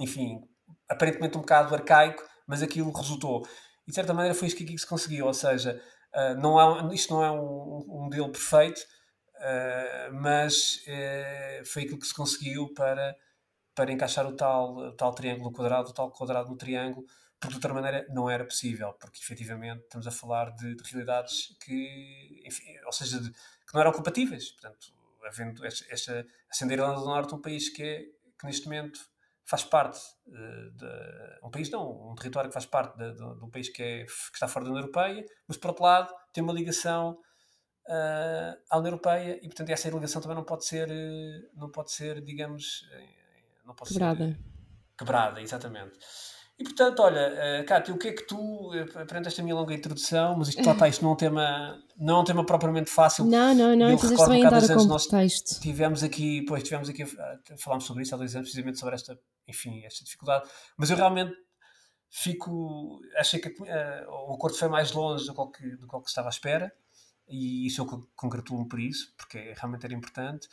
enfim, 0.00 0.40
aparentemente 0.88 1.36
um 1.36 1.40
bocado 1.40 1.74
arcaico 1.74 2.22
mas 2.46 2.62
aquilo 2.62 2.92
resultou. 2.92 3.46
E 3.86 3.90
de 3.90 3.94
certa 3.94 4.12
maneira 4.12 4.34
foi 4.34 4.48
isso 4.48 4.56
que 4.56 4.78
se 4.78 4.86
conseguiu 4.86 5.26
ou 5.26 5.34
seja, 5.34 5.80
uh, 6.14 6.40
não 6.40 6.58
há, 6.58 6.94
isto 6.94 7.12
não 7.12 7.24
é 7.24 7.30
um, 7.30 7.84
um 7.88 8.02
modelo 8.04 8.30
perfeito 8.30 8.80
uh, 9.36 10.14
mas 10.14 10.82
uh, 10.86 11.64
foi 11.66 11.82
aquilo 11.82 11.98
que 11.98 12.06
se 12.06 12.14
conseguiu 12.14 12.72
para, 12.74 13.16
para 13.74 13.92
encaixar 13.92 14.26
o 14.26 14.36
tal, 14.36 14.76
o 14.76 14.92
tal 14.92 15.14
triângulo 15.14 15.52
quadrado, 15.52 15.90
o 15.90 15.94
tal 15.94 16.10
quadrado 16.10 16.50
no 16.50 16.56
triângulo 16.56 17.06
porque 17.44 17.58
de 17.60 17.66
outra 17.66 17.74
maneira 17.74 18.06
não 18.08 18.28
era 18.30 18.44
possível, 18.44 18.92
porque 18.94 19.20
efetivamente 19.20 19.82
estamos 19.82 20.06
a 20.06 20.10
falar 20.10 20.50
de, 20.54 20.74
de 20.74 20.82
realidades 20.90 21.54
que, 21.62 22.42
enfim, 22.44 22.64
ou 22.86 22.92
seja, 22.92 23.20
de, 23.20 23.30
que 23.30 23.74
não 23.74 23.80
eram 23.80 23.92
compatíveis. 23.92 24.50
Portanto, 24.52 24.92
havendo 25.26 25.64
esta, 25.64 25.84
esta 25.92 26.26
acender 26.50 26.78
Irlanda 26.78 27.00
do 27.00 27.06
Norte, 27.06 27.34
um 27.34 27.40
país 27.40 27.68
que, 27.68 27.82
é, 27.82 27.98
que 28.38 28.46
neste 28.46 28.64
momento 28.64 28.98
faz 29.44 29.62
parte 29.62 30.00
uh, 30.26 30.70
de 30.70 31.46
um 31.46 31.50
país, 31.50 31.68
não, 31.70 32.12
um 32.12 32.14
território 32.14 32.48
que 32.48 32.54
faz 32.54 32.64
parte 32.64 32.96
de, 32.96 33.22
um 33.22 33.50
país 33.50 33.68
que, 33.68 33.82
é, 33.82 34.04
que, 34.04 34.12
está 34.32 34.48
fora 34.48 34.64
da 34.64 34.70
União 34.70 34.82
Europeia, 34.82 35.24
mas 35.46 35.58
por 35.58 35.68
outro 35.68 35.84
lado 35.84 36.14
tem 36.32 36.42
uma 36.42 36.52
ligação 36.52 37.18
uh, 37.86 38.62
à 38.70 38.78
União 38.78 38.92
Europeia 38.92 39.38
e 39.42 39.46
portanto 39.46 39.68
essa 39.68 39.90
ligação 39.90 40.22
também 40.22 40.36
não 40.36 40.44
pode 40.44 40.64
ser, 40.64 40.88
uh, 40.88 41.58
não 41.58 41.70
pode 41.70 41.92
ser, 41.92 42.22
digamos, 42.22 42.88
não 43.66 43.74
pode 43.74 43.90
quebrada. 43.90 44.28
Ser, 44.28 44.38
quebrada, 44.96 45.42
exatamente. 45.42 45.98
E 46.56 46.62
portanto, 46.62 47.00
olha, 47.00 47.62
uh, 47.62 47.66
Cátia, 47.66 47.92
o 47.92 47.98
que 47.98 48.08
é 48.08 48.12
que 48.12 48.26
tu, 48.26 48.70
aprende 48.94 49.26
esta 49.26 49.42
minha 49.42 49.56
longa 49.56 49.74
introdução, 49.74 50.36
mas 50.38 50.48
isto, 50.48 50.64
lá 50.64 50.72
está, 50.72 50.88
isto 50.88 51.02
não 51.02 51.10
é 51.10 51.12
um 51.14 51.16
tema, 51.16 51.84
não 51.96 52.16
é 52.16 52.20
um 52.20 52.24
tema 52.24 52.46
propriamente 52.46 52.90
fácil. 52.90 53.24
Não, 53.24 53.52
não, 53.52 53.74
não, 53.74 53.98
fizeste 53.98 54.28
bem 54.28 54.44
em 54.44 54.48
dar 54.48 54.62
o 54.62 54.88
contexto. 54.88 55.60
Tivemos 55.60 56.04
aqui, 56.04 56.44
pois, 56.46 56.62
tivemos 56.62 56.88
aqui, 56.88 57.04
falámos 57.58 57.84
sobre 57.84 58.04
isso 58.04 58.14
há 58.14 58.18
dois 58.18 58.36
anos, 58.36 58.48
precisamente 58.48 58.78
sobre 58.78 58.94
esta, 58.94 59.18
enfim, 59.48 59.84
esta 59.84 60.04
dificuldade, 60.04 60.48
mas 60.76 60.90
eu 60.90 60.96
realmente 60.96 61.34
fico, 62.08 63.00
achei 63.16 63.40
que 63.40 63.48
uh, 63.48 64.28
o 64.28 64.34
acordo 64.34 64.56
foi 64.56 64.68
mais 64.68 64.92
longe 64.92 65.26
do 65.26 65.50
que, 65.50 65.76
do 65.76 65.88
que 65.88 66.08
estava 66.08 66.28
à 66.28 66.30
espera, 66.30 66.72
e 67.28 67.66
isso 67.66 67.80
eu 67.80 68.08
congratulo-me 68.14 68.68
por 68.68 68.78
isso, 68.78 69.12
porque 69.16 69.54
realmente 69.56 69.84
era 69.84 69.94
importante. 69.94 70.46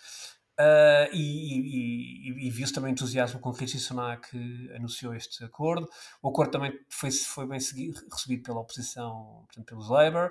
Uh, 0.61 1.09
e, 1.11 2.27
e, 2.29 2.47
e 2.47 2.49
viu-se 2.51 2.71
também 2.73 2.91
entusiasmo 2.91 3.39
com 3.39 3.49
Rishi 3.51 3.79
Sunak 3.79 4.29
que 4.29 4.71
anunciou 4.75 5.15
este 5.15 5.43
acordo. 5.43 5.89
O 6.21 6.29
acordo 6.29 6.51
também 6.51 6.77
foi, 6.87 7.09
foi 7.09 7.47
bem 7.47 7.59
seguido, 7.59 7.99
recebido 8.11 8.43
pela 8.43 8.59
oposição, 8.59 9.45
portanto, 9.47 9.65
pelos 9.65 9.89
Labour. 9.89 10.29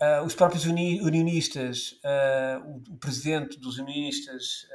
Uh, 0.00 0.24
os 0.24 0.34
próprios 0.34 0.66
uni, 0.66 1.00
unionistas, 1.00 1.98
uh, 2.04 2.64
o, 2.68 2.94
o, 2.94 2.96
presidente 2.98 3.58
dos 3.58 3.78
unionistas, 3.78 4.66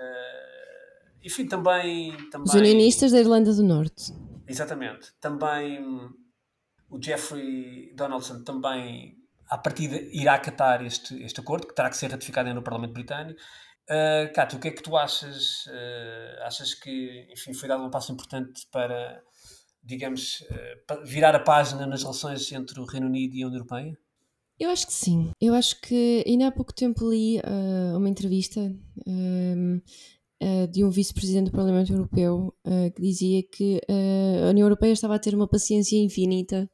enfim, 1.23 1.45
também, 1.47 2.11
também. 2.29 2.47
Os 2.47 2.53
unionistas 2.53 3.11
da 3.11 3.19
Irlanda 3.19 3.53
do 3.53 3.63
Norte. 3.63 4.13
Exatamente. 4.47 5.13
Também 5.21 5.79
o 6.91 7.01
Jeffrey 7.01 7.93
Donaldson 7.95 8.43
também, 8.43 9.15
à 9.49 9.57
partida, 9.57 9.95
irá 10.11 10.33
acatar 10.33 10.85
este, 10.85 11.23
este 11.23 11.39
acordo, 11.39 11.67
que 11.67 11.73
terá 11.73 11.89
que 11.89 11.95
ser 11.95 12.11
ratificado 12.11 12.53
no 12.53 12.61
Parlamento 12.61 12.93
Britânico. 12.93 13.39
Uh, 13.89 14.31
Cátia, 14.33 14.57
o 14.57 14.61
que 14.61 14.69
é 14.69 14.71
que 14.71 14.83
tu 14.83 14.95
achas? 14.95 15.65
Uh, 15.65 16.43
achas 16.43 16.73
que, 16.73 17.27
enfim, 17.31 17.53
foi 17.53 17.67
dado 17.67 17.83
um 17.83 17.89
passo 17.89 18.11
importante 18.11 18.65
para, 18.71 19.21
digamos, 19.83 20.41
uh, 20.41 21.05
virar 21.05 21.35
a 21.35 21.39
página 21.39 21.85
nas 21.85 22.01
relações 22.01 22.51
entre 22.51 22.79
o 22.79 22.85
Reino 22.85 23.07
Unido 23.07 23.35
e 23.35 23.43
a 23.43 23.47
União 23.47 23.59
Europeia? 23.59 23.97
Eu 24.59 24.69
acho 24.69 24.85
que 24.85 24.93
sim. 24.93 25.31
Eu 25.41 25.55
acho 25.55 25.81
que 25.81 26.23
ainda 26.25 26.47
há 26.47 26.51
pouco 26.51 26.73
tempo 26.73 27.09
li 27.09 27.39
uh, 27.39 27.97
uma 27.97 28.07
entrevista 28.07 28.61
uh, 28.61 29.81
de 30.71 30.83
um 30.83 30.89
vice-presidente 30.89 31.51
do 31.51 31.55
Parlamento 31.55 31.93
Europeu 31.93 32.51
que 32.95 32.99
dizia 32.99 33.43
que 33.43 33.79
a 34.43 34.49
União 34.49 34.65
Europeia 34.65 34.91
estava 34.91 35.13
a 35.13 35.19
ter 35.19 35.35
uma 35.35 35.47
paciência 35.47 35.95
infinita 36.03 36.67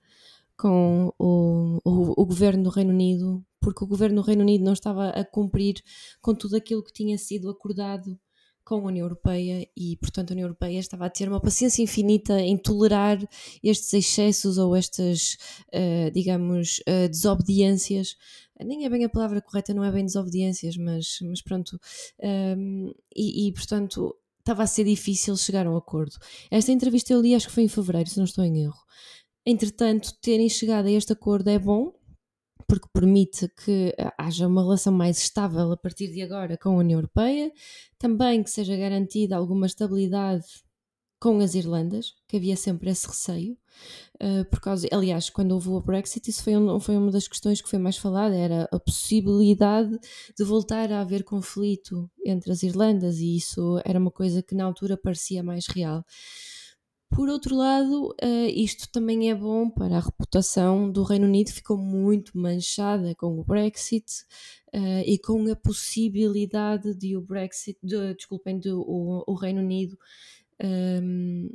com 0.57 1.13
o, 1.19 1.77
o, 1.83 2.21
o 2.21 2.25
governo 2.25 2.63
do 2.63 2.69
Reino 2.69 2.91
Unido 2.91 3.45
porque 3.59 3.83
o 3.83 3.87
governo 3.87 4.21
do 4.21 4.25
Reino 4.25 4.41
Unido 4.41 4.63
não 4.63 4.73
estava 4.73 5.09
a 5.09 5.25
cumprir 5.25 5.75
com 6.21 6.33
tudo 6.33 6.55
aquilo 6.55 6.83
que 6.83 6.93
tinha 6.93 7.17
sido 7.17 7.49
acordado 7.49 8.19
com 8.67 8.75
a 8.75 8.87
União 8.89 9.05
Europeia 9.05 9.65
e, 9.77 9.95
portanto, 9.95 10.31
a 10.31 10.33
União 10.33 10.45
Europeia 10.45 10.77
estava 10.77 11.05
a 11.05 11.09
ter 11.09 11.29
uma 11.29 11.39
paciência 11.39 11.81
infinita 11.81 12.37
em 12.41 12.57
tolerar 12.57 13.17
estes 13.63 13.93
excessos 13.93 14.57
ou 14.57 14.75
estas, 14.75 15.37
uh, 15.73 16.11
digamos, 16.11 16.79
uh, 16.79 17.07
desobediências. 17.07 18.17
Nem 18.59 18.83
é 18.85 18.89
bem 18.89 19.05
a 19.05 19.09
palavra 19.09 19.41
correta, 19.41 19.73
não 19.73 19.85
é 19.85 19.91
bem 19.91 20.03
desobediências, 20.03 20.75
mas, 20.75 21.19
mas 21.21 21.41
pronto. 21.41 21.79
Um, 22.21 22.87
ehm, 22.87 22.91
e, 23.15 23.47
e, 23.47 23.53
portanto, 23.53 24.13
estava 24.39 24.63
a 24.63 24.67
ser 24.67 24.83
difícil 24.83 25.37
chegar 25.37 25.65
a 25.65 25.71
um 25.71 25.77
acordo. 25.77 26.17
Esta 26.51 26.71
entrevista 26.71 27.13
eu 27.13 27.21
li, 27.21 27.35
acho 27.35 27.47
que 27.47 27.53
foi 27.53 27.63
em 27.63 27.67
fevereiro, 27.69 28.09
se 28.09 28.17
não 28.17 28.25
estou 28.25 28.43
em 28.43 28.63
erro. 28.63 28.83
Entretanto, 29.45 30.13
terem 30.21 30.49
chegado 30.49 30.87
a 30.87 30.91
este 30.91 31.13
acordo 31.13 31.49
é 31.49 31.57
bom, 31.57 31.93
porque 32.67 32.87
permite 32.93 33.47
que 33.49 33.95
eh, 33.97 34.11
haja 34.17 34.47
uma 34.47 34.61
relação 34.61 34.91
mais 34.91 35.17
estável 35.17 35.71
a 35.71 35.77
partir 35.77 36.11
de 36.11 36.21
agora 36.21 36.57
com 36.57 36.69
a 36.69 36.79
União 36.79 36.99
Europeia, 36.99 37.51
também 37.97 38.43
que 38.43 38.49
seja 38.49 38.75
garantida 38.75 39.37
alguma 39.37 39.65
estabilidade 39.65 40.45
com 41.19 41.39
as 41.39 41.55
Irlandas, 41.55 42.13
que 42.27 42.37
havia 42.37 42.55
sempre 42.55 42.91
esse 42.91 43.07
receio, 43.07 43.57
uh, 44.21 44.45
por 44.51 44.59
causa, 44.59 44.87
aliás, 44.91 45.29
quando 45.31 45.53
houve 45.53 45.69
o 45.69 45.81
Brexit, 45.81 46.29
isso 46.29 46.43
foi, 46.43 46.55
um, 46.55 46.79
foi 46.79 46.95
uma 46.95 47.09
das 47.11 47.27
questões 47.27 47.59
que 47.59 47.69
foi 47.69 47.79
mais 47.79 47.97
falada, 47.97 48.35
era 48.35 48.69
a 48.71 48.79
possibilidade 48.79 49.97
de 50.37 50.43
voltar 50.43 50.91
a 50.91 51.01
haver 51.01 51.23
conflito 51.23 52.09
entre 52.23 52.51
as 52.51 52.61
Irlandas, 52.61 53.17
e 53.17 53.35
isso 53.35 53.81
era 53.83 53.99
uma 53.99 54.11
coisa 54.11 54.43
que 54.43 54.53
na 54.53 54.65
altura 54.65 54.95
parecia 54.95 55.41
mais 55.41 55.65
real. 55.67 56.05
Por 57.09 57.29
outro 57.29 57.55
lado, 57.55 58.09
uh, 58.21 58.49
isto 58.53 58.89
também 58.91 59.29
é 59.29 59.35
bom 59.35 59.69
para 59.69 59.97
a 59.97 60.01
reputação 60.01 60.91
do 60.91 61.03
Reino 61.03 61.25
Unido, 61.25 61.51
ficou 61.51 61.77
muito 61.77 62.37
manchada 62.37 63.15
com 63.15 63.39
o 63.39 63.43
Brexit 63.43 64.05
uh, 64.75 65.01
e 65.05 65.17
com 65.17 65.49
a 65.49 65.55
possibilidade 65.55 66.93
de 66.93 67.15
o 67.15 67.21
Brexit, 67.21 67.79
de, 67.81 68.13
desculpem, 68.13 68.59
de 68.59 68.71
o, 68.71 69.23
o 69.25 69.33
Reino 69.35 69.61
Unido 69.61 69.97
um, 70.61 70.67
ehm, 70.67 71.49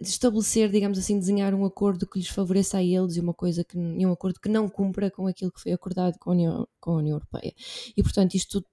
estabelecer, 0.00 0.70
digamos 0.70 0.98
assim, 0.98 1.18
desenhar 1.18 1.54
um 1.54 1.64
acordo 1.64 2.06
que 2.06 2.18
lhes 2.18 2.28
favoreça 2.28 2.78
a 2.78 2.82
eles 2.82 3.16
e 3.16 3.20
uma 3.20 3.34
coisa 3.34 3.64
que 3.64 3.78
e 3.78 4.06
um 4.06 4.12
acordo 4.12 4.40
que 4.40 4.48
não 4.48 4.68
cumpra 4.68 5.10
com 5.10 5.26
aquilo 5.26 5.52
que 5.52 5.60
foi 5.60 5.72
acordado 5.72 6.18
com 6.18 6.30
a 6.30 6.32
União, 6.34 6.68
com 6.80 6.90
a 6.92 6.96
União 6.96 7.16
Europeia. 7.16 7.54
E 7.96 8.02
portanto, 8.02 8.34
isto 8.34 8.64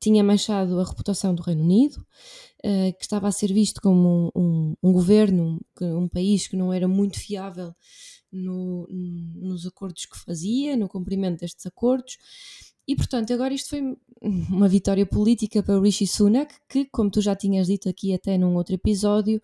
tinha 0.00 0.22
manchado 0.22 0.78
a 0.78 0.84
reputação 0.84 1.34
do 1.34 1.42
Reino 1.42 1.62
Unido, 1.62 1.96
uh, 2.64 2.96
que 2.96 3.02
estava 3.02 3.28
a 3.28 3.32
ser 3.32 3.52
visto 3.52 3.80
como 3.80 4.30
um, 4.34 4.40
um, 4.40 4.74
um 4.82 4.92
governo, 4.92 5.60
um 5.80 6.08
país 6.08 6.46
que 6.46 6.56
não 6.56 6.72
era 6.72 6.86
muito 6.86 7.18
fiável 7.18 7.74
no, 8.30 8.86
nos 8.90 9.66
acordos 9.66 10.06
que 10.06 10.18
fazia, 10.18 10.76
no 10.76 10.88
cumprimento 10.88 11.40
destes 11.40 11.66
acordos. 11.66 12.16
E, 12.86 12.96
portanto, 12.96 13.32
agora 13.34 13.52
isto 13.52 13.68
foi 13.68 13.96
uma 14.22 14.66
vitória 14.66 15.04
política 15.04 15.62
para 15.62 15.78
o 15.78 15.82
Rishi 15.82 16.06
Sunak, 16.06 16.54
que, 16.68 16.86
como 16.86 17.10
tu 17.10 17.20
já 17.20 17.36
tinhas 17.36 17.66
dito 17.66 17.88
aqui 17.88 18.14
até 18.14 18.38
num 18.38 18.54
outro 18.56 18.74
episódio, 18.74 19.42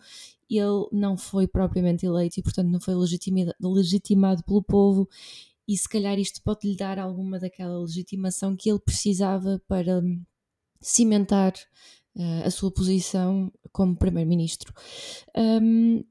ele 0.49 0.87
não 0.91 1.15
foi 1.15 1.47
propriamente 1.47 2.05
eleito 2.05 2.39
e, 2.39 2.43
portanto, 2.43 2.69
não 2.69 2.79
foi 2.79 2.95
legitimado 2.95 4.43
pelo 4.43 4.63
povo. 4.63 5.07
E 5.67 5.77
se 5.77 5.87
calhar 5.87 6.17
isto 6.19 6.41
pode 6.43 6.67
lhe 6.67 6.75
dar 6.75 6.97
alguma 6.97 7.39
daquela 7.39 7.79
legitimação 7.79 8.55
que 8.55 8.69
ele 8.69 8.79
precisava 8.79 9.61
para 9.67 10.01
cimentar 10.81 11.53
uh, 12.15 12.45
a 12.45 12.51
sua 12.51 12.71
posição 12.71 13.51
como 13.71 13.97
Primeiro-Ministro. 13.97 14.73
Um, 15.35 16.03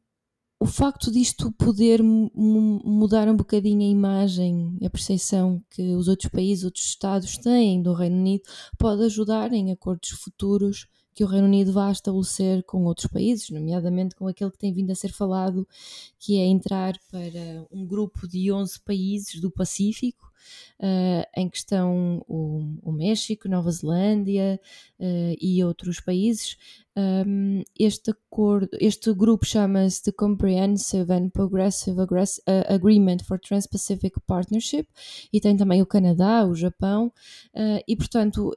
o 0.60 0.66
facto 0.66 1.10
disto 1.10 1.52
poder 1.52 2.02
mudar 2.02 3.28
um 3.28 3.36
bocadinho 3.36 3.82
a 3.82 3.90
imagem, 3.90 4.78
a 4.82 4.88
percepção 4.88 5.62
que 5.70 5.94
os 5.94 6.08
outros 6.08 6.30
países, 6.30 6.64
outros 6.64 6.86
Estados 6.86 7.36
têm 7.36 7.82
do 7.82 7.92
Reino 7.92 8.16
Unido, 8.16 8.44
pode 8.78 9.02
ajudar 9.02 9.52
em 9.52 9.72
acordos 9.72 10.08
futuros 10.10 10.86
que 11.14 11.22
o 11.22 11.26
Reino 11.26 11.46
Unido 11.46 11.72
vá 11.72 11.90
estabelecer 11.90 12.64
com 12.64 12.84
outros 12.84 13.06
países, 13.06 13.48
nomeadamente 13.50 14.14
com 14.16 14.26
aquele 14.26 14.50
que 14.50 14.58
tem 14.58 14.72
vindo 14.72 14.90
a 14.90 14.94
ser 14.94 15.12
falado, 15.12 15.66
que 16.18 16.38
é 16.40 16.44
entrar 16.44 16.98
para 17.10 17.66
um 17.70 17.86
grupo 17.86 18.26
de 18.26 18.50
11 18.50 18.80
países 18.80 19.40
do 19.40 19.50
Pacífico, 19.50 20.32
uh, 20.80 21.24
em 21.36 21.48
que 21.48 21.56
estão 21.56 22.24
o, 22.28 22.78
o 22.82 22.92
México, 22.92 23.48
Nova 23.48 23.70
Zelândia 23.70 24.60
uh, 24.98 25.36
e 25.40 25.62
outros 25.62 26.00
países. 26.00 26.56
Um, 26.96 27.62
este 27.78 28.12
acordo, 28.12 28.68
este 28.80 29.12
grupo 29.12 29.44
chama-se 29.44 30.02
The 30.02 30.12
Comprehensive 30.12 31.12
and 31.12 31.30
Progressive 31.30 31.98
Agreement 32.68 33.18
for 33.24 33.38
Trans-Pacific 33.38 34.20
Partnership 34.26 34.86
e 35.32 35.40
tem 35.40 35.56
também 35.56 35.82
o 35.82 35.86
Canadá, 35.86 36.44
o 36.44 36.54
Japão, 36.54 37.12
uh, 37.54 37.82
e 37.86 37.96
portanto 37.96 38.56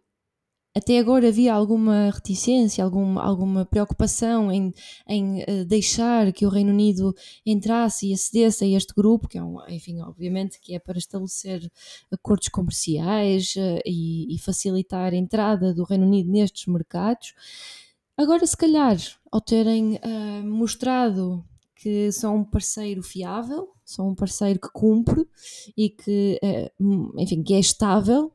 até 0.78 1.00
agora 1.00 1.28
havia 1.28 1.54
alguma 1.54 2.12
reticência, 2.12 2.84
algum, 2.84 3.18
alguma 3.18 3.66
preocupação 3.66 4.52
em, 4.52 4.72
em 5.08 5.42
uh, 5.42 5.66
deixar 5.66 6.32
que 6.32 6.46
o 6.46 6.50
Reino 6.50 6.70
Unido 6.72 7.16
entrasse 7.44 8.08
e 8.08 8.14
acedesse 8.14 8.64
a 8.64 8.68
este 8.68 8.94
grupo, 8.94 9.28
que 9.28 9.40
é 9.40 9.44
um, 9.44 9.58
enfim, 9.68 10.00
obviamente 10.02 10.60
que 10.60 10.76
é 10.76 10.80
para 10.80 11.00
estabelecer 11.00 11.68
acordos 12.12 12.50
comerciais 12.50 13.56
uh, 13.56 13.82
e, 13.86 14.36
e, 14.36 14.38
facilitar 14.38 15.14
a 15.14 15.18
entrada 15.18 15.74
do 15.74 15.84
Reino 15.84 16.06
Unido 16.06 16.30
nestes 16.30 16.68
mercados. 16.68 17.34
Agora, 18.16 18.46
se 18.46 18.56
calhar, 18.56 18.98
ao 19.32 19.42
terem 19.42 19.96
uh, 19.96 20.46
mostrado 20.46 21.44
que 21.76 22.12
são 22.12 22.38
um 22.38 22.44
parceiro 22.44 23.02
fiável, 23.02 23.70
são 23.84 24.10
um 24.10 24.16
parceiro 24.16 24.60
que 24.60 24.70
cumpre 24.72 25.28
e 25.78 25.90
que, 25.90 26.40
enfim, 27.18 27.44
que 27.44 27.54
é 27.54 27.60
estável, 27.60 28.34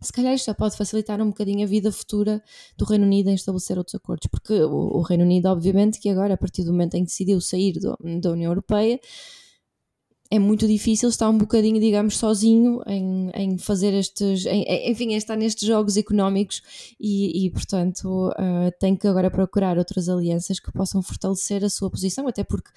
se 0.00 0.12
calhar 0.12 0.34
isto 0.34 0.54
pode 0.54 0.76
facilitar 0.76 1.20
um 1.20 1.28
bocadinho 1.28 1.64
a 1.64 1.68
vida 1.68 1.92
futura 1.92 2.42
do 2.76 2.84
Reino 2.84 3.04
Unido 3.04 3.28
em 3.28 3.34
estabelecer 3.34 3.76
outros 3.76 3.94
acordos, 3.94 4.28
porque 4.30 4.54
o, 4.54 4.98
o 4.98 5.02
Reino 5.02 5.24
Unido, 5.24 5.46
obviamente, 5.46 6.00
que 6.00 6.08
agora, 6.08 6.34
a 6.34 6.38
partir 6.38 6.64
do 6.64 6.72
momento 6.72 6.94
em 6.94 7.00
que 7.00 7.10
decidiu 7.10 7.40
sair 7.40 7.74
do, 7.74 7.96
da 8.20 8.32
União 8.32 8.50
Europeia, 8.50 8.98
é 10.30 10.38
muito 10.38 10.66
difícil 10.68 11.08
estar 11.08 11.28
um 11.28 11.36
bocadinho, 11.36 11.80
digamos, 11.80 12.16
sozinho 12.16 12.80
em, 12.86 13.30
em 13.34 13.58
fazer 13.58 13.92
estes, 13.92 14.46
em, 14.46 14.64
enfim, 14.88 15.12
em 15.12 15.16
estar 15.16 15.36
nestes 15.36 15.66
jogos 15.66 15.96
económicos 15.96 16.62
e, 17.00 17.46
e 17.46 17.50
portanto, 17.50 18.28
uh, 18.28 18.70
tem 18.78 18.94
que 18.94 19.08
agora 19.08 19.28
procurar 19.28 19.76
outras 19.76 20.08
alianças 20.08 20.60
que 20.60 20.70
possam 20.70 21.02
fortalecer 21.02 21.64
a 21.64 21.68
sua 21.68 21.90
posição, 21.90 22.28
até 22.28 22.44
porque 22.44 22.70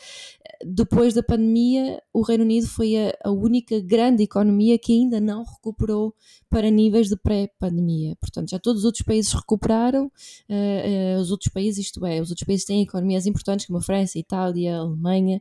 eh, 0.44 0.66
depois 0.66 1.14
da 1.14 1.22
pandemia 1.22 2.02
o 2.12 2.24
Reino 2.24 2.44
Unido 2.44 2.66
foi 2.68 2.98
a, 2.98 3.16
a 3.24 3.30
única 3.30 3.80
grande 3.80 4.24
economia 4.24 4.80
que 4.80 4.92
ainda 4.92 5.22
não 5.22 5.44
recuperou 5.44 6.16
para 6.50 6.72
níveis 6.72 7.08
de 7.08 7.16
pré-pandemia. 7.16 8.16
Portanto, 8.16 8.50
já 8.50 8.58
todos 8.58 8.80
os 8.80 8.86
outros 8.86 9.04
países 9.04 9.32
recuperaram, 9.32 10.06
uh, 10.06 11.18
uh, 11.18 11.22
os 11.22 11.30
outros 11.30 11.54
países, 11.54 11.86
isto 11.86 12.04
é, 12.04 12.20
os 12.20 12.32
outros 12.32 12.48
países 12.48 12.66
têm 12.66 12.82
economias 12.82 13.28
importantes 13.28 13.68
como 13.68 13.78
a 13.78 13.82
França, 13.82 14.18
a 14.18 14.22
Itália, 14.22 14.76
a 14.76 14.80
Alemanha, 14.80 15.40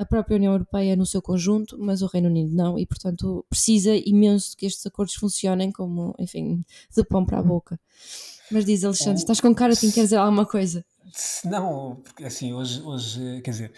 a 0.00 0.04
própria 0.06 0.36
União 0.36 0.54
Europeia 0.54 0.96
no 0.96 1.04
seu 1.04 1.20
conjunto, 1.20 1.76
mas 1.78 2.00
o 2.00 2.06
Reino 2.06 2.28
Unido 2.28 2.56
não, 2.56 2.78
e 2.78 2.86
portanto 2.86 3.44
precisa 3.50 3.94
imenso 3.94 4.56
que 4.56 4.64
estes 4.64 4.86
acordos 4.86 5.14
funcionem 5.14 5.70
como, 5.70 6.14
enfim, 6.18 6.64
de 6.96 7.04
pão 7.04 7.26
para 7.26 7.38
a 7.38 7.42
boca. 7.42 7.78
Mas 8.50 8.64
diz 8.64 8.82
Alexandre, 8.82 9.18
estás 9.18 9.42
com 9.42 9.54
cara 9.54 9.76
que 9.76 9.92
quer 9.92 10.04
dizer 10.04 10.16
alguma 10.16 10.46
coisa? 10.46 10.82
Não, 11.44 11.96
porque 12.02 12.24
assim, 12.24 12.54
hoje, 12.54 12.80
hoje, 12.80 13.42
quer 13.42 13.50
dizer, 13.50 13.72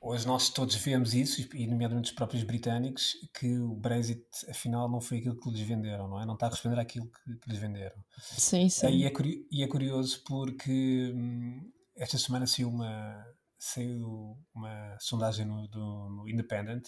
hoje 0.00 0.24
nós 0.24 0.50
todos 0.50 0.76
vemos 0.76 1.14
isso, 1.14 1.44
e 1.52 1.66
nomeadamente 1.66 2.10
os 2.10 2.14
próprios 2.14 2.44
britânicos, 2.44 3.14
que 3.36 3.58
o 3.58 3.74
Brexit 3.74 4.22
afinal 4.48 4.88
não 4.88 5.00
foi 5.00 5.18
aquilo 5.18 5.36
que 5.36 5.50
lhes 5.50 5.66
venderam, 5.66 6.06
não 6.06 6.22
é? 6.22 6.24
Não 6.24 6.34
está 6.34 6.46
a 6.46 6.50
responder 6.50 6.78
àquilo 6.78 7.06
que, 7.06 7.38
que 7.40 7.50
lhes 7.50 7.58
venderam. 7.58 7.96
Sim, 8.20 8.68
sim. 8.68 8.86
E 8.86 9.04
é, 9.04 9.12
e 9.50 9.64
é 9.64 9.66
curioso 9.66 10.22
porque 10.24 11.12
hum, 11.12 11.60
esta 11.96 12.16
semana 12.18 12.46
saiu 12.46 12.68
uma, 12.68 13.24
saiu 13.66 14.38
uma 14.54 14.96
sondagem 15.00 15.44
no, 15.44 15.66
do, 15.68 16.08
no 16.10 16.28
Independent, 16.28 16.86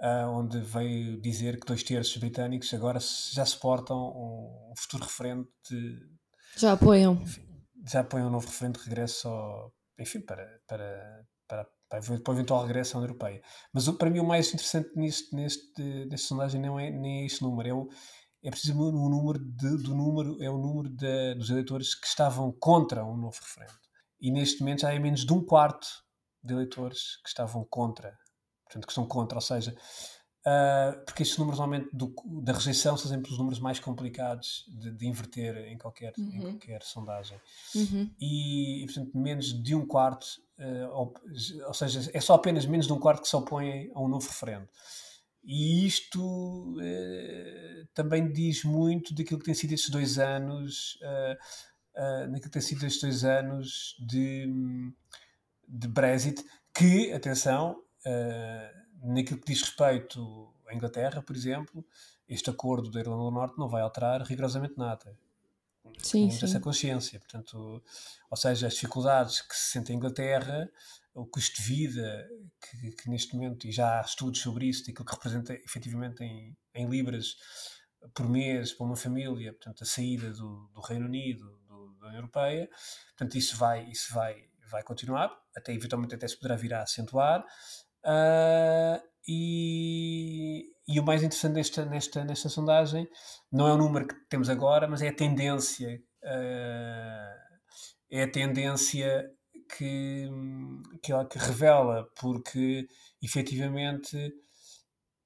uh, 0.00 0.28
onde 0.30 0.60
veio 0.60 1.20
dizer 1.20 1.58
que 1.58 1.66
dois 1.66 1.82
terços 1.82 2.16
britânicos 2.16 2.72
agora 2.74 2.98
já 3.32 3.44
suportam 3.44 3.96
um, 3.96 4.74
futuro 4.76 5.04
referendo 5.04 5.48
de, 5.68 5.98
Já 6.56 6.72
apoiam. 6.72 7.14
Enfim, 7.14 7.46
já 7.86 8.00
apoiam 8.00 8.28
um 8.28 8.30
novo 8.30 8.46
referendo 8.46 8.78
de 8.78 8.84
regresso 8.84 9.28
ao, 9.28 9.72
enfim, 9.98 10.20
para, 10.20 10.60
para, 10.66 11.26
para, 11.48 11.66
para, 11.88 12.00
para 12.00 12.32
o 12.32 12.34
eventual 12.34 12.66
regresso 12.66 12.96
à 12.96 13.00
União 13.00 13.10
Europeia. 13.10 13.42
Mas 13.72 13.88
para 13.88 14.10
mim 14.10 14.20
o 14.20 14.26
mais 14.26 14.48
interessante 14.48 14.90
neste, 14.94 15.34
neste, 15.34 15.82
nesta 16.06 16.28
sondagem 16.28 16.60
não 16.60 16.78
é 16.78 16.90
nem 16.90 17.22
é 17.22 17.26
este 17.26 17.42
número, 17.42 17.68
é 17.68 17.72
o, 17.72 17.88
é 18.44 18.50
precisamente 18.50 18.94
o 18.94 19.08
número 19.08 19.38
de, 19.38 19.82
do 19.82 19.94
número, 19.94 20.42
é 20.42 20.50
o 20.50 20.58
número 20.58 20.88
de, 20.88 21.34
dos 21.34 21.50
eleitores 21.50 21.94
que 21.94 22.06
estavam 22.06 22.52
contra 22.52 23.04
um 23.04 23.16
novo 23.16 23.38
referendo 23.40 23.87
e 24.20 24.30
neste 24.30 24.60
momento 24.60 24.80
já 24.80 24.92
é 24.92 24.98
menos 24.98 25.24
de 25.24 25.32
um 25.32 25.44
quarto 25.44 25.86
de 26.42 26.54
eleitores 26.54 27.16
que 27.22 27.28
estavam 27.28 27.64
contra, 27.64 28.16
portanto, 28.64 28.86
que 28.86 28.92
estão 28.92 29.06
contra, 29.06 29.36
ou 29.36 29.42
seja, 29.42 29.76
uh, 30.46 31.04
porque 31.04 31.22
estes 31.22 31.38
números 31.38 31.58
normalmente 31.58 31.88
do, 31.92 32.14
da 32.42 32.52
rejeição 32.52 32.96
são 32.96 33.10
sempre 33.10 33.30
os 33.30 33.38
números 33.38 33.60
mais 33.60 33.78
complicados 33.78 34.64
de, 34.68 34.90
de 34.90 35.06
inverter 35.06 35.56
em 35.68 35.78
qualquer, 35.78 36.12
uhum. 36.18 36.30
em 36.32 36.40
qualquer 36.40 36.82
sondagem. 36.82 37.40
Uhum. 37.74 38.10
E, 38.20 38.82
e, 38.82 38.86
portanto, 38.86 39.18
menos 39.18 39.62
de 39.62 39.74
um 39.74 39.86
quarto, 39.86 40.26
uh, 40.58 40.88
ou, 40.92 41.14
ou, 41.66 41.74
seja, 41.74 42.10
é 42.12 42.20
só 42.20 42.34
apenas 42.34 42.66
menos 42.66 42.86
de 42.86 42.92
um 42.92 42.98
quarto 42.98 43.22
que 43.22 43.28
se 43.28 43.36
opõem 43.36 43.90
a 43.94 44.00
um 44.00 44.08
novo 44.08 44.26
referendo. 44.26 44.68
E 45.44 45.86
isto 45.86 46.20
uh, 46.20 47.86
também 47.94 48.30
diz 48.32 48.64
muito 48.64 49.14
daquilo 49.14 49.38
que 49.38 49.46
tem 49.46 49.54
sido 49.54 49.72
estes 49.72 49.90
dois 49.90 50.18
anos 50.18 50.98
uh, 51.98 52.26
naquilo 52.28 52.42
que 52.44 52.50
tem 52.50 52.62
sido 52.62 52.86
estes 52.86 53.02
dois 53.02 53.24
anos 53.24 53.96
de, 53.98 54.46
de 55.68 55.88
Brexit, 55.88 56.44
que, 56.72 57.12
atenção, 57.12 57.82
uh, 58.06 59.08
naquilo 59.12 59.40
que 59.40 59.52
diz 59.52 59.60
respeito 59.60 60.54
à 60.68 60.74
Inglaterra, 60.74 61.20
por 61.20 61.34
exemplo, 61.34 61.84
este 62.28 62.50
acordo 62.50 62.90
da 62.90 63.00
Irlanda 63.00 63.24
do 63.24 63.30
Norte 63.30 63.58
não 63.58 63.68
vai 63.68 63.82
alterar 63.82 64.22
rigorosamente 64.22 64.74
nada. 64.76 65.16
Sim, 66.02 66.30
sim. 66.30 66.44
essa 66.44 66.60
consciência. 66.60 67.18
Portanto, 67.18 67.82
ou 68.30 68.36
seja, 68.36 68.66
as 68.66 68.74
dificuldades 68.74 69.40
que 69.40 69.56
se 69.56 69.72
sente 69.72 69.90
a 69.90 69.94
Inglaterra, 69.94 70.70
o 71.14 71.26
custo 71.26 71.56
de 71.56 71.62
vida 71.62 72.28
que, 72.60 72.90
que, 72.92 73.10
neste 73.10 73.34
momento, 73.34 73.66
e 73.66 73.72
já 73.72 73.98
há 73.98 74.02
estudos 74.02 74.40
sobre 74.40 74.66
isso, 74.66 74.86
daquilo 74.86 75.04
que 75.04 75.14
representa 75.14 75.54
efetivamente 75.54 76.22
em, 76.22 76.56
em 76.74 76.88
libras 76.88 77.36
por 78.14 78.28
mês 78.28 78.72
para 78.72 78.86
uma 78.86 78.96
família, 78.96 79.52
portanto, 79.52 79.82
a 79.82 79.86
saída 79.86 80.30
do, 80.30 80.70
do 80.72 80.80
Reino 80.80 81.06
Unido, 81.06 81.57
Europeia. 82.14 82.68
Portanto, 83.16 83.36
isso 83.36 83.56
vai, 83.56 83.84
isso 83.90 84.12
vai, 84.14 84.36
vai 84.70 84.82
continuar, 84.82 85.30
até 85.56 85.72
eventualmente 85.72 86.14
até 86.14 86.26
se 86.26 86.36
poderá 86.36 86.56
vir 86.56 86.74
a 86.74 86.82
acentuar. 86.82 87.44
Uh, 88.04 89.00
e, 89.26 90.70
e, 90.86 91.00
o 91.00 91.04
mais 91.04 91.22
interessante 91.22 91.54
nesta, 91.54 91.84
nesta, 91.84 92.24
nesta 92.24 92.48
sondagem 92.48 93.08
não 93.52 93.68
é 93.68 93.72
o 93.72 93.76
número 93.76 94.06
que 94.06 94.14
temos 94.28 94.48
agora, 94.48 94.88
mas 94.88 95.02
é 95.02 95.08
a 95.08 95.14
tendência. 95.14 96.00
Uh, 96.22 97.38
é 98.10 98.22
a 98.22 98.30
tendência 98.30 99.30
que, 99.76 100.28
que, 101.02 101.12
que 101.30 101.38
revela, 101.38 102.08
porque 102.18 102.86
efetivamente 103.22 104.32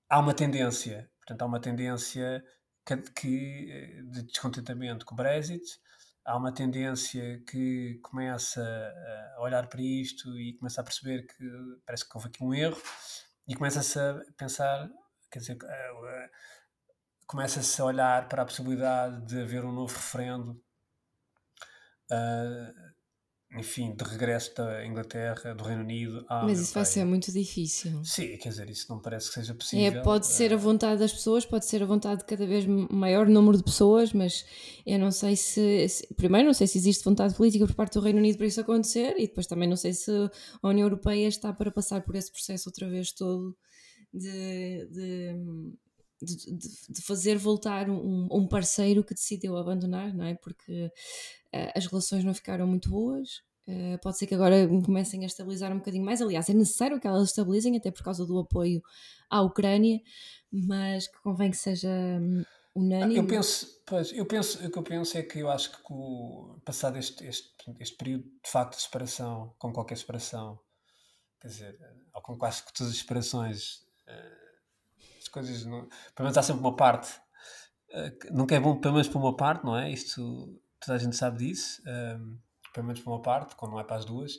há 0.09 0.19
uma 0.19 0.35
tendência. 0.35 1.09
Portanto, 1.19 1.43
há 1.43 1.47
uma 1.47 1.61
tendência 1.61 2.43
que, 3.15 4.03
de 4.11 4.23
descontentamento 4.25 5.07
com 5.07 5.15
o 5.15 5.17
Brexit, 5.17 5.63
há 6.25 6.37
uma 6.37 6.53
tendência 6.53 7.43
que 7.49 7.99
começa 8.03 8.63
a 9.37 9.43
olhar 9.43 9.67
para 9.67 9.81
isto 9.81 10.39
e 10.39 10.55
começa 10.55 10.81
a 10.81 10.85
perceber 10.85 11.27
que 11.27 11.45
parece 11.85 12.09
que 12.09 12.17
houve 12.17 12.29
aqui 12.29 12.45
um 12.45 12.55
erro 12.55 12.81
e 13.47 13.55
começa-se 13.55 13.99
a 13.99 14.23
pensar, 14.37 14.89
quer 15.31 15.41
dizer, 15.41 15.59
começa-se 17.27 17.81
a 17.81 17.85
olhar 17.85 18.29
para 18.29 18.43
a 18.43 18.45
possibilidade 18.45 19.25
de 19.27 19.41
haver 19.41 19.65
um 19.65 19.73
novo 19.73 19.95
referendo. 19.95 20.63
Uh, 22.11 22.82
enfim, 23.55 23.95
de 23.95 24.03
regresso 24.03 24.55
da 24.55 24.87
Inglaterra, 24.87 25.55
do 25.55 25.63
Reino 25.63 25.83
Unido 25.83 26.25
à 26.29 26.45
Mas 26.45 26.59
isso 26.59 26.73
vai 26.73 26.85
ser 26.87 27.05
muito 27.05 27.31
difícil. 27.31 28.03
Sim, 28.03 28.37
quer 28.39 28.49
dizer, 28.49 28.71
isso 28.71 28.87
não 28.89 28.99
parece 28.99 29.29
que 29.29 29.35
seja 29.35 29.55
possível. 29.55 30.01
É, 30.01 30.03
pode 30.03 30.27
ser 30.27 30.55
a 30.55 30.57
vontade 30.57 31.01
das 31.01 31.13
pessoas, 31.13 31.45
pode 31.45 31.67
ser 31.67 31.83
a 31.83 31.87
vontade 31.87 32.21
de 32.21 32.27
cada 32.27 32.47
vez 32.47 32.65
maior 32.67 33.29
número 33.29 33.57
de 33.59 33.63
pessoas, 33.63 34.13
mas 34.13 34.47
eu 34.87 34.99
não 34.99 35.11
sei 35.11 35.37
se, 35.37 35.89
se, 35.89 36.15
Primeiro, 36.15 36.47
não 36.47 36.55
sei 36.55 36.67
se 36.67 36.79
existe 36.79 37.05
vontade 37.05 37.35
política 37.35 37.67
por 37.67 37.75
parte 37.75 37.95
do 37.95 38.01
Reino 38.01 38.19
Unido 38.19 38.39
para 38.39 38.47
isso 38.47 38.61
acontecer, 38.61 39.15
e 39.19 39.27
depois 39.27 39.47
também 39.47 39.69
não 39.69 39.77
sei 39.77 39.93
se 39.93 40.11
a 40.63 40.69
União 40.69 40.87
Europeia 40.87 41.29
está 41.29 41.53
para 41.53 41.71
passar 41.71 42.03
por 42.03 42.15
esse 42.15 42.33
processo 42.33 42.71
outra 42.71 42.89
vez 42.89 43.13
todo 43.13 43.55
de, 44.13 44.87
de 44.91 45.37
de, 46.25 46.57
de, 46.89 47.03
fazer 47.03 47.37
voltar 47.37 47.91
um, 47.91 48.29
um, 48.31 48.47
parceiro 48.47 49.05
que 49.05 49.15
decidiu 49.15 49.57
abandonar, 49.57 50.15
não 50.15 50.25
é? 50.25 50.35
Porque 50.35 50.87
uh, 50.87 51.73
as 51.75 51.87
relações 51.87 52.25
não 52.25 52.35
ficaram 52.35 52.67
muito 52.67 52.89
boas. 52.89 53.43
Uh, 53.67 53.99
pode 54.03 54.19
ser 54.19 54.27
que 54.27 54.35
agora 54.35 54.67
comecem 54.85 55.23
a 55.23 55.27
estabilizar 55.27 55.73
um 55.73 55.79
bocadinho 55.79 56.05
mais. 56.05 56.21
Aliás, 56.21 56.49
é 56.49 56.55
necessário 56.55 57.01
que 57.01 57.07
elas 57.07 57.29
estabilizem, 57.29 57.77
até 57.77 57.91
por 57.91 58.03
causa 58.03 58.27
do 58.27 58.39
apoio 58.39 58.83
à 59.29 59.41
Ucrânia, 59.43 60.01
mas 60.51 61.09
que 61.09 61.21
convém 61.23 61.51
que 61.51 61.57
seja 61.57 61.91
unânime. 62.75 63.17
Eu 63.17 63.27
penso, 63.27 63.83
pois, 63.87 64.13
eu 64.13 64.27
penso, 64.27 64.65
o 64.65 64.71
que 64.71 64.79
eu 64.79 64.83
penso 64.83 65.19
é 65.19 65.23
que 65.23 65.39
eu 65.41 65.51
acho 65.51 65.71
que 65.71 65.79
o, 65.91 66.61
passado 66.65 66.99
este, 66.99 67.27
este, 67.27 67.51
este 67.81 67.97
período 67.97 68.25
de 68.25 68.51
facto 68.51 68.77
de 68.77 68.83
separação, 68.83 69.55
com 69.59 69.73
qualquer 69.73 69.97
separação, 69.97 70.59
quer 71.41 71.49
dizer, 71.49 71.79
ou 72.15 72.23
com 72.23 72.37
quase 72.37 72.65
que 72.65 72.73
todas 72.73 72.93
as 72.93 72.99
separações, 72.99 73.87
as 74.07 74.42
coisas, 75.33 75.65
não, 75.65 75.89
pelo 76.15 76.27
menos 76.27 76.39
há 76.39 76.43
sempre 76.43 76.61
uma 76.61 76.77
parte, 76.77 77.11
nunca 78.31 78.55
é 78.55 78.61
bom 78.61 78.79
pelo 78.81 78.95
menos 78.95 79.09
para 79.09 79.19
uma 79.19 79.37
parte, 79.37 79.65
não 79.65 79.77
é? 79.77 79.91
Isto, 79.91 80.61
toda 80.81 80.97
a 80.97 80.99
gente 80.99 81.17
sabe 81.17 81.39
disso, 81.39 81.83
pelo 82.73 82.87
menos 82.87 83.03
para 83.03 83.13
uma 83.13 83.23
parte, 83.23 83.57
quando 83.57 83.73
não 83.73 83.81
é 83.81 83.85
para 83.85 83.97
as 83.97 84.05
duas. 84.05 84.37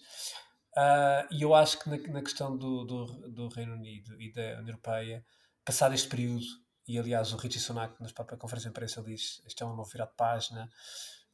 Uh, 0.76 1.30
e 1.32 1.44
eu 1.44 1.54
acho 1.54 1.80
que 1.80 1.90
na, 1.90 1.98
na 2.14 2.22
questão 2.22 2.58
do, 2.58 2.84
do, 2.84 3.06
do, 3.30 3.48
Reino 3.50 3.74
Unido 3.74 4.20
e 4.20 4.32
da 4.32 4.42
União 4.42 4.70
Europeia, 4.70 5.24
passado 5.64 5.94
este 5.94 6.10
período, 6.10 6.44
e 6.88 6.98
aliás 6.98 7.32
o 7.32 7.38
Richie 7.38 7.60
Sunak, 7.60 8.02
na 8.02 8.10
própria 8.10 8.38
conferência 8.38 8.70
de 8.70 8.74
imprensa, 8.74 9.04
diz 9.04 9.40
isto 9.46 9.64
é 9.64 9.68
um 9.68 9.76
novo 9.76 9.90
virar 9.92 10.06
de 10.06 10.16
página, 10.16 10.68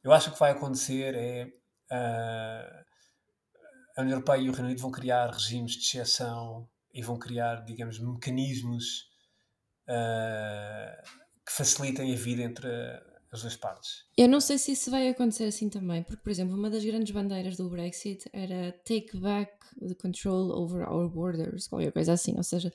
eu 0.04 0.12
acho 0.12 0.26
que 0.26 0.30
o 0.30 0.34
que 0.34 0.40
vai 0.40 0.50
acontecer 0.50 1.14
é 1.14 1.44
uh, 1.90 2.84
a 3.96 4.02
União 4.02 4.16
Europeia 4.16 4.42
e 4.42 4.50
o 4.50 4.52
Reino 4.52 4.66
Unido 4.66 4.82
vão 4.82 4.90
criar 4.90 5.30
regimes 5.30 5.72
de 5.72 5.86
exceção 5.86 6.68
e 6.92 7.02
vão 7.02 7.18
criar, 7.18 7.64
digamos, 7.64 7.98
mecanismos 7.98 8.84
uh, 8.84 9.09
que 11.46 11.52
facilitem 11.52 12.12
a 12.12 12.16
vida 12.16 12.42
entre 12.42 12.68
as 13.32 13.42
duas 13.42 13.56
partes. 13.56 14.04
Eu 14.16 14.28
não 14.28 14.40
sei 14.40 14.58
se 14.58 14.72
isso 14.72 14.90
vai 14.90 15.08
acontecer 15.08 15.44
assim 15.44 15.68
também, 15.68 16.02
porque, 16.02 16.22
por 16.22 16.30
exemplo, 16.30 16.56
uma 16.56 16.68
das 16.68 16.84
grandes 16.84 17.12
bandeiras 17.12 17.56
do 17.56 17.68
Brexit 17.68 18.28
era 18.32 18.72
take 18.84 19.16
back 19.18 19.52
the 19.80 19.94
control 19.94 20.50
over 20.50 20.88
our 20.88 21.08
borders, 21.08 21.68
qualquer 21.68 21.92
coisa 21.92 22.12
assim, 22.12 22.36
ou 22.36 22.42
seja, 22.42 22.72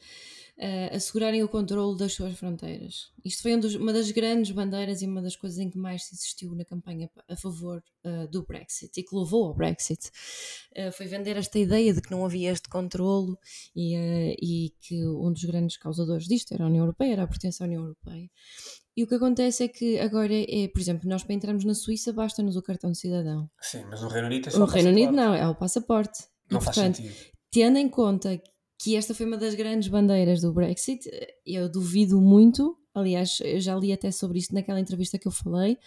uh, 0.57 0.95
assegurarem 0.95 1.43
o 1.43 1.49
controle 1.49 1.97
das 1.97 2.13
suas 2.13 2.37
fronteiras. 2.37 3.11
Isto 3.23 3.43
foi 3.43 3.55
um 3.55 3.59
dos, 3.59 3.75
uma 3.75 3.93
das 3.93 4.11
grandes 4.11 4.51
bandeiras 4.51 5.01
e 5.01 5.05
uma 5.05 5.21
das 5.21 5.35
coisas 5.35 5.59
em 5.59 5.69
que 5.69 5.77
mais 5.77 6.05
se 6.05 6.15
insistiu 6.15 6.55
na 6.55 6.65
campanha 6.65 7.09
a 7.29 7.35
favor 7.35 7.83
uh, 8.05 8.27
do 8.29 8.43
Brexit 8.43 8.99
e 8.99 9.03
que 9.03 9.15
levou 9.15 9.45
ao 9.45 9.53
Brexit. 9.53 10.09
Uh, 10.77 10.91
foi 10.91 11.07
vender 11.07 11.37
esta 11.37 11.59
ideia 11.59 11.93
de 11.93 12.01
que 12.01 12.11
não 12.11 12.25
havia 12.25 12.51
este 12.51 12.69
controlo 12.69 13.37
e, 13.75 13.95
e 14.41 14.73
que 14.81 15.05
um 15.05 15.31
dos 15.31 15.43
grandes 15.43 15.77
causadores 15.77 16.27
disto 16.27 16.53
era 16.53 16.63
a 16.63 16.67
União 16.67 16.83
Europeia, 16.83 17.13
era 17.13 17.23
a 17.23 17.27
pertença 17.27 17.63
à 17.63 17.67
União 17.67 17.83
Europeia. 17.83 18.29
E 18.97 19.03
o 19.03 19.07
que 19.07 19.15
acontece 19.15 19.63
é 19.63 19.67
que 19.67 19.99
agora 19.99 20.33
é, 20.33 20.69
por 20.69 20.79
exemplo, 20.79 21.09
nós 21.09 21.21
para 21.21 21.35
entrarmos 21.35 21.65
na 21.65 21.75
Suíça 21.75 22.13
basta-nos 22.13 22.55
o 22.55 22.61
cartão 22.61 22.91
de 22.91 22.97
cidadão. 22.97 23.49
Sim, 23.59 23.83
mas 23.89 24.01
no 24.01 24.07
Reino 24.07 24.27
Unido 24.27 24.47
é 24.47 24.51
só 24.51 24.63
O 24.63 24.65
Reino 24.65 24.89
Unido 24.89 25.11
não, 25.11 25.33
é 25.33 25.45
o 25.47 25.55
passaporte. 25.55 26.23
Não 26.49 26.59
e, 26.59 26.63
faz 26.63 26.77
portanto, 26.77 26.97
sentido. 26.97 27.35
Tendo 27.51 27.77
em 27.77 27.89
conta 27.89 28.41
que 28.77 28.95
esta 28.95 29.13
foi 29.13 29.25
uma 29.25 29.37
das 29.37 29.55
grandes 29.55 29.87
bandeiras 29.87 30.41
do 30.41 30.53
Brexit, 30.53 31.09
eu 31.45 31.69
duvido 31.69 32.19
muito 32.19 32.77
aliás, 32.95 33.39
eu 33.43 33.59
já 33.59 33.75
li 33.75 33.91
até 33.91 34.09
sobre 34.09 34.39
isto 34.39 34.55
naquela 34.55 34.79
entrevista 34.79 35.19
que 35.19 35.27
eu 35.27 35.31
falei, 35.31 35.77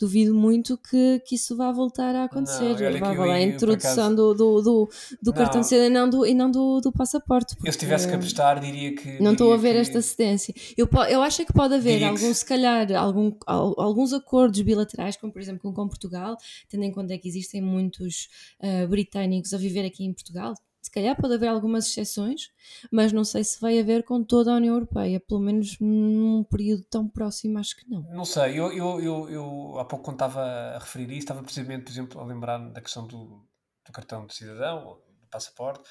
duvido 0.00 0.34
muito 0.34 0.78
que, 0.78 1.20
que 1.26 1.34
isso 1.34 1.54
vá 1.54 1.70
voltar 1.70 2.14
a 2.14 2.24
acontecer. 2.24 2.74
Não, 3.00 3.22
a 3.22 3.42
introdução 3.42 4.06
acaso... 4.06 4.16
do, 4.16 4.34
do, 4.34 4.62
do, 4.62 4.90
do 5.22 5.32
cartão 5.34 5.60
de 5.60 5.66
cidadão 5.66 6.08
do, 6.08 6.26
e 6.26 6.32
não 6.32 6.50
do, 6.50 6.80
do 6.80 6.90
passaporte. 6.90 7.54
Eu 7.62 7.70
se 7.70 7.78
tivesse 7.78 8.08
que 8.08 8.14
apostar, 8.14 8.58
diria 8.58 8.94
que. 8.94 9.22
Não 9.22 9.32
estou 9.32 9.52
a 9.52 9.58
ver 9.58 9.74
que... 9.74 9.80
esta 9.80 10.00
cedência. 10.00 10.54
Eu, 10.76 10.88
eu 11.10 11.22
acho 11.22 11.44
que 11.44 11.52
pode 11.52 11.74
haver 11.74 12.02
algum, 12.02 12.16
que... 12.16 12.34
se 12.34 12.44
calhar, 12.44 12.90
algum, 12.92 13.36
alguns 13.46 14.14
acordos 14.14 14.62
bilaterais, 14.62 15.16
como 15.16 15.32
por 15.32 15.42
exemplo 15.42 15.60
com, 15.60 15.74
com 15.74 15.86
Portugal, 15.86 16.38
tendo 16.70 16.84
em 16.84 16.90
conta 16.90 17.18
que 17.18 17.28
existem 17.28 17.60
muitos 17.60 18.28
uh, 18.62 18.88
britânicos 18.88 19.52
a 19.52 19.58
viver 19.58 19.84
aqui 19.84 20.04
em 20.04 20.14
Portugal 20.14 20.54
se 20.84 20.90
calhar 20.90 21.16
pode 21.16 21.32
haver 21.32 21.48
algumas 21.48 21.86
exceções, 21.86 22.50
mas 22.92 23.10
não 23.10 23.24
sei 23.24 23.42
se 23.42 23.58
vai 23.58 23.78
haver 23.78 24.04
com 24.04 24.22
toda 24.22 24.52
a 24.52 24.56
União 24.56 24.74
Europeia, 24.74 25.18
pelo 25.18 25.40
menos 25.40 25.78
num 25.80 26.44
período 26.44 26.84
tão 26.84 27.08
próximo, 27.08 27.58
acho 27.58 27.74
que 27.74 27.88
não. 27.88 28.02
Não 28.10 28.26
sei, 28.26 28.60
eu, 28.60 28.70
eu, 28.70 29.00
eu, 29.00 29.30
eu 29.30 29.78
há 29.78 29.86
pouco 29.86 30.04
quando 30.04 30.16
estava 30.16 30.42
a 30.42 30.78
referir 30.78 31.10
isso, 31.10 31.20
estava 31.20 31.42
precisamente, 31.42 31.84
por 31.84 31.90
exemplo, 31.90 32.20
a 32.20 32.24
lembrar 32.26 32.58
da 32.58 32.82
questão 32.82 33.06
do, 33.06 33.48
do 33.86 33.92
cartão 33.94 34.26
de 34.26 34.34
cidadão, 34.34 35.00
do 35.22 35.26
passaporte. 35.30 35.88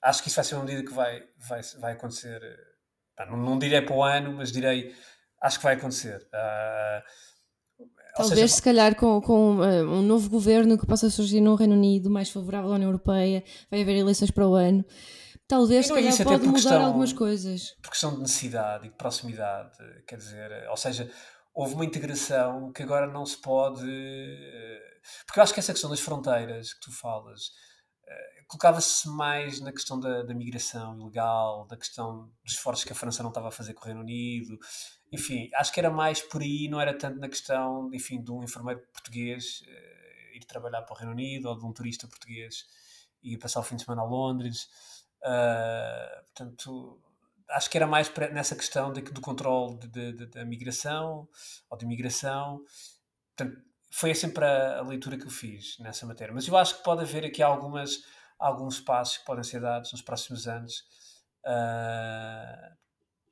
Acho 0.00 0.22
que 0.22 0.28
isso 0.28 0.36
vai 0.36 0.44
ser 0.44 0.54
uma 0.54 0.64
medida 0.64 0.88
que 0.88 0.94
vai, 0.94 1.24
vai, 1.38 1.62
vai 1.80 1.92
acontecer, 1.94 2.40
não, 3.28 3.36
não 3.36 3.58
direi 3.58 3.82
para 3.82 3.96
o 3.96 4.04
ano, 4.04 4.32
mas 4.32 4.52
direi, 4.52 4.94
acho 5.42 5.58
que 5.58 5.64
vai 5.64 5.74
acontecer. 5.74 6.22
Uh, 6.32 7.02
Talvez, 8.16 8.40
seja, 8.40 8.54
se 8.54 8.62
calhar, 8.62 8.96
com, 8.96 9.20
com 9.20 9.56
uh, 9.56 9.90
um 9.90 10.02
novo 10.02 10.30
governo 10.30 10.78
que 10.78 10.86
possa 10.86 11.10
surgir 11.10 11.40
no 11.40 11.54
Reino 11.54 11.74
Unido, 11.74 12.08
mais 12.08 12.30
favorável 12.30 12.72
à 12.72 12.74
União 12.74 12.88
Europeia, 12.88 13.44
vai 13.70 13.82
haver 13.82 13.96
eleições 13.96 14.30
para 14.30 14.48
o 14.48 14.54
ano. 14.54 14.84
Talvez, 15.46 15.86
se 15.86 15.92
é 15.92 15.94
calhar, 15.94 16.12
é 16.12 16.24
pode 16.24 16.44
mudar 16.44 16.52
questão, 16.54 16.84
algumas 16.84 17.12
coisas. 17.12 17.76
Por 17.82 17.90
questão 17.90 18.14
de 18.14 18.20
necessidade 18.20 18.86
e 18.86 18.90
de 18.90 18.96
proximidade, 18.96 19.76
quer 20.06 20.16
dizer, 20.16 20.68
ou 20.68 20.76
seja, 20.76 21.10
houve 21.54 21.74
uma 21.74 21.84
integração 21.84 22.72
que 22.72 22.82
agora 22.82 23.06
não 23.06 23.24
se 23.24 23.40
pode. 23.40 23.88
Eh, 23.88 24.80
porque 25.24 25.38
eu 25.38 25.42
acho 25.44 25.54
que 25.54 25.60
essa 25.60 25.72
questão 25.72 25.88
das 25.88 26.00
fronteiras 26.00 26.74
que 26.74 26.80
tu 26.80 26.92
falas 26.92 27.40
eh, 28.08 28.44
colocava-se 28.48 29.08
mais 29.08 29.60
na 29.60 29.72
questão 29.72 30.00
da, 30.00 30.22
da 30.22 30.34
migração 30.34 30.98
ilegal, 31.00 31.66
da 31.66 31.76
questão 31.76 32.30
dos 32.44 32.54
esforços 32.54 32.84
que 32.84 32.92
a 32.92 32.96
França 32.96 33.22
não 33.22 33.30
estava 33.30 33.48
a 33.48 33.52
fazer 33.52 33.74
com 33.74 33.82
o 33.82 33.86
Reino 33.86 34.00
Unido 34.00 34.58
enfim, 35.12 35.50
acho 35.54 35.72
que 35.72 35.80
era 35.80 35.90
mais 35.90 36.20
por 36.20 36.42
aí, 36.42 36.68
não 36.68 36.80
era 36.80 36.96
tanto 36.96 37.18
na 37.18 37.28
questão, 37.28 37.90
enfim, 37.94 38.22
de 38.22 38.30
um 38.32 38.42
enfermeiro 38.42 38.80
português 38.92 39.62
uh, 39.62 40.36
ir 40.36 40.44
trabalhar 40.44 40.82
para 40.82 40.94
o 40.94 40.96
Reino 40.96 41.12
Unido 41.12 41.48
ou 41.48 41.58
de 41.58 41.64
um 41.64 41.72
turista 41.72 42.08
português 42.08 42.66
ir 43.22 43.38
passar 43.38 43.60
o 43.60 43.62
fim 43.62 43.76
de 43.76 43.84
semana 43.84 44.02
a 44.02 44.04
Londres. 44.04 44.68
Uh, 45.22 46.24
portanto, 46.26 47.00
acho 47.50 47.70
que 47.70 47.76
era 47.78 47.86
mais 47.86 48.12
nessa 48.32 48.56
questão 48.56 48.92
de, 48.92 49.00
do 49.02 49.20
controle 49.20 49.78
da 49.78 50.44
migração 50.44 51.28
ou 51.70 51.78
de 51.78 51.84
imigração. 51.84 52.62
Portanto, 53.36 53.62
foi 53.90 54.14
sempre 54.14 54.44
a, 54.44 54.78
a, 54.78 54.82
leitura 54.82 55.16
que 55.16 55.26
eu 55.26 55.30
fiz 55.30 55.78
nessa 55.78 56.06
matéria. 56.06 56.34
Mas 56.34 56.46
eu 56.46 56.56
acho 56.56 56.78
que 56.78 56.84
pode 56.84 57.02
haver 57.02 57.24
aqui 57.24 57.42
algumas, 57.42 58.04
alguns 58.38 58.80
passos 58.80 59.18
que 59.18 59.24
podem 59.24 59.44
ser 59.44 59.60
dados 59.60 59.92
nos 59.92 60.02
próximos 60.02 60.46
anos 60.46 60.84
uh, 61.44 62.76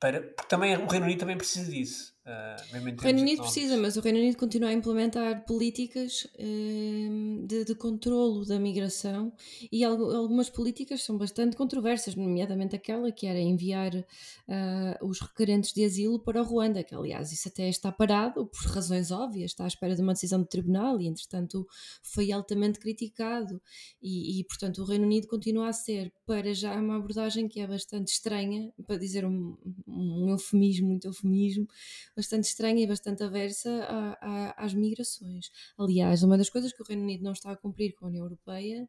para, 0.05 0.21
porque 0.21 0.47
também 0.47 0.75
o 0.77 0.87
Reino 0.87 1.05
Unido 1.05 1.19
também 1.19 1.37
precisa 1.37 1.71
disso. 1.71 2.14
Uh, 2.25 2.97
o 2.97 3.01
Reino 3.03 3.21
Unido 3.21 3.43
precisa, 3.43 3.77
mas 3.77 3.97
o 3.97 4.01
Reino 4.01 4.17
Unido 4.17 4.35
continua 4.35 4.69
a 4.69 4.73
implementar 4.73 5.45
políticas 5.45 6.25
uh, 6.39 7.45
de, 7.45 7.65
de 7.65 7.75
controlo 7.75 8.43
da 8.43 8.57
migração 8.57 9.31
e 9.71 9.83
algumas 9.83 10.49
políticas 10.49 11.03
são 11.03 11.19
bastante 11.19 11.55
controversas, 11.55 12.15
nomeadamente 12.15 12.75
aquela 12.75 13.11
que 13.11 13.27
era 13.27 13.39
enviar 13.39 13.93
uh, 13.93 15.05
os 15.07 15.19
requerentes 15.19 15.71
de 15.71 15.85
asilo 15.85 16.19
para 16.19 16.41
o 16.41 16.43
Ruanda, 16.43 16.83
que 16.83 16.95
aliás 16.95 17.31
isso 17.31 17.47
até 17.47 17.69
está 17.69 17.91
parado 17.91 18.47
por 18.47 18.71
razões 18.71 19.11
óbvias, 19.11 19.51
está 19.51 19.63
à 19.63 19.67
espera 19.67 19.95
de 19.95 20.01
uma 20.01 20.13
decisão 20.13 20.39
do 20.39 20.47
tribunal 20.47 20.99
e 20.99 21.05
entretanto 21.05 21.67
foi 22.01 22.31
altamente 22.31 22.79
criticado. 22.79 23.61
E, 24.01 24.39
e 24.39 24.43
portanto 24.45 24.81
o 24.81 24.85
Reino 24.85 25.05
Unido 25.05 25.27
continua 25.27 25.69
a 25.69 25.73
ser 25.73 26.11
para 26.25 26.55
já 26.55 26.75
uma 26.75 26.95
abordagem 26.95 27.47
que 27.47 27.59
é 27.59 27.67
bastante 27.67 28.07
estranha, 28.07 28.73
para 28.87 28.97
dizer 28.97 29.25
um, 29.25 29.55
um 29.87 30.27
eufemismo, 30.29 30.87
muito 30.87 31.05
eufemismo, 31.05 31.67
bastante 32.15 32.45
estranha 32.45 32.83
e 32.83 32.87
bastante 32.87 33.23
aversa 33.23 33.69
a, 33.83 34.17
a, 34.21 34.65
às 34.65 34.73
migrações. 34.73 35.51
Aliás, 35.77 36.23
uma 36.23 36.37
das 36.37 36.49
coisas 36.49 36.71
que 36.71 36.81
o 36.81 36.85
Reino 36.85 37.03
Unido 37.03 37.23
não 37.23 37.33
está 37.33 37.51
a 37.51 37.57
cumprir 37.57 37.93
com 37.95 38.05
a 38.05 38.09
União 38.09 38.23
Europeia 38.23 38.87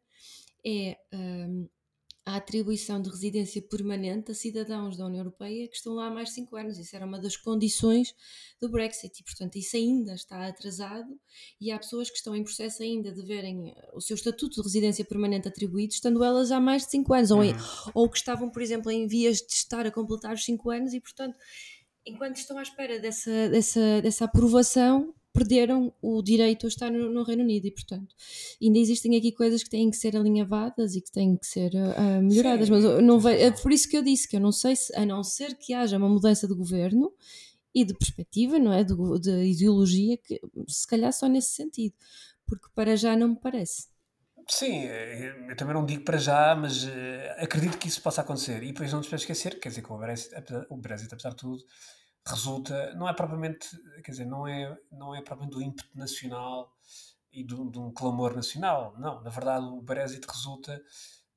é 0.65 0.97
um, 1.13 1.67
a 2.27 2.35
atribuição 2.35 3.01
de 3.01 3.09
residência 3.09 3.61
permanente 3.61 4.31
a 4.31 4.35
cidadãos 4.35 4.97
da 4.97 5.05
União 5.05 5.21
Europeia 5.21 5.65
que 5.69 5.77
estão 5.77 5.93
lá 5.93 6.07
há 6.07 6.11
mais 6.11 6.27
de 6.27 6.35
5 6.35 6.57
anos. 6.57 6.77
Isso 6.77 6.93
era 6.93 7.05
uma 7.05 7.17
das 7.17 7.37
condições 7.37 8.13
do 8.59 8.67
Brexit 8.67 9.21
e, 9.21 9.23
portanto, 9.23 9.55
isso 9.55 9.77
ainda 9.77 10.13
está 10.13 10.45
atrasado 10.45 11.17
e 11.59 11.71
há 11.71 11.79
pessoas 11.79 12.09
que 12.09 12.17
estão 12.17 12.35
em 12.35 12.43
processo 12.43 12.83
ainda 12.83 13.13
de 13.13 13.21
verem 13.21 13.73
o 13.93 14.01
seu 14.01 14.15
estatuto 14.15 14.57
de 14.57 14.61
residência 14.61 15.05
permanente 15.05 15.47
atribuído, 15.47 15.93
estando 15.93 16.21
elas 16.21 16.51
há 16.51 16.59
mais 16.59 16.83
de 16.83 16.91
5 16.91 17.13
anos, 17.13 17.31
uhum. 17.31 17.37
ou, 17.37 17.43
em, 17.45 17.53
ou 17.93 18.09
que 18.09 18.17
estavam, 18.17 18.49
por 18.49 18.61
exemplo, 18.61 18.91
em 18.91 19.07
vias 19.07 19.37
de 19.37 19.53
estar 19.53 19.85
a 19.85 19.91
completar 19.91 20.33
os 20.33 20.43
5 20.43 20.69
anos 20.69 20.93
e, 20.93 20.99
portanto, 20.99 21.37
enquanto 22.07 22.37
estão 22.37 22.57
à 22.57 22.61
espera 22.61 22.99
dessa, 22.99 23.49
dessa, 23.49 24.01
dessa 24.01 24.25
aprovação, 24.25 25.13
perderam 25.37 25.93
o 26.01 26.21
direito 26.23 26.65
a 26.65 26.69
estar 26.69 26.89
no, 26.89 27.11
no, 27.11 27.23
Reino 27.23 27.43
Unido 27.43 27.67
e, 27.67 27.71
portanto, 27.71 28.15
ainda 28.61 28.79
existem 28.79 29.15
aqui 29.15 29.31
coisas 29.31 29.61
que 29.63 29.69
têm 29.69 29.91
que 29.91 29.97
ser 29.97 30.17
alinhavadas 30.17 30.95
e 30.95 31.01
que 31.01 31.11
têm 31.11 31.37
que 31.37 31.45
ser 31.45 31.71
uh, 31.75 32.21
melhoradas. 32.23 32.67
Sim, 32.67 32.73
mas 32.73 33.03
não 33.03 33.19
ve... 33.19 33.33
é 33.33 33.51
por 33.51 33.71
isso 33.71 33.87
que 33.87 33.97
eu 33.97 34.01
disse 34.01 34.27
que 34.27 34.35
eu 34.35 34.39
não 34.39 34.51
sei 34.51 34.75
se, 34.75 34.95
a 34.95 35.05
não 35.05 35.23
ser 35.23 35.55
que 35.55 35.73
haja 35.73 35.97
uma 35.97 36.09
mudança 36.09 36.47
de 36.47 36.55
governo 36.55 37.13
e 37.73 37.85
de 37.85 37.93
perspectiva, 37.93 38.57
não 38.57 38.73
é? 38.73 38.83
De, 38.83 38.95
de 39.19 39.43
ideologia, 39.43 40.17
que 40.17 40.41
se 40.67 40.87
calhar 40.87 41.13
só 41.13 41.27
nesse 41.27 41.51
sentido, 41.51 41.93
porque 42.47 42.67
para 42.73 42.95
já 42.95 43.15
não 43.15 43.29
me 43.29 43.39
parece. 43.39 43.87
Sim, 44.49 44.85
eu 45.49 45.55
também 45.57 45.73
não 45.73 45.85
digo 45.85 46.03
para 46.03 46.17
já, 46.17 46.55
mas 46.55 46.85
uh, 46.85 46.89
acredito 47.37 47.77
que 47.77 47.87
isso 47.87 48.01
possa 48.01 48.21
acontecer. 48.21 48.63
E 48.63 48.67
depois 48.71 48.91
não 48.91 48.99
nos 48.99 49.07
podemos 49.07 49.23
esquecer, 49.23 49.59
quer 49.59 49.69
dizer, 49.69 49.81
que 49.81 49.91
o 49.91 49.97
Brexit, 49.97 50.33
o 50.69 50.77
Brexit, 50.77 51.13
apesar 51.13 51.31
de 51.31 51.35
tudo, 51.35 51.63
resulta, 52.27 52.93
não 52.95 53.07
é 53.07 53.13
propriamente, 53.13 53.69
quer 54.03 54.11
dizer, 54.11 54.25
não 54.25 54.47
é, 54.47 54.77
não 54.91 55.15
é 55.15 55.21
propriamente 55.21 55.55
do 55.55 55.61
ímpeto 55.61 55.89
nacional 55.97 56.73
e 57.31 57.43
de, 57.43 57.55
de 57.55 57.79
um 57.79 57.91
clamor 57.91 58.35
nacional. 58.35 58.95
Não, 58.97 59.21
na 59.21 59.29
verdade, 59.29 59.65
o 59.65 59.81
Brexit 59.81 60.25
resulta 60.27 60.81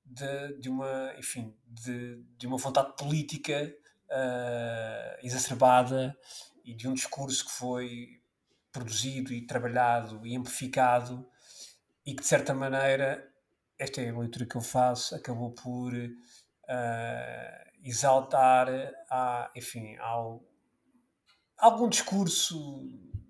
de, 0.05 0.59
de 0.59 0.69
uma, 0.69 1.15
enfim, 1.19 1.55
de, 1.67 2.23
de 2.37 2.47
uma 2.47 2.57
vontade 2.57 2.95
política 2.97 3.73
uh, 4.11 5.27
exacerbada 5.27 6.17
e 6.65 6.75
de 6.75 6.89
um 6.89 6.95
discurso 6.95 7.45
que 7.45 7.53
foi 7.53 8.21
produzido 8.73 9.33
e 9.33 9.47
trabalhado 9.47 10.27
e 10.27 10.37
amplificado 10.37 11.27
e 12.05 12.15
que 12.15 12.23
de 12.23 12.29
certa 12.29 12.55
maneira 12.55 13.29
esta 13.79 14.01
é 14.01 14.11
a 14.11 14.19
leitura 14.19 14.47
que 14.47 14.57
eu 14.57 14.61
faço 14.61 15.15
acabou 15.15 15.53
por 15.53 15.93
uh, 15.93 17.71
exaltar 17.83 18.69
a, 19.11 19.51
enfim 19.57 19.97
ao, 19.97 20.45
algum 21.61 21.89
discurso 21.89 22.83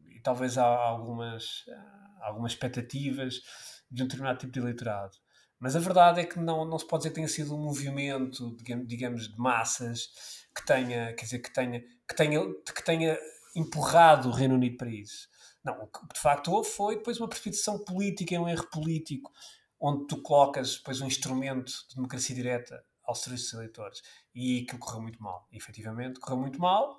e 0.09 0.21
talvez 0.23 0.59
há 0.59 0.67
algumas 0.67 1.65
algumas 2.21 2.53
expectativas 2.53 3.41
de 3.91 4.03
um 4.03 4.07
determinado 4.07 4.39
tipo 4.39 4.53
de 4.53 4.61
eleitorado 4.61 5.17
mas 5.59 5.77
a 5.77 5.81
verdade 5.81 6.21
é 6.21 6.25
que 6.25 6.39
não, 6.39 6.65
não 6.65 6.79
se 6.79 6.87
pode 6.87 7.03
dizer 7.03 7.11
que 7.11 7.17
tenha 7.17 7.29
sido 7.29 7.55
um 7.55 7.63
movimento 7.63 8.57
digamos 8.87 9.29
de 9.29 9.39
massas 9.39 10.09
que 10.55 10.65
tenha 10.65 11.15
quer 11.15 11.25
dizer 11.25 11.39
que 11.39 11.53
tenha 11.53 11.81
que 11.81 12.17
tenha 12.17 12.41
que 12.75 12.85
tenha 12.85 13.19
empurrado 13.57 14.29
o 14.29 14.33
Reino 14.33 14.55
Unido 14.55 14.77
para 14.77 14.91
isso 14.91 15.29
não, 15.65 15.83
o 15.83 15.87
que 15.87 16.15
de 16.15 16.21
facto 16.21 16.53
houve 16.53 16.69
foi 16.69 16.97
depois 16.97 17.19
uma 17.19 17.29
precipitação 17.29 17.79
política, 17.85 18.41
um 18.41 18.49
erro 18.49 18.67
político, 18.71 19.31
onde 19.79 20.07
tu 20.07 20.23
colocas 20.23 20.77
depois 20.77 21.01
um 21.01 21.07
instrumento 21.07 21.73
de 21.89 21.97
democracia 21.97 22.35
direta 22.35 22.83
ao 23.05 23.15
serviço 23.15 23.45
dos 23.45 23.55
eleitores. 23.55 24.03
E 24.35 24.63
aquilo 24.63 24.79
correu 24.79 25.03
muito 25.03 25.23
mal. 25.23 25.47
E, 25.53 25.57
efetivamente, 25.59 26.19
correu 26.19 26.39
muito 26.39 26.59
mal, 26.59 26.99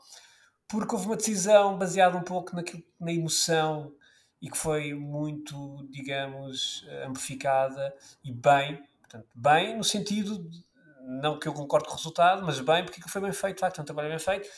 porque 0.71 0.95
houve 0.95 1.07
uma 1.07 1.17
decisão 1.17 1.77
baseada 1.77 2.17
um 2.17 2.23
pouco 2.23 2.55
naquilo, 2.55 2.83
na 2.99 3.11
emoção 3.11 3.93
e 4.41 4.49
que 4.49 4.57
foi 4.57 4.93
muito, 4.93 5.87
digamos, 5.91 6.85
amplificada 7.05 7.93
e 8.23 8.31
bem, 8.31 8.81
portanto, 9.01 9.27
bem 9.35 9.77
no 9.77 9.83
sentido, 9.83 10.39
de, 10.39 10.65
não 11.19 11.37
que 11.37 11.47
eu 11.47 11.53
concorde 11.53 11.87
com 11.87 11.93
o 11.93 11.97
resultado, 11.97 12.43
mas 12.43 12.59
bem 12.59 12.83
porque 12.83 13.01
foi 13.07 13.21
bem 13.21 13.33
feito, 13.33 13.59
facto, 13.59 13.81
um 13.81 13.85
trabalho 13.85 14.09
bem 14.09 14.19
feito. 14.19 14.49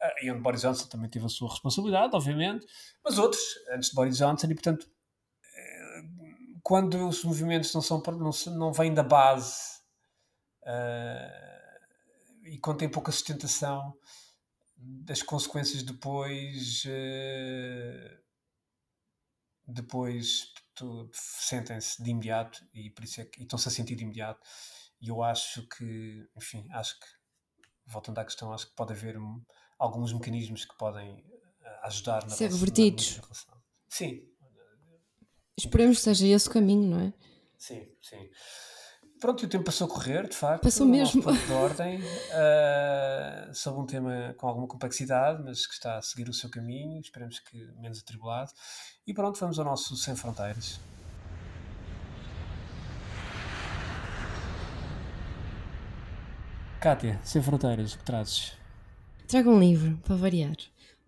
Ah, 0.00 0.14
e 0.20 0.30
onde 0.30 0.40
Boris 0.40 0.62
Johnson 0.62 0.86
também 0.86 1.08
teve 1.08 1.26
a 1.26 1.28
sua 1.28 1.48
responsabilidade, 1.48 2.16
obviamente, 2.16 2.66
mas 3.04 3.18
outros, 3.18 3.42
antes 3.70 3.90
de 3.90 3.94
Boris 3.94 4.16
Johnson, 4.16 4.46
e 4.48 4.54
portanto, 4.54 4.90
eh, 5.44 6.02
quando 6.62 7.08
os 7.08 7.22
movimentos 7.22 7.72
não, 7.72 7.80
são, 7.80 8.02
não, 8.18 8.30
não 8.56 8.72
vêm 8.72 8.92
da 8.92 9.04
base 9.04 9.80
uh, 10.62 12.48
e 12.48 12.58
quando 12.58 12.78
têm 12.78 12.88
pouca 12.88 13.12
sustentação, 13.12 13.94
das 14.84 15.22
consequências 15.22 15.82
depois, 15.82 16.84
uh, 16.84 18.22
depois 19.66 20.52
sentem-se 21.12 22.02
de 22.02 22.10
imediato 22.10 22.66
e 22.74 22.90
por 22.90 23.04
isso 23.04 23.20
é 23.20 23.24
que 23.24 23.42
estão-se 23.42 23.68
a 23.68 23.70
sentir 23.70 23.94
de 23.94 24.02
imediato. 24.02 24.40
E 25.00 25.08
eu 25.08 25.22
acho 25.22 25.66
que, 25.68 26.28
enfim, 26.36 26.66
acho 26.72 26.98
que, 26.98 27.06
voltando 27.86 28.18
à 28.18 28.24
questão, 28.24 28.52
acho 28.52 28.68
que 28.68 28.74
pode 28.74 28.92
haver 28.92 29.16
alguns 29.78 30.12
mecanismos 30.12 30.64
que 30.64 30.76
podem 30.76 31.24
eh, 31.60 31.80
ajudar 31.82 32.22
na 32.24 32.30
Ser 32.30 32.50
revertidos. 32.50 33.16
relação. 33.16 33.62
Sim. 33.88 34.28
Esperemos 35.56 35.98
que 35.98 36.04
seja 36.04 36.26
esse 36.26 36.48
o 36.48 36.52
caminho, 36.52 36.88
não 36.88 37.00
é? 37.00 37.12
Sim, 37.58 37.94
sim. 38.00 38.30
Pronto, 39.22 39.40
e 39.44 39.46
o 39.46 39.48
tempo 39.48 39.62
passou 39.62 39.86
a 39.86 39.88
correr, 39.88 40.28
de 40.28 40.34
facto. 40.34 40.64
Passou 40.64 40.84
mesmo. 40.84 41.22
de 41.22 41.52
ordem, 41.52 42.00
uh, 42.00 43.54
sobre 43.54 43.80
um 43.80 43.86
tema 43.86 44.34
com 44.36 44.48
alguma 44.48 44.66
complexidade, 44.66 45.40
mas 45.44 45.64
que 45.64 45.74
está 45.74 45.96
a 45.96 46.02
seguir 46.02 46.28
o 46.28 46.34
seu 46.34 46.50
caminho, 46.50 47.00
esperemos 47.00 47.38
que 47.38 47.56
menos 47.80 48.00
atribulado. 48.00 48.50
E 49.06 49.14
pronto, 49.14 49.38
vamos 49.38 49.60
ao 49.60 49.64
nosso 49.64 49.96
Sem 49.96 50.16
Fronteiras. 50.16 50.80
Kátia, 56.80 57.20
Sem 57.22 57.40
Fronteiras, 57.40 57.94
o 57.94 57.98
que 57.98 58.04
trazes? 58.04 58.54
Trago 59.28 59.52
um 59.52 59.60
livro, 59.60 59.98
para 59.98 60.16
variar. 60.16 60.56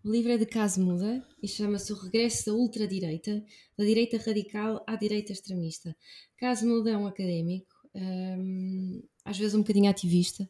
O 0.05 0.09
livro 0.09 0.31
é 0.31 0.39
de 0.39 0.47
Caso 0.47 0.81
Muda 0.81 1.21
e 1.43 1.49
chama-se 1.49 1.93
O 1.93 1.97
Regresso 1.97 2.47
da 2.47 2.53
Ultradireita, 2.53 3.43
da 3.77 3.85
direita 3.85 4.19
radical 4.19 4.85
à 4.87 4.95
direita 4.95 5.33
extremista. 5.33 5.97
Caso 6.39 6.65
Muda 6.65 6.91
é 6.91 6.97
um 6.97 7.09
académico, 7.09 7.74
um, 7.95 9.03
às 9.25 9.39
vezes 9.39 9.55
um 9.55 9.61
bocadinho 9.61 9.91
ativista. 9.91 10.49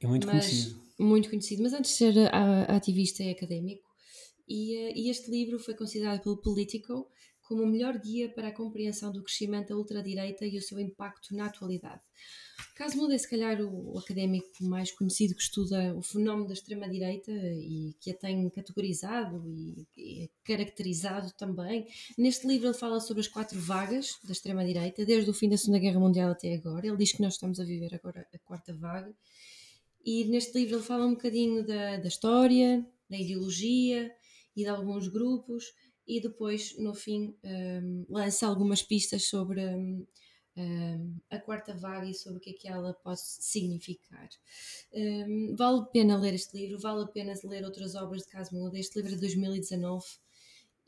É 0.00 0.06
muito 0.06 0.26
conhecido. 0.26 0.80
Muito 0.98 1.28
conhecido, 1.30 1.62
mas 1.62 1.72
antes 1.72 1.90
de 1.90 1.96
ser 1.96 2.14
ativista 2.68 3.22
é 3.22 3.30
académico. 3.30 3.82
E, 4.48 4.76
uh, 4.76 4.92
e 4.96 5.08
este 5.08 5.30
livro 5.30 5.58
foi 5.58 5.74
considerado 5.74 6.22
pelo 6.22 6.36
Politico 6.36 7.08
como 7.52 7.64
o 7.64 7.66
melhor 7.66 7.98
guia 7.98 8.30
para 8.30 8.48
a 8.48 8.52
compreensão 8.52 9.12
do 9.12 9.22
crescimento 9.22 9.68
da 9.68 9.76
ultradireita 9.76 10.46
e 10.46 10.56
o 10.56 10.62
seu 10.62 10.80
impacto 10.80 11.36
na 11.36 11.44
atualidade. 11.44 12.00
Caso 12.74 12.96
mude, 12.96 13.14
é 13.14 13.18
se 13.18 13.28
calhar 13.28 13.60
o, 13.60 13.98
académico 13.98 14.48
mais 14.62 14.90
conhecido 14.90 15.34
que 15.34 15.42
estuda 15.42 15.94
o 15.94 16.00
fenómeno 16.00 16.46
da 16.46 16.54
extrema-direita 16.54 17.30
e 17.30 17.94
que 18.00 18.10
a 18.10 18.14
tem 18.14 18.48
categorizado 18.48 19.44
e, 19.46 19.86
e, 19.94 20.30
caracterizado 20.42 21.30
também. 21.34 21.86
Neste 22.16 22.46
livro 22.46 22.68
ele 22.68 22.74
fala 22.74 23.00
sobre 23.00 23.20
as 23.20 23.28
quatro 23.28 23.60
vagas 23.60 24.18
da 24.24 24.32
extrema-direita, 24.32 25.04
desde 25.04 25.28
o 25.28 25.34
fim 25.34 25.50
da 25.50 25.58
Segunda 25.58 25.78
Guerra 25.78 26.00
Mundial 26.00 26.30
até 26.30 26.54
agora. 26.54 26.86
Ele 26.86 26.96
diz 26.96 27.12
que 27.12 27.20
nós 27.20 27.34
estamos 27.34 27.60
a 27.60 27.64
viver 27.64 27.94
agora 27.94 28.26
a 28.32 28.38
quarta 28.38 28.72
vaga. 28.72 29.14
E 30.02 30.24
neste 30.24 30.58
livro 30.58 30.76
ele 30.76 30.84
fala 30.84 31.04
um 31.04 31.12
bocadinho 31.12 31.66
da, 31.66 31.98
da 31.98 32.08
história, 32.08 32.82
da 33.10 33.18
ideologia 33.18 34.10
e 34.56 34.62
de 34.62 34.68
alguns 34.68 35.06
grupos 35.08 35.66
e 36.06 36.20
depois, 36.20 36.76
no 36.78 36.94
fim, 36.94 37.34
um, 37.44 38.06
lança 38.08 38.46
algumas 38.46 38.82
pistas 38.82 39.24
sobre... 39.24 39.64
Um, 39.64 40.06
um, 40.56 41.18
a 41.30 41.38
quarta 41.38 41.74
vaga 41.74 42.06
e 42.06 42.14
sobre 42.14 42.38
o 42.38 42.40
que 42.40 42.50
é 42.50 42.52
que 42.52 42.68
ela 42.68 42.92
pode 42.92 43.20
significar. 43.20 44.28
Um, 44.92 45.54
vale 45.56 45.80
a 45.80 45.84
pena 45.84 46.18
ler 46.18 46.34
este 46.34 46.56
livro, 46.56 46.78
vale 46.78 47.04
a 47.04 47.06
pena 47.06 47.32
ler 47.44 47.64
outras 47.64 47.94
obras 47.94 48.22
de 48.22 48.28
Casmuda. 48.28 48.78
Este 48.78 48.96
livro 48.96 49.12
é 49.12 49.14
de 49.14 49.20
2019 49.20 50.04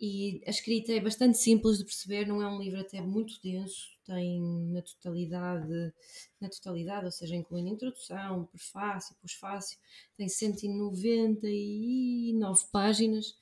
e 0.01 0.43
a 0.47 0.51
escrita 0.51 0.93
é 0.93 1.01
bastante 1.01 1.39
simples 1.39 1.79
de 1.79 1.85
perceber, 1.85 2.27
não 2.27 2.43
é 2.43 2.49
um 2.49 2.61
livro 2.61 2.81
até 2.81 3.01
muito 3.01 3.41
denso, 3.43 3.97
tem 4.05 4.41
na 4.71 4.83
totalidade, 4.83 5.93
na 6.41 6.49
totalidade, 6.49 7.07
ou 7.07 7.12
seja, 7.12 7.37
incluindo 7.37 7.71
introdução, 7.71 8.47
prefácio, 8.47 9.15
pós-fácio, 9.23 9.79
tem 10.17 10.29
199 10.29 12.65
páginas. 12.73 13.37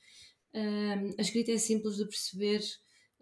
Um, 0.53 1.13
a 1.17 1.21
escrita 1.21 1.51
é 1.51 1.57
simples 1.57 1.97
de 1.97 2.05
perceber, 2.05 2.61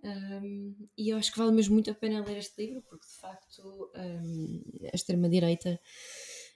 um, 0.04 0.76
e 0.98 1.10
eu 1.10 1.18
acho 1.18 1.32
que 1.32 1.38
vale 1.38 1.52
mesmo 1.52 1.74
muito 1.74 1.90
a 1.90 1.96
pena 1.96 2.26
ler 2.26 2.38
este 2.38 2.66
livro, 2.66 2.82
porque 2.90 3.08
de 3.08 3.16
facto 3.16 3.92
um, 3.96 4.64
a 4.92 4.96
extrema-direita 4.96 5.80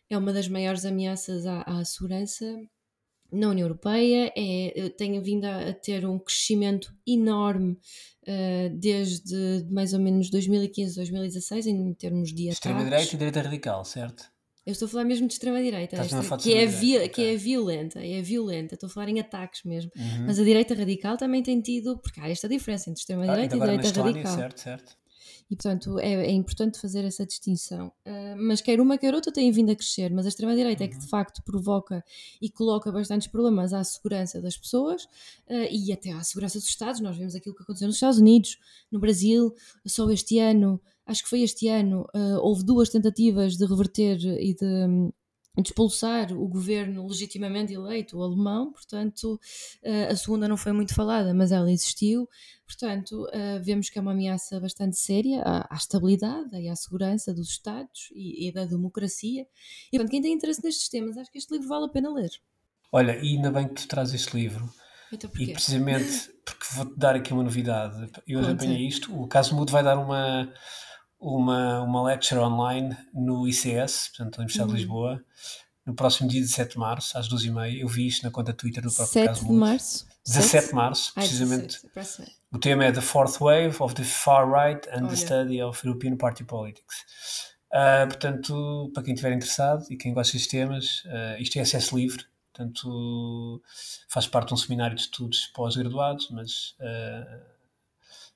é 0.09 0.17
uma 0.17 0.34
das 0.34 0.47
maiores 0.47 0.86
ameaças 0.86 1.45
à, 1.45 1.61
à, 1.61 1.86
segurança 1.86 2.45
na 3.32 3.49
União 3.49 3.65
Europeia, 3.65 4.32
é, 4.36 4.89
tem 4.89 5.19
vindo 5.21 5.45
a, 5.45 5.69
a 5.69 5.73
ter 5.73 6.05
um 6.05 6.19
crescimento 6.19 6.93
enorme 7.07 7.73
uh, 8.23 8.78
desde 8.78 9.65
mais 9.69 9.93
ou 9.93 9.99
menos 9.99 10.30
2015, 10.30 10.95
2016, 10.95 11.67
em 11.67 11.93
termos 11.93 12.30
de 12.30 12.43
ataques. 12.43 12.57
Extrema-direita 12.57 13.15
e 13.15 13.17
direita 13.17 13.41
radical, 13.41 13.84
certo? 13.84 14.35
Eu 14.66 14.72
estou 14.72 14.88
a 14.88 14.89
falar 14.89 15.03
mesmo 15.03 15.28
de 15.28 15.34
extrema-direita, 15.34 15.95
que, 16.41 16.53
é 16.53 16.66
okay. 16.66 17.09
que 17.09 17.24
é 17.24 17.36
violenta, 17.36 18.03
é 18.03 18.20
violenta, 18.20 18.74
estou 18.74 18.88
a 18.88 18.89
falar 18.89 19.09
em 19.09 19.20
ataques 19.20 19.63
mesmo. 19.63 19.91
Uhum. 19.95 20.26
Mas 20.26 20.39
a 20.39 20.43
direita 20.43 20.74
radical 20.74 21.18
também 21.18 21.43
tem 21.43 21.61
tido, 21.61 21.97
porque 21.99 22.20
há 22.20 22.30
esta 22.30 22.49
diferença 22.49 22.89
entre 22.89 23.01
extrema-direita 23.01 23.55
ah, 23.55 23.57
e 23.57 23.61
direita 23.61 24.01
radical. 24.01 24.36
Certo, 24.36 24.59
certo. 24.59 24.97
E 25.50 25.56
portanto 25.56 26.00
é, 26.00 26.14
é 26.14 26.32
importante 26.32 26.80
fazer 26.80 27.06
essa 27.06 27.26
distinção. 27.26 27.91
Uh, 28.06 28.36
mas 28.38 28.62
quer 28.62 28.80
uma 28.80 28.98
quer 28.98 29.14
outra 29.14 29.32
têm 29.32 29.52
vindo 29.52 29.72
a 29.72 29.76
crescer, 29.76 30.12
mas 30.12 30.26
a 30.26 30.30
extrema-direita 30.30 30.84
uhum. 30.84 30.89
é 30.89 30.91
que 30.91 30.98
de 30.98 31.04
uhum. 31.04 31.10
facto 31.10 31.43
provoca 31.43 32.04
e 32.41 32.50
coloca 32.50 32.91
bastantes 32.91 33.28
problemas 33.28 33.74
à 33.74 33.84
segurança 33.84 34.41
das 34.41 34.58
pessoas 34.58 35.04
uh, 35.04 35.68
e 35.70 35.93
até 35.93 36.12
à 36.12 36.24
segurança 36.24 36.58
dos 36.58 36.68
Estados. 36.68 37.00
Nós 37.00 37.18
vimos 37.18 37.36
aquilo 37.36 37.56
que 37.56 37.64
aconteceu 37.64 37.88
nos 37.88 37.98
Estados 37.98 38.20
Unidos, 38.20 38.58
no 38.91 39.00
Brasil, 39.00 39.54
só 39.86 40.10
este 40.10 40.39
ano 40.39 40.82
acho 41.06 41.24
que 41.24 41.30
foi 41.30 41.41
este 41.41 41.68
ano, 41.68 42.08
uh, 42.16 42.39
houve 42.41 42.64
duas 42.64 42.89
tentativas 42.89 43.58
de 43.58 43.66
reverter 43.66 44.18
e 44.18 44.56
de, 44.56 45.12
de, 45.58 45.70
expulsar 45.70 46.32
o 46.34 46.47
governo 46.47 47.08
legitimamente 47.08 47.74
eleito, 47.74 48.18
o 48.18 48.24
alemão, 48.24 48.72
portanto, 48.72 49.39
uh, 49.84 50.12
a 50.12 50.16
segunda 50.16 50.47
não 50.47 50.58
foi 50.58 50.72
muito 50.72 50.93
falada, 50.93 51.34
mas 51.34 51.51
ela 51.51 51.72
existiu, 51.72 52.30
portanto, 52.66 53.24
uh, 53.26 53.64
vemos 53.64 53.89
que 53.89 53.97
é 53.97 54.01
uma 54.01 54.12
ameaça 54.12 54.60
bastante 54.60 54.97
séria 54.97 55.41
à, 55.43 55.74
à 55.74 55.78
estabilidade 55.78 56.56
e 56.56 56.70
à 56.70 56.76
segurança 56.76 57.34
dos 57.34 57.49
Estados 57.49 58.10
e, 58.14 58.47
e, 58.47 58.51
da 58.51 58.66
democracia. 58.66 59.47
E, 59.88 59.97
portanto, 59.97 60.12
quem 60.12 60.22
tem 60.22 60.34
interesse 60.34 60.64
nestes 60.64 60.89
temas, 60.89 61.18
acho 61.18 61.32
que 61.32 61.38
este 61.38 61.53
livro 61.53 61.68
vale 61.68 61.86
a 61.86 61.89
pena 61.89 62.14
ler. 62.14 62.32
Olha, 62.91 63.18
e 63.18 63.36
ainda 63.36 63.51
bem 63.51 63.68
que 63.68 63.82
tu 63.82 63.88
trazes 63.88 64.22
este 64.22 64.36
livro. 64.36 64.70
Então, 65.12 65.30
e 65.39 65.53
precisamente 65.53 66.32
porque 66.45 66.66
vou-te 66.74 66.97
dar 66.97 67.16
aqui 67.16 67.34
uma 67.34 67.43
novidade. 67.43 68.10
Eu 68.28 68.39
apanhei 68.47 68.88
isto. 68.88 69.14
O 69.20 69.28
Caso 69.28 69.56
Mudo 69.56 69.72
vai 69.72 69.84
dar 69.84 69.97
uma, 69.97 70.51
uma, 71.26 71.82
uma 71.82 72.03
lecture 72.03 72.39
online 72.39 72.95
no 73.11 73.47
ICS, 73.47 74.09
portanto, 74.09 74.38
na 74.38 74.43
Universidade 74.43 74.69
uhum. 74.69 74.76
de 74.76 74.82
Lisboa, 74.82 75.26
no 75.84 75.95
próximo 75.95 76.30
dia 76.30 76.39
17 76.39 76.73
de 76.73 76.78
março, 76.78 77.17
às 77.17 77.28
12h30. 77.28 77.80
Eu 77.80 77.88
vi 77.88 78.07
isto 78.07 78.23
na 78.23 78.30
conta 78.30 78.53
Twitter 78.53 78.84
do 78.84 78.91
próprio 78.91 79.13
7 79.13 79.28
caso 79.28 79.45
de 79.45 79.51
março? 79.51 80.07
17 80.26 80.67
de 80.67 80.73
março, 80.73 81.13
precisamente. 81.13 81.80
Ai, 81.84 82.03
17. 82.03 82.32
O 82.51 82.59
tema 82.59 82.86
é 82.86 82.91
The 82.91 83.01
Fourth 83.01 83.39
Wave 83.39 83.76
of 83.80 83.95
the 83.95 84.03
Far 84.03 84.47
Right 84.49 84.88
and 84.89 85.01
Olha. 85.01 85.09
the 85.09 85.15
Study 85.15 85.61
of 85.61 85.86
European 85.86 86.15
Party 86.15 86.43
Politics. 86.43 86.95
Uh, 87.73 88.07
portanto, 88.07 88.91
para 88.93 89.03
quem 89.03 89.13
estiver 89.13 89.34
interessado 89.34 89.86
e 89.89 89.97
quem 89.97 90.13
gosta 90.13 90.34
destes 90.34 90.49
temas, 90.49 91.03
uh, 91.05 91.41
isto 91.41 91.57
é 91.57 91.61
acesso 91.61 91.97
livre, 91.97 92.23
portanto 92.53 93.61
faz 94.07 94.28
parte 94.28 94.49
de 94.49 94.53
um 94.53 94.57
seminário 94.57 94.95
de 94.95 95.01
estudos 95.01 95.47
pós-graduados, 95.47 96.30
mas 96.32 96.76
uh, 96.80 97.55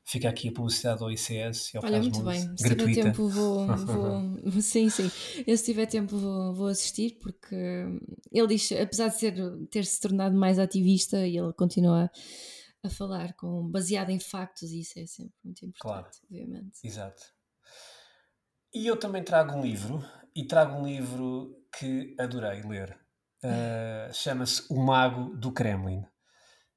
fica 0.09 0.27
aqui 0.27 0.49
a 0.49 0.51
publicidade 0.51 1.03
ao 1.03 1.11
ICS 1.11 1.73
e 1.73 1.77
ao 1.77 1.83
Olha, 1.83 2.01
muito 2.01 2.23
bem, 2.23 2.41
se 2.57 2.75
tiver 2.75 3.03
tempo 3.03 3.29
vou, 3.29 3.67
vou, 3.67 4.41
sim, 4.61 4.89
sim, 4.89 5.11
eu 5.45 5.55
se 5.55 5.63
tiver 5.63 5.85
tempo 5.85 6.17
vou, 6.17 6.53
vou 6.53 6.67
assistir 6.67 7.19
porque 7.21 7.55
ele 8.31 8.47
diz, 8.47 8.71
apesar 8.71 9.09
de 9.09 9.19
ser, 9.19 9.35
ter 9.69 9.85
se 9.85 10.01
tornado 10.01 10.35
mais 10.35 10.57
ativista, 10.57 11.17
ele 11.19 11.53
continua 11.53 12.09
a 12.83 12.89
falar 12.89 13.33
com, 13.33 13.69
baseado 13.69 14.09
em 14.09 14.19
factos 14.19 14.71
e 14.71 14.79
isso 14.79 14.97
é 14.97 15.05
sempre 15.05 15.35
muito 15.43 15.63
importante, 15.63 15.79
claro. 15.79 16.07
obviamente. 16.23 16.79
Exato. 16.83 17.23
E 18.73 18.87
eu 18.87 18.97
também 18.97 19.23
trago 19.23 19.53
um 19.55 19.61
livro, 19.61 20.03
e 20.35 20.45
trago 20.45 20.75
um 20.75 20.87
livro 20.87 21.55
que 21.77 22.15
adorei 22.19 22.61
ler. 22.61 22.99
Uh, 23.43 24.13
Chama-se 24.13 24.65
O 24.69 24.79
Mago 24.79 25.35
do 25.35 25.51
Kremlin. 25.51 26.03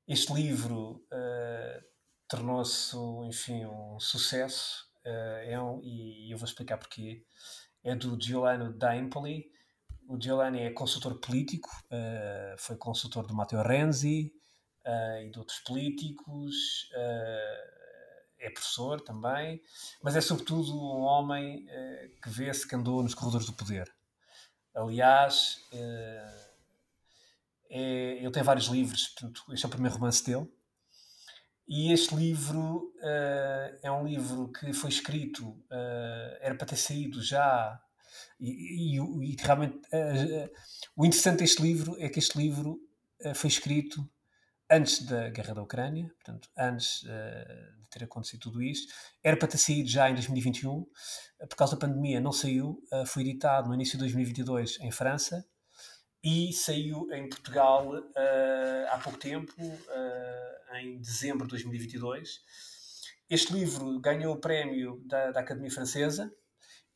Este 0.07 0.33
livro 0.33 1.05
uh, 1.13 1.92
tornou-se, 2.37 2.97
enfim, 3.27 3.65
um 3.65 4.01
sucesso, 4.01 4.87
uh, 5.05 5.45
é 5.45 5.61
um, 5.61 5.81
e 5.83 6.33
eu 6.33 6.39
vou 6.39 6.47
explicar 6.47 6.79
porquê. 6.79 7.25
É 7.85 7.95
do 7.95 8.21
Giuliano 8.21 8.73
D'Empoli. 8.73 9.51
O 10.09 10.21
Giuliani 10.21 10.61
é 10.61 10.71
consultor 10.71 11.19
político, 11.21 11.69
foi 12.59 12.77
consultor 12.77 13.27
do 13.27 13.35
Matteo 13.35 13.63
Renzi 13.63 14.33
e 15.25 15.31
de 15.31 15.39
outros 15.39 15.61
políticos 15.61 16.91
é 18.43 18.51
professor 18.51 19.01
também, 19.01 19.63
mas 20.03 20.17
é 20.17 20.21
sobretudo 20.21 20.77
um 20.77 21.01
homem 21.03 21.65
uh, 21.65 22.21
que 22.21 22.29
vê-se 22.29 22.67
que 22.67 22.75
andou 22.75 23.03
nos 23.03 23.15
corredores 23.15 23.47
do 23.47 23.53
poder. 23.53 23.89
Aliás, 24.75 25.65
uh, 25.73 26.53
é, 27.71 28.19
ele 28.19 28.31
tem 28.33 28.43
vários 28.43 28.67
livros, 28.67 29.09
portanto, 29.09 29.45
este 29.53 29.65
é 29.65 29.69
o 29.69 29.71
primeiro 29.71 29.95
romance 29.95 30.25
dele. 30.25 30.53
E 31.69 31.93
este 31.93 32.15
livro 32.15 32.93
uh, 32.97 33.79
é 33.83 33.91
um 33.91 34.07
livro 34.07 34.51
que 34.53 34.73
foi 34.73 34.91
escrito, 34.91 35.57
era 36.41 36.55
para 36.55 36.67
ter 36.67 36.77
saído 36.77 37.23
já. 37.23 37.81
E, 38.39 38.97
e, 38.97 38.99
e 38.99 39.37
realmente, 39.41 39.81
o 40.97 41.07
interessante 41.07 41.39
deste 41.39 41.63
livro 41.63 41.97
é 41.99 42.09
que 42.09 42.19
este 42.19 42.37
livro 42.37 42.79
foi 43.35 43.49
escrito 43.49 44.07
antes 44.73 45.03
da 45.05 45.29
guerra 45.29 45.55
da 45.55 45.63
Ucrânia, 45.63 46.09
portanto, 46.15 46.49
antes 46.57 47.03
uh, 47.03 47.83
de 47.83 47.89
ter 47.91 48.05
acontecido 48.05 48.41
tudo 48.41 48.63
isto. 48.63 48.93
Era 49.23 49.37
para 49.37 49.49
ter 49.49 49.59
saído 49.59 49.89
já 49.89 50.09
em 50.09 50.15
2021, 50.15 50.87
por 51.49 51.57
causa 51.57 51.77
da 51.77 51.87
pandemia 51.87 52.21
não 52.21 52.33
saiu, 52.33 52.83
uh, 52.91 53.05
foi 53.05 53.23
editado 53.23 53.69
no 53.69 53.75
início 53.75 53.93
de 53.93 54.05
2022 54.05 54.81
em 54.81 54.91
França 54.91 55.45
e 56.23 56.53
saiu 56.53 57.09
em 57.13 57.29
Portugal 57.29 57.89
uh, 57.89 58.89
há 58.91 58.99
pouco 58.99 59.19
tempo, 59.19 59.55
em 60.75 60.99
dezembro 60.99 61.45
de 61.47 61.51
2022. 61.51 62.41
Este 63.29 63.53
livro 63.53 64.01
ganhou 64.01 64.35
o 64.35 64.41
prémio 64.41 65.03
da, 65.07 65.31
da 65.31 65.41
Academia 65.41 65.71
Francesa 65.71 66.33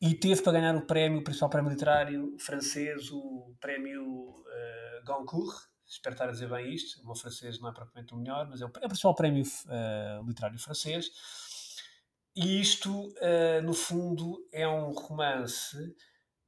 e 0.01 0.13
teve 0.13 0.41
para 0.41 0.53
ganhar 0.53 0.75
o 0.75 0.85
prémio, 0.85 1.19
o 1.19 1.23
principal 1.23 1.49
prémio 1.49 1.71
literário 1.71 2.35
francês, 2.39 3.11
o 3.11 3.55
prémio 3.59 4.43
Goncourt, 5.05 5.67
espero 5.87 6.13
estar 6.13 6.27
a 6.27 6.31
dizer 6.31 6.49
bem 6.49 6.73
isto, 6.73 7.01
o 7.01 7.05
meu 7.05 7.15
francês 7.15 7.59
não 7.59 7.69
é 7.69 7.73
propriamente 7.73 8.13
o 8.13 8.17
melhor, 8.17 8.47
mas 8.47 8.61
é 8.61 8.65
o, 8.65 8.71
é 8.81 8.85
o 8.85 8.89
principal 8.89 9.15
prémio 9.15 9.43
uh, 9.43 10.27
literário 10.27 10.59
francês. 10.59 11.09
E 12.35 12.59
isto, 12.59 13.07
uh, 13.07 13.61
no 13.63 13.73
fundo, 13.73 14.45
é 14.51 14.67
um 14.67 14.91
romance, 14.91 15.77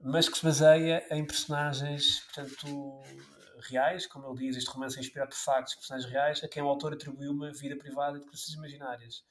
mas 0.01 0.29
que 0.29 0.37
se 0.37 0.45
baseia 0.45 1.05
em 1.11 1.25
personagens, 1.25 2.21
portanto, 2.21 3.01
reais, 3.69 4.07
como 4.07 4.27
ele 4.27 4.47
diz, 4.47 4.57
este 4.57 4.69
romance 4.69 4.97
é 4.97 5.01
inspirado 5.01 5.31
por 5.31 5.37
factos, 5.37 5.75
personagens 5.75 6.11
reais, 6.11 6.43
a 6.43 6.47
quem 6.47 6.63
o 6.63 6.69
autor 6.69 6.93
atribuiu 6.93 7.31
uma 7.31 7.51
vida 7.51 7.75
privada 7.75 8.19
de 8.19 8.25
coisas 8.25 8.47
imaginárias. 8.49 9.23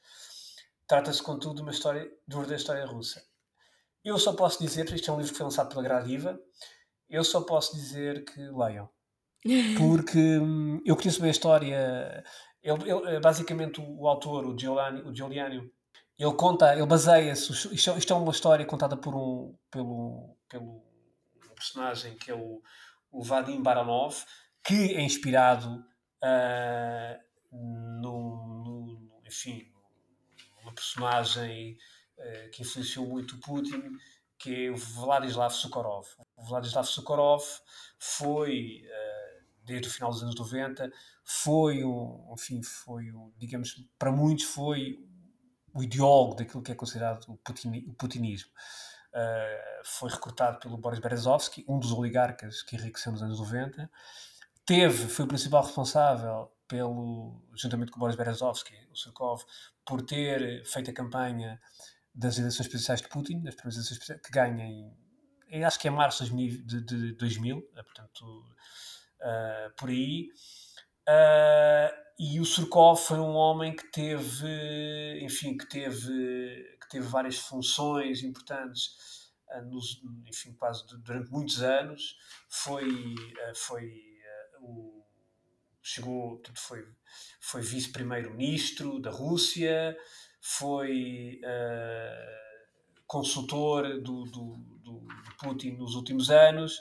Trata-se, 0.87 1.23
contudo, 1.23 1.57
de 1.57 1.63
uma 1.63 1.71
história, 1.71 2.03
de 2.03 2.35
verdadeira 2.35 2.57
história 2.57 2.87
russa. 2.87 3.23
Eu 4.05 4.19
só 4.19 4.33
posso 4.33 4.63
dizer, 4.63 4.85
porque 4.85 4.97
isto 4.97 5.11
é 5.11 5.15
um 5.15 5.19
livro 5.19 5.33
que 5.33 5.39
foi 5.39 5.45
lançado 5.45 5.69
pela 5.69 5.83
Gradiva, 5.83 6.39
eu 7.09 7.25
só 7.25 7.41
posso 7.41 7.75
dizer 7.75 8.25
que 8.25 8.41
leiam 8.41 8.89
porque 9.79 10.39
hum, 10.39 10.81
eu 10.85 10.97
conheço 10.97 11.21
bem 11.21 11.29
a 11.29 11.33
história. 11.33 12.25
Ele, 12.63 12.91
ele, 12.91 13.21
basicamente, 13.21 13.81
o, 13.81 14.01
o, 14.01 14.09
autor, 14.09 14.47
o 14.47 14.59
Giuliani, 14.59 15.03
o 15.03 15.15
Giuliani, 15.15 15.71
ele 16.19 16.35
conta, 16.35 16.75
ele 16.75 16.87
baseia-se. 16.87 17.53
Isto, 17.75 17.97
isto, 17.97 18.13
é 18.13 18.17
uma 18.17 18.33
história 18.33 18.67
contada 18.67 18.97
por 18.97 19.15
um, 19.15 19.57
pelo, 19.71 20.37
pelo 20.49 20.83
personagem 21.55 22.17
que 22.17 22.31
é 22.31 22.35
o, 22.35 22.63
o 23.11 23.23
Vadim 23.23 23.63
Baranov, 23.63 24.17
que 24.65 24.95
é 24.95 25.03
inspirado 25.03 25.85
uh, 26.23 27.19
no, 27.53 28.65
no, 28.65 29.21
enfim, 29.27 29.71
numa 30.57 30.73
personagem 30.73 31.77
uh, 32.19 32.51
que 32.51 32.63
influenciou 32.63 33.07
muito 33.07 33.37
o 33.37 33.41
Putin, 33.41 33.83
que 34.39 34.67
é 34.67 34.71
o 34.71 34.77
Vladislav 34.77 35.53
Sukorov. 35.53 36.07
O 36.37 36.45
Vladislav 36.45 36.87
Sukorov 36.87 37.45
foi 37.99 38.83
uh, 38.85 39.45
desde 39.65 39.89
o 39.89 39.91
final 39.91 40.11
dos 40.11 40.23
anos 40.23 40.35
90, 40.35 40.91
foi 41.25 41.85
um, 41.85 42.33
enfim, 42.33 42.63
foi 42.63 43.13
um, 43.13 43.33
digamos, 43.37 43.75
para 43.99 44.11
muitos 44.11 44.47
foi 44.47 44.99
o 45.79 45.83
ideólogo 45.83 46.35
daquilo 46.35 46.63
que 46.63 46.73
é 46.73 46.75
considerado 46.75 47.25
o, 47.29 47.35
o 47.35 47.95
putinismo. 47.95 48.51
Uh, 49.13 49.85
foi 49.85 50.11
recrutado 50.11 50.59
pelo 50.59 50.77
Boris 50.77 50.99
Berezovsky, 50.99 51.65
um 51.69 51.79
dos 51.79 51.93
oligarcas 51.93 52.63
que 52.63 52.77
enriqueceu 52.77 53.13
nos 53.13 53.23
anos 53.23 53.39
90. 53.39 53.91
Teve, 54.67 55.09
foi 55.09 55.25
o 55.25 55.29
principal 55.29 55.63
responsável 55.63 56.53
pelo, 56.67 57.41
juntamente 57.55 57.93
com 57.93 57.99
o 57.99 58.01
Boris 58.01 58.17
Berezovsky, 58.17 58.75
o 58.91 58.97
Surkov, 58.97 59.43
por 59.87 60.03
ter 60.03 60.65
feito 60.67 60.91
a 60.91 60.95
campanha 60.95 61.61
das 62.13 62.39
eleições 62.39 62.67
presidenciais 62.67 63.01
de 63.01 63.09
Putin, 63.09 63.41
das 63.43 63.55
primeiras 63.55 63.77
eleições 63.77 64.21
que 64.21 64.31
ganha 64.31 64.65
em, 65.51 65.65
acho 65.65 65.79
que 65.79 65.89
é 65.89 65.91
março 65.91 66.25
de, 66.25 66.63
de, 66.65 66.83
de 66.83 67.13
2000, 67.13 67.63
portanto 67.73 68.23
uh, 69.21 69.75
por 69.77 69.89
aí. 69.89 70.29
Uh, 71.09 71.91
e 72.19 72.39
o 72.39 72.45
Surkov 72.45 73.01
foi 73.01 73.19
um 73.19 73.35
homem 73.35 73.75
que 73.75 73.91
teve, 73.91 75.21
enfim, 75.23 75.57
que 75.57 75.67
teve, 75.67 76.77
que 76.81 76.89
teve 76.91 77.07
várias 77.07 77.39
funções 77.39 78.23
importantes, 78.23 79.31
uh, 79.49 79.65
nos, 79.65 80.03
enfim, 80.27 80.53
quase 80.53 80.85
durante 81.03 81.31
muitos 81.31 81.63
anos. 81.63 82.17
Foi, 82.51 83.15
foi 83.55 83.91
o 84.61 84.99
chegou, 85.89 86.43
foi, 86.55 86.87
foi 87.41 87.63
vice-primeiro-ministro 87.63 89.01
da 89.01 89.11
Rússia, 89.11 89.97
foi 90.41 91.41
uh, 91.43 93.03
consultor 93.07 94.01
do, 94.03 94.25
do, 94.25 94.57
do, 94.85 95.09
Putin 95.39 95.73
nos 95.73 95.95
últimos 95.95 96.31
anos 96.31 96.79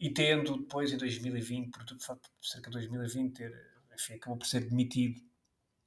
e 0.00 0.12
tendo 0.12 0.58
depois, 0.58 0.92
em 0.92 0.96
2020, 0.96 1.70
por 1.70 1.84
cerca 2.42 2.70
de 2.70 2.76
2020, 2.76 3.34
ter, 3.34 3.52
enfim, 3.92 4.14
acabou 4.14 4.38
por 4.38 4.46
ser 4.46 4.68
demitido 4.68 5.20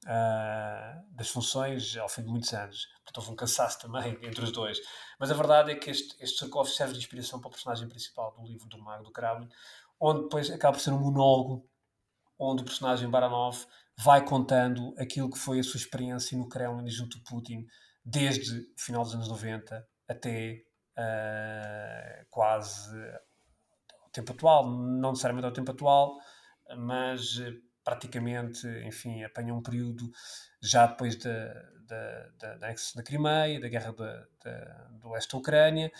uh, 0.04 1.16
das 1.16 1.30
funções 1.30 1.96
ao 1.96 2.08
fim 2.08 2.22
de 2.22 2.28
muitos 2.28 2.52
anos. 2.52 2.86
Portanto, 3.04 3.18
houve 3.18 3.30
um 3.32 3.36
cansaço 3.36 3.78
também 3.78 4.18
entre 4.22 4.44
os 4.44 4.52
dois. 4.52 4.78
Mas 5.18 5.30
a 5.30 5.34
verdade 5.34 5.72
é 5.72 5.74
que 5.74 5.90
este, 5.90 6.14
este 6.22 6.38
Surkov 6.38 6.68
serve 6.68 6.92
de 6.92 6.98
inspiração 6.98 7.40
para 7.40 7.48
o 7.48 7.52
personagem 7.52 7.88
principal 7.88 8.32
do 8.32 8.42
livro 8.42 8.68
do 8.68 8.78
Mago 8.78 9.04
do 9.04 9.12
Kremlin, 9.12 9.48
onde 9.98 10.22
depois 10.24 10.50
acaba 10.50 10.76
por 10.76 10.82
ser 10.82 10.90
um 10.90 11.00
monólogo 11.00 11.68
onde 12.38 12.62
o 12.62 12.64
personagem 12.64 13.08
Baranov 13.08 13.64
vai 13.98 14.24
contando 14.24 14.94
aquilo 14.98 15.30
que 15.30 15.38
foi 15.38 15.60
a 15.60 15.62
sua 15.62 15.78
experiência 15.78 16.36
no 16.36 16.48
Kremlin 16.48 16.88
junto 16.88 17.18
a 17.18 17.30
Putin 17.30 17.66
desde 18.04 18.58
o 18.58 18.80
final 18.80 19.04
dos 19.04 19.14
anos 19.14 19.28
90 19.28 19.86
até 20.08 20.64
uh, 20.98 22.26
quase 22.28 22.90
tempo 24.12 24.32
atual, 24.32 24.70
não 24.70 25.10
necessariamente 25.10 25.46
ao 25.46 25.52
tempo 25.52 25.70
atual, 25.70 26.18
mas 26.76 27.38
eh, 27.40 27.54
praticamente, 27.84 28.66
enfim, 28.86 29.22
apanha 29.22 29.54
um 29.54 29.62
período 29.62 30.10
já 30.60 30.86
depois 30.86 31.16
da, 31.16 31.52
da, 31.86 32.28
da, 32.38 32.56
da 32.56 32.74
da 32.94 33.02
Crimeia, 33.02 33.60
da 33.60 33.68
guerra 33.68 33.92
da, 33.92 34.26
da, 34.44 34.88
do 35.00 35.10
leste 35.10 35.32
da 35.32 35.38
Ucrânia, 35.38 35.92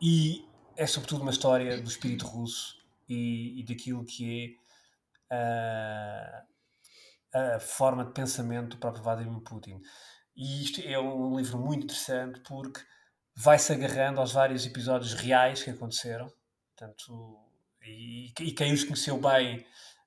e 0.00 0.44
é 0.76 0.86
sobretudo 0.86 1.22
uma 1.22 1.30
história 1.30 1.80
do 1.80 1.88
espírito 1.88 2.26
russo 2.26 2.78
e, 3.08 3.60
e 3.60 3.64
daquilo 3.64 4.04
que 4.04 4.58
é 5.30 5.34
a, 5.34 6.44
ah, 7.34 7.56
a 7.56 7.60
forma 7.60 8.04
de 8.04 8.12
pensamento 8.12 8.70
do 8.70 8.76
próprio 8.78 9.02
Vladimir 9.02 9.40
Putin. 9.42 9.80
E 10.34 10.62
isto 10.62 10.80
é 10.80 10.98
um 10.98 11.36
livro 11.36 11.58
muito 11.58 11.84
interessante 11.84 12.40
porque 12.40 12.80
vai-se 13.34 13.72
agarrando 13.72 14.20
aos 14.20 14.32
vários 14.32 14.66
episódios 14.66 15.14
reais 15.14 15.62
que 15.62 15.70
aconteceram, 15.70 16.32
portanto, 16.68 17.49
e, 17.90 18.32
e 18.40 18.52
quem 18.52 18.72
os 18.72 18.84
conheceu 18.84 19.18
bem 19.18 19.58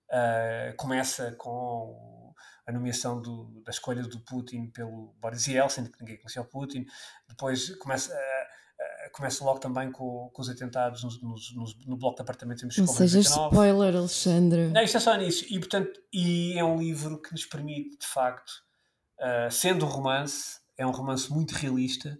uh, 0.10 0.76
começa 0.78 1.32
com 1.34 2.34
a 2.66 2.72
nomeação 2.72 3.22
do, 3.22 3.62
da 3.66 3.72
escolha 3.72 4.04
do 4.04 4.20
Putin 4.22 4.68
pelo 4.68 5.14
Boris 5.20 5.48
Yeltsin, 5.48 5.86
que 5.86 6.00
ninguém 6.00 6.18
conhecia 6.18 6.42
o 6.42 6.46
Putin, 6.46 6.86
depois 7.28 7.76
começa 7.76 8.14
a, 8.14 9.10
começa 9.14 9.44
logo 9.44 9.60
também 9.60 9.92
com, 9.92 10.30
com 10.34 10.42
os 10.42 10.50
atentados 10.50 11.04
nos, 11.04 11.22
nos, 11.22 11.56
nos, 11.56 11.86
no 11.86 11.96
bloco 11.96 12.16
de 12.16 12.22
apartamentos 12.24 12.64
em 12.64 12.66
Moscou. 12.68 12.86
Não 12.86 12.94
seja 12.94 13.20
spoiler, 13.20 13.96
Alexandre. 13.96 14.70
Não, 14.70 14.82
isto 14.82 14.98
é 14.98 15.00
só 15.00 15.16
nisso. 15.16 15.46
E, 15.50 15.60
portanto, 15.60 15.92
e 16.12 16.58
é 16.58 16.64
um 16.64 16.78
livro 16.78 17.22
que 17.22 17.32
nos 17.32 17.46
permite, 17.46 17.98
de 17.98 18.08
facto, 18.08 18.52
uh, 19.20 19.52
sendo 19.52 19.86
um 19.86 19.90
romance, 19.90 20.60
é 20.78 20.86
um 20.86 20.92
romance 20.92 21.32
muito 21.32 21.52
realista 21.52 22.18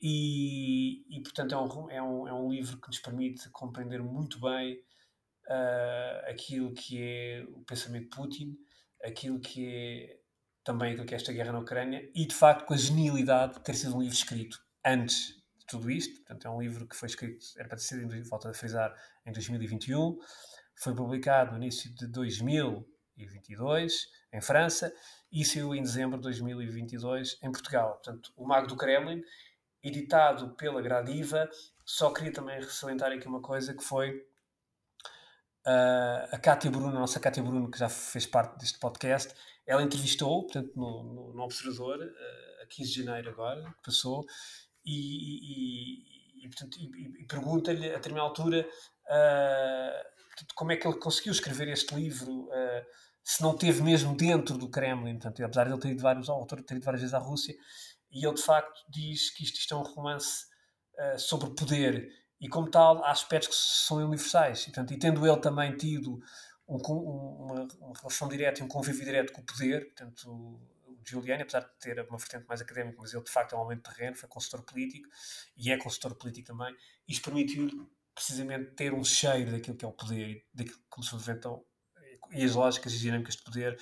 e, 0.00 1.04
e 1.08 1.22
portanto, 1.22 1.54
é 1.54 1.58
um, 1.58 1.90
é, 1.90 2.02
um, 2.02 2.28
é 2.28 2.32
um 2.32 2.50
livro 2.50 2.78
que 2.78 2.88
nos 2.88 2.98
permite 2.98 3.48
compreender 3.50 4.02
muito 4.02 4.40
bem 4.40 4.78
uh, 5.48 6.30
aquilo 6.30 6.72
que 6.72 7.02
é 7.02 7.44
o 7.50 7.64
pensamento 7.64 8.04
de 8.04 8.16
Putin, 8.16 8.56
aquilo 9.02 9.40
que 9.40 9.66
é 9.66 10.20
também 10.62 10.92
aquilo 10.92 11.06
que 11.06 11.14
é 11.14 11.16
esta 11.16 11.32
guerra 11.32 11.50
na 11.52 11.58
Ucrânia 11.60 12.08
e, 12.14 12.26
de 12.26 12.34
facto, 12.34 12.66
com 12.66 12.74
a 12.74 12.76
genialidade 12.76 13.54
de 13.54 13.60
ter 13.60 13.74
sido 13.74 13.96
um 13.96 14.00
livro 14.00 14.14
escrito 14.14 14.60
antes 14.84 15.28
de 15.58 15.64
tudo 15.66 15.90
isto. 15.90 16.16
Portanto, 16.16 16.46
é 16.46 16.50
um 16.50 16.60
livro 16.60 16.86
que 16.86 16.94
foi 16.94 17.08
escrito, 17.08 17.46
era 17.56 17.66
para 17.66 17.78
ter 17.78 17.84
sido, 17.84 18.28
volta 18.28 18.50
a 18.50 18.54
frisar, 18.54 18.94
em 19.26 19.32
2021. 19.32 20.18
Foi 20.76 20.94
publicado 20.94 21.52
no 21.52 21.56
início 21.56 21.90
de 21.94 22.06
2022 22.08 24.08
em 24.32 24.42
França 24.42 24.92
e 25.32 25.44
saiu 25.44 25.74
em 25.74 25.82
dezembro 25.82 26.18
de 26.18 26.22
2022 26.24 27.38
em 27.42 27.50
Portugal. 27.50 27.94
Portanto, 27.94 28.30
O 28.36 28.46
Mago 28.46 28.66
do 28.66 28.76
Kremlin, 28.76 29.22
editado 29.82 30.54
pela 30.54 30.82
Gradiva. 30.82 31.48
Só 31.84 32.12
queria 32.12 32.32
também 32.32 32.60
salientar 32.62 33.12
aqui 33.12 33.26
uma 33.26 33.40
coisa 33.40 33.74
que 33.74 33.82
foi 33.82 34.27
uh, 35.68 36.28
a 36.34 36.38
Cátia 36.38 36.70
Bruno, 36.70 36.96
a 36.96 37.00
nossa 37.00 37.20
Cátia 37.20 37.42
Bruno, 37.42 37.70
que 37.70 37.78
já 37.78 37.88
fez 37.88 38.26
parte 38.26 38.58
deste 38.58 38.78
podcast, 38.78 39.34
ela 39.66 39.82
entrevistou, 39.82 40.44
portanto, 40.44 40.72
no, 40.74 41.02
no, 41.02 41.34
no 41.34 41.42
Observador, 41.42 41.98
uh, 41.98 42.62
a 42.62 42.66
15 42.66 42.90
de 42.90 43.04
janeiro 43.04 43.30
agora, 43.30 43.62
que 43.62 43.82
passou, 43.84 44.24
e, 44.84 46.42
e, 46.42 46.44
e, 46.44 46.48
portanto, 46.48 46.78
e, 46.80 47.24
pergunta-lhe, 47.26 47.90
a 47.90 47.96
determinada 47.96 48.28
altura, 48.28 48.66
uh, 48.66 50.44
como 50.54 50.72
é 50.72 50.76
que 50.76 50.86
ele 50.86 50.98
conseguiu 50.98 51.32
escrever 51.32 51.68
este 51.68 51.94
livro, 51.94 52.48
se 53.24 53.42
não 53.42 53.56
teve 53.56 53.82
mesmo 53.82 54.16
dentro 54.16 54.56
do 54.56 54.70
Kremlin, 54.70 55.18
portanto, 55.18 55.44
apesar 55.44 55.64
de 55.64 55.72
ele 55.72 55.80
ter 55.80 55.88
ido, 55.90 56.00
vários, 56.00 56.28
autor 56.28 56.62
ter 56.62 56.76
ido 56.76 56.84
várias 56.84 57.00
vezes 57.00 57.12
à 57.12 57.18
Rússia, 57.18 57.56
e 58.12 58.24
ele 58.24 58.34
de 58.34 58.42
facto 58.42 58.80
diz 58.88 59.30
que 59.30 59.42
isto, 59.42 59.58
isto 59.58 59.74
é 59.74 59.76
um 59.76 59.82
romance 59.82 60.46
sobre 61.18 61.50
poder, 61.50 62.08
e 62.40 62.48
como 62.48 62.70
tal, 62.70 63.02
há 63.04 63.10
aspectos 63.10 63.48
que 63.48 63.86
são 63.86 63.98
universais, 63.98 64.62
e, 64.62 64.64
portanto, 64.66 64.92
e 64.92 64.98
tendo 64.98 65.26
ele 65.26 65.40
também 65.40 65.76
tido 65.76 66.22
um, 66.68 66.76
uma, 66.76 67.68
uma, 67.80 67.94
relação 67.96 68.28
direta 68.28 68.60
e 68.60 68.64
um 68.64 68.68
convívio 68.68 69.04
direto 69.04 69.32
com 69.32 69.40
o 69.40 69.44
poder, 69.44 69.86
portanto, 69.86 70.30
o 70.30 70.98
Giuliani, 71.04 71.42
apesar 71.42 71.60
de 71.60 71.70
ter 71.80 72.00
uma 72.08 72.18
vertente 72.18 72.46
mais 72.46 72.60
académica, 72.60 72.98
mas 73.00 73.12
ele 73.12 73.24
de 73.24 73.30
facto 73.30 73.54
é 73.54 73.58
um 73.58 73.62
homem 73.62 73.76
de 73.76 73.82
terreno, 73.82 74.14
foi 74.16 74.28
consultor 74.28 74.62
político 74.62 75.08
e 75.56 75.72
é 75.72 75.76
consultor 75.76 76.14
político 76.14 76.48
também, 76.48 76.74
isto 77.08 77.24
permitiu-lhe 77.24 77.86
precisamente 78.14 78.72
ter 78.72 78.92
um 78.92 79.04
cheiro 79.04 79.52
daquilo 79.52 79.76
que 79.76 79.84
é 79.84 79.88
o 79.88 79.92
poder, 79.92 80.44
daquilo 80.52 80.78
que 80.92 81.02
se 81.02 81.14
levantam 81.14 81.64
e 82.30 82.44
as 82.44 82.54
lógicas 82.54 82.92
e 82.92 82.98
dinâmicas 82.98 83.36
de 83.36 83.42
poder 83.42 83.80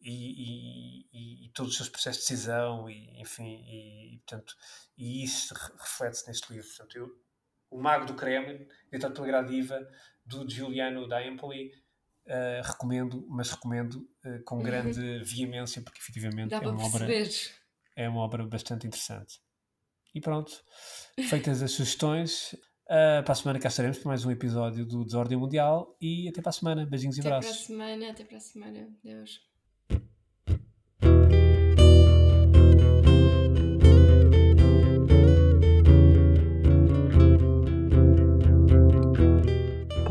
e, 0.00 1.06
e, 1.12 1.46
e, 1.46 1.48
todos 1.50 1.72
os 1.72 1.76
seus 1.76 1.88
processos 1.88 2.22
de 2.22 2.28
decisão 2.28 2.88
e 2.88 3.20
enfim 3.20 3.64
e, 3.66 4.18
portanto 4.18 4.54
e 4.96 5.24
isso 5.24 5.54
reflete-se 5.54 6.28
neste 6.28 6.52
livro. 6.52 6.68
Portanto 6.68 6.96
eu, 6.96 7.20
o 7.74 7.82
Mago 7.82 8.06
do 8.06 8.14
Kremlin 8.14 8.66
editado 8.92 9.14
pela 9.14 9.26
Gradiva 9.26 9.86
do 10.24 10.48
Giuliano 10.48 11.08
da 11.08 11.26
Empoli 11.26 11.72
Uh, 12.26 12.64
recomendo, 12.64 13.26
mas 13.28 13.50
recomendo 13.50 13.96
uh, 14.24 14.42
com 14.46 14.62
grande 14.62 14.98
uhum. 14.98 15.22
veemência, 15.22 15.82
porque 15.82 15.98
efetivamente 15.98 16.54
é 16.54 16.58
uma, 16.58 16.82
obra, 16.82 17.06
é 17.94 18.08
uma 18.08 18.20
obra 18.22 18.46
bastante 18.46 18.86
interessante. 18.86 19.42
E 20.14 20.22
pronto, 20.22 20.50
feitas 21.28 21.62
as 21.62 21.72
sugestões, 21.72 22.54
uh, 22.86 23.22
para 23.22 23.32
a 23.32 23.34
semana 23.34 23.60
cá 23.60 23.68
estaremos 23.68 23.98
para 23.98 24.08
mais 24.08 24.24
um 24.24 24.30
episódio 24.30 24.86
do 24.86 25.04
Desordem 25.04 25.36
Mundial 25.36 25.94
e 26.00 26.26
até 26.26 26.40
para 26.40 26.48
a 26.48 26.54
semana. 26.54 26.86
Beijinhos 26.86 27.18
e 27.18 27.20
abraços. 27.20 27.50
Até 27.50 27.58
para 27.58 27.62
a 27.62 27.66
semana, 27.66 28.10
até 28.10 28.24
para 28.24 28.36
a 28.38 28.40
semana. 28.40 28.88
Deus. 29.04 29.53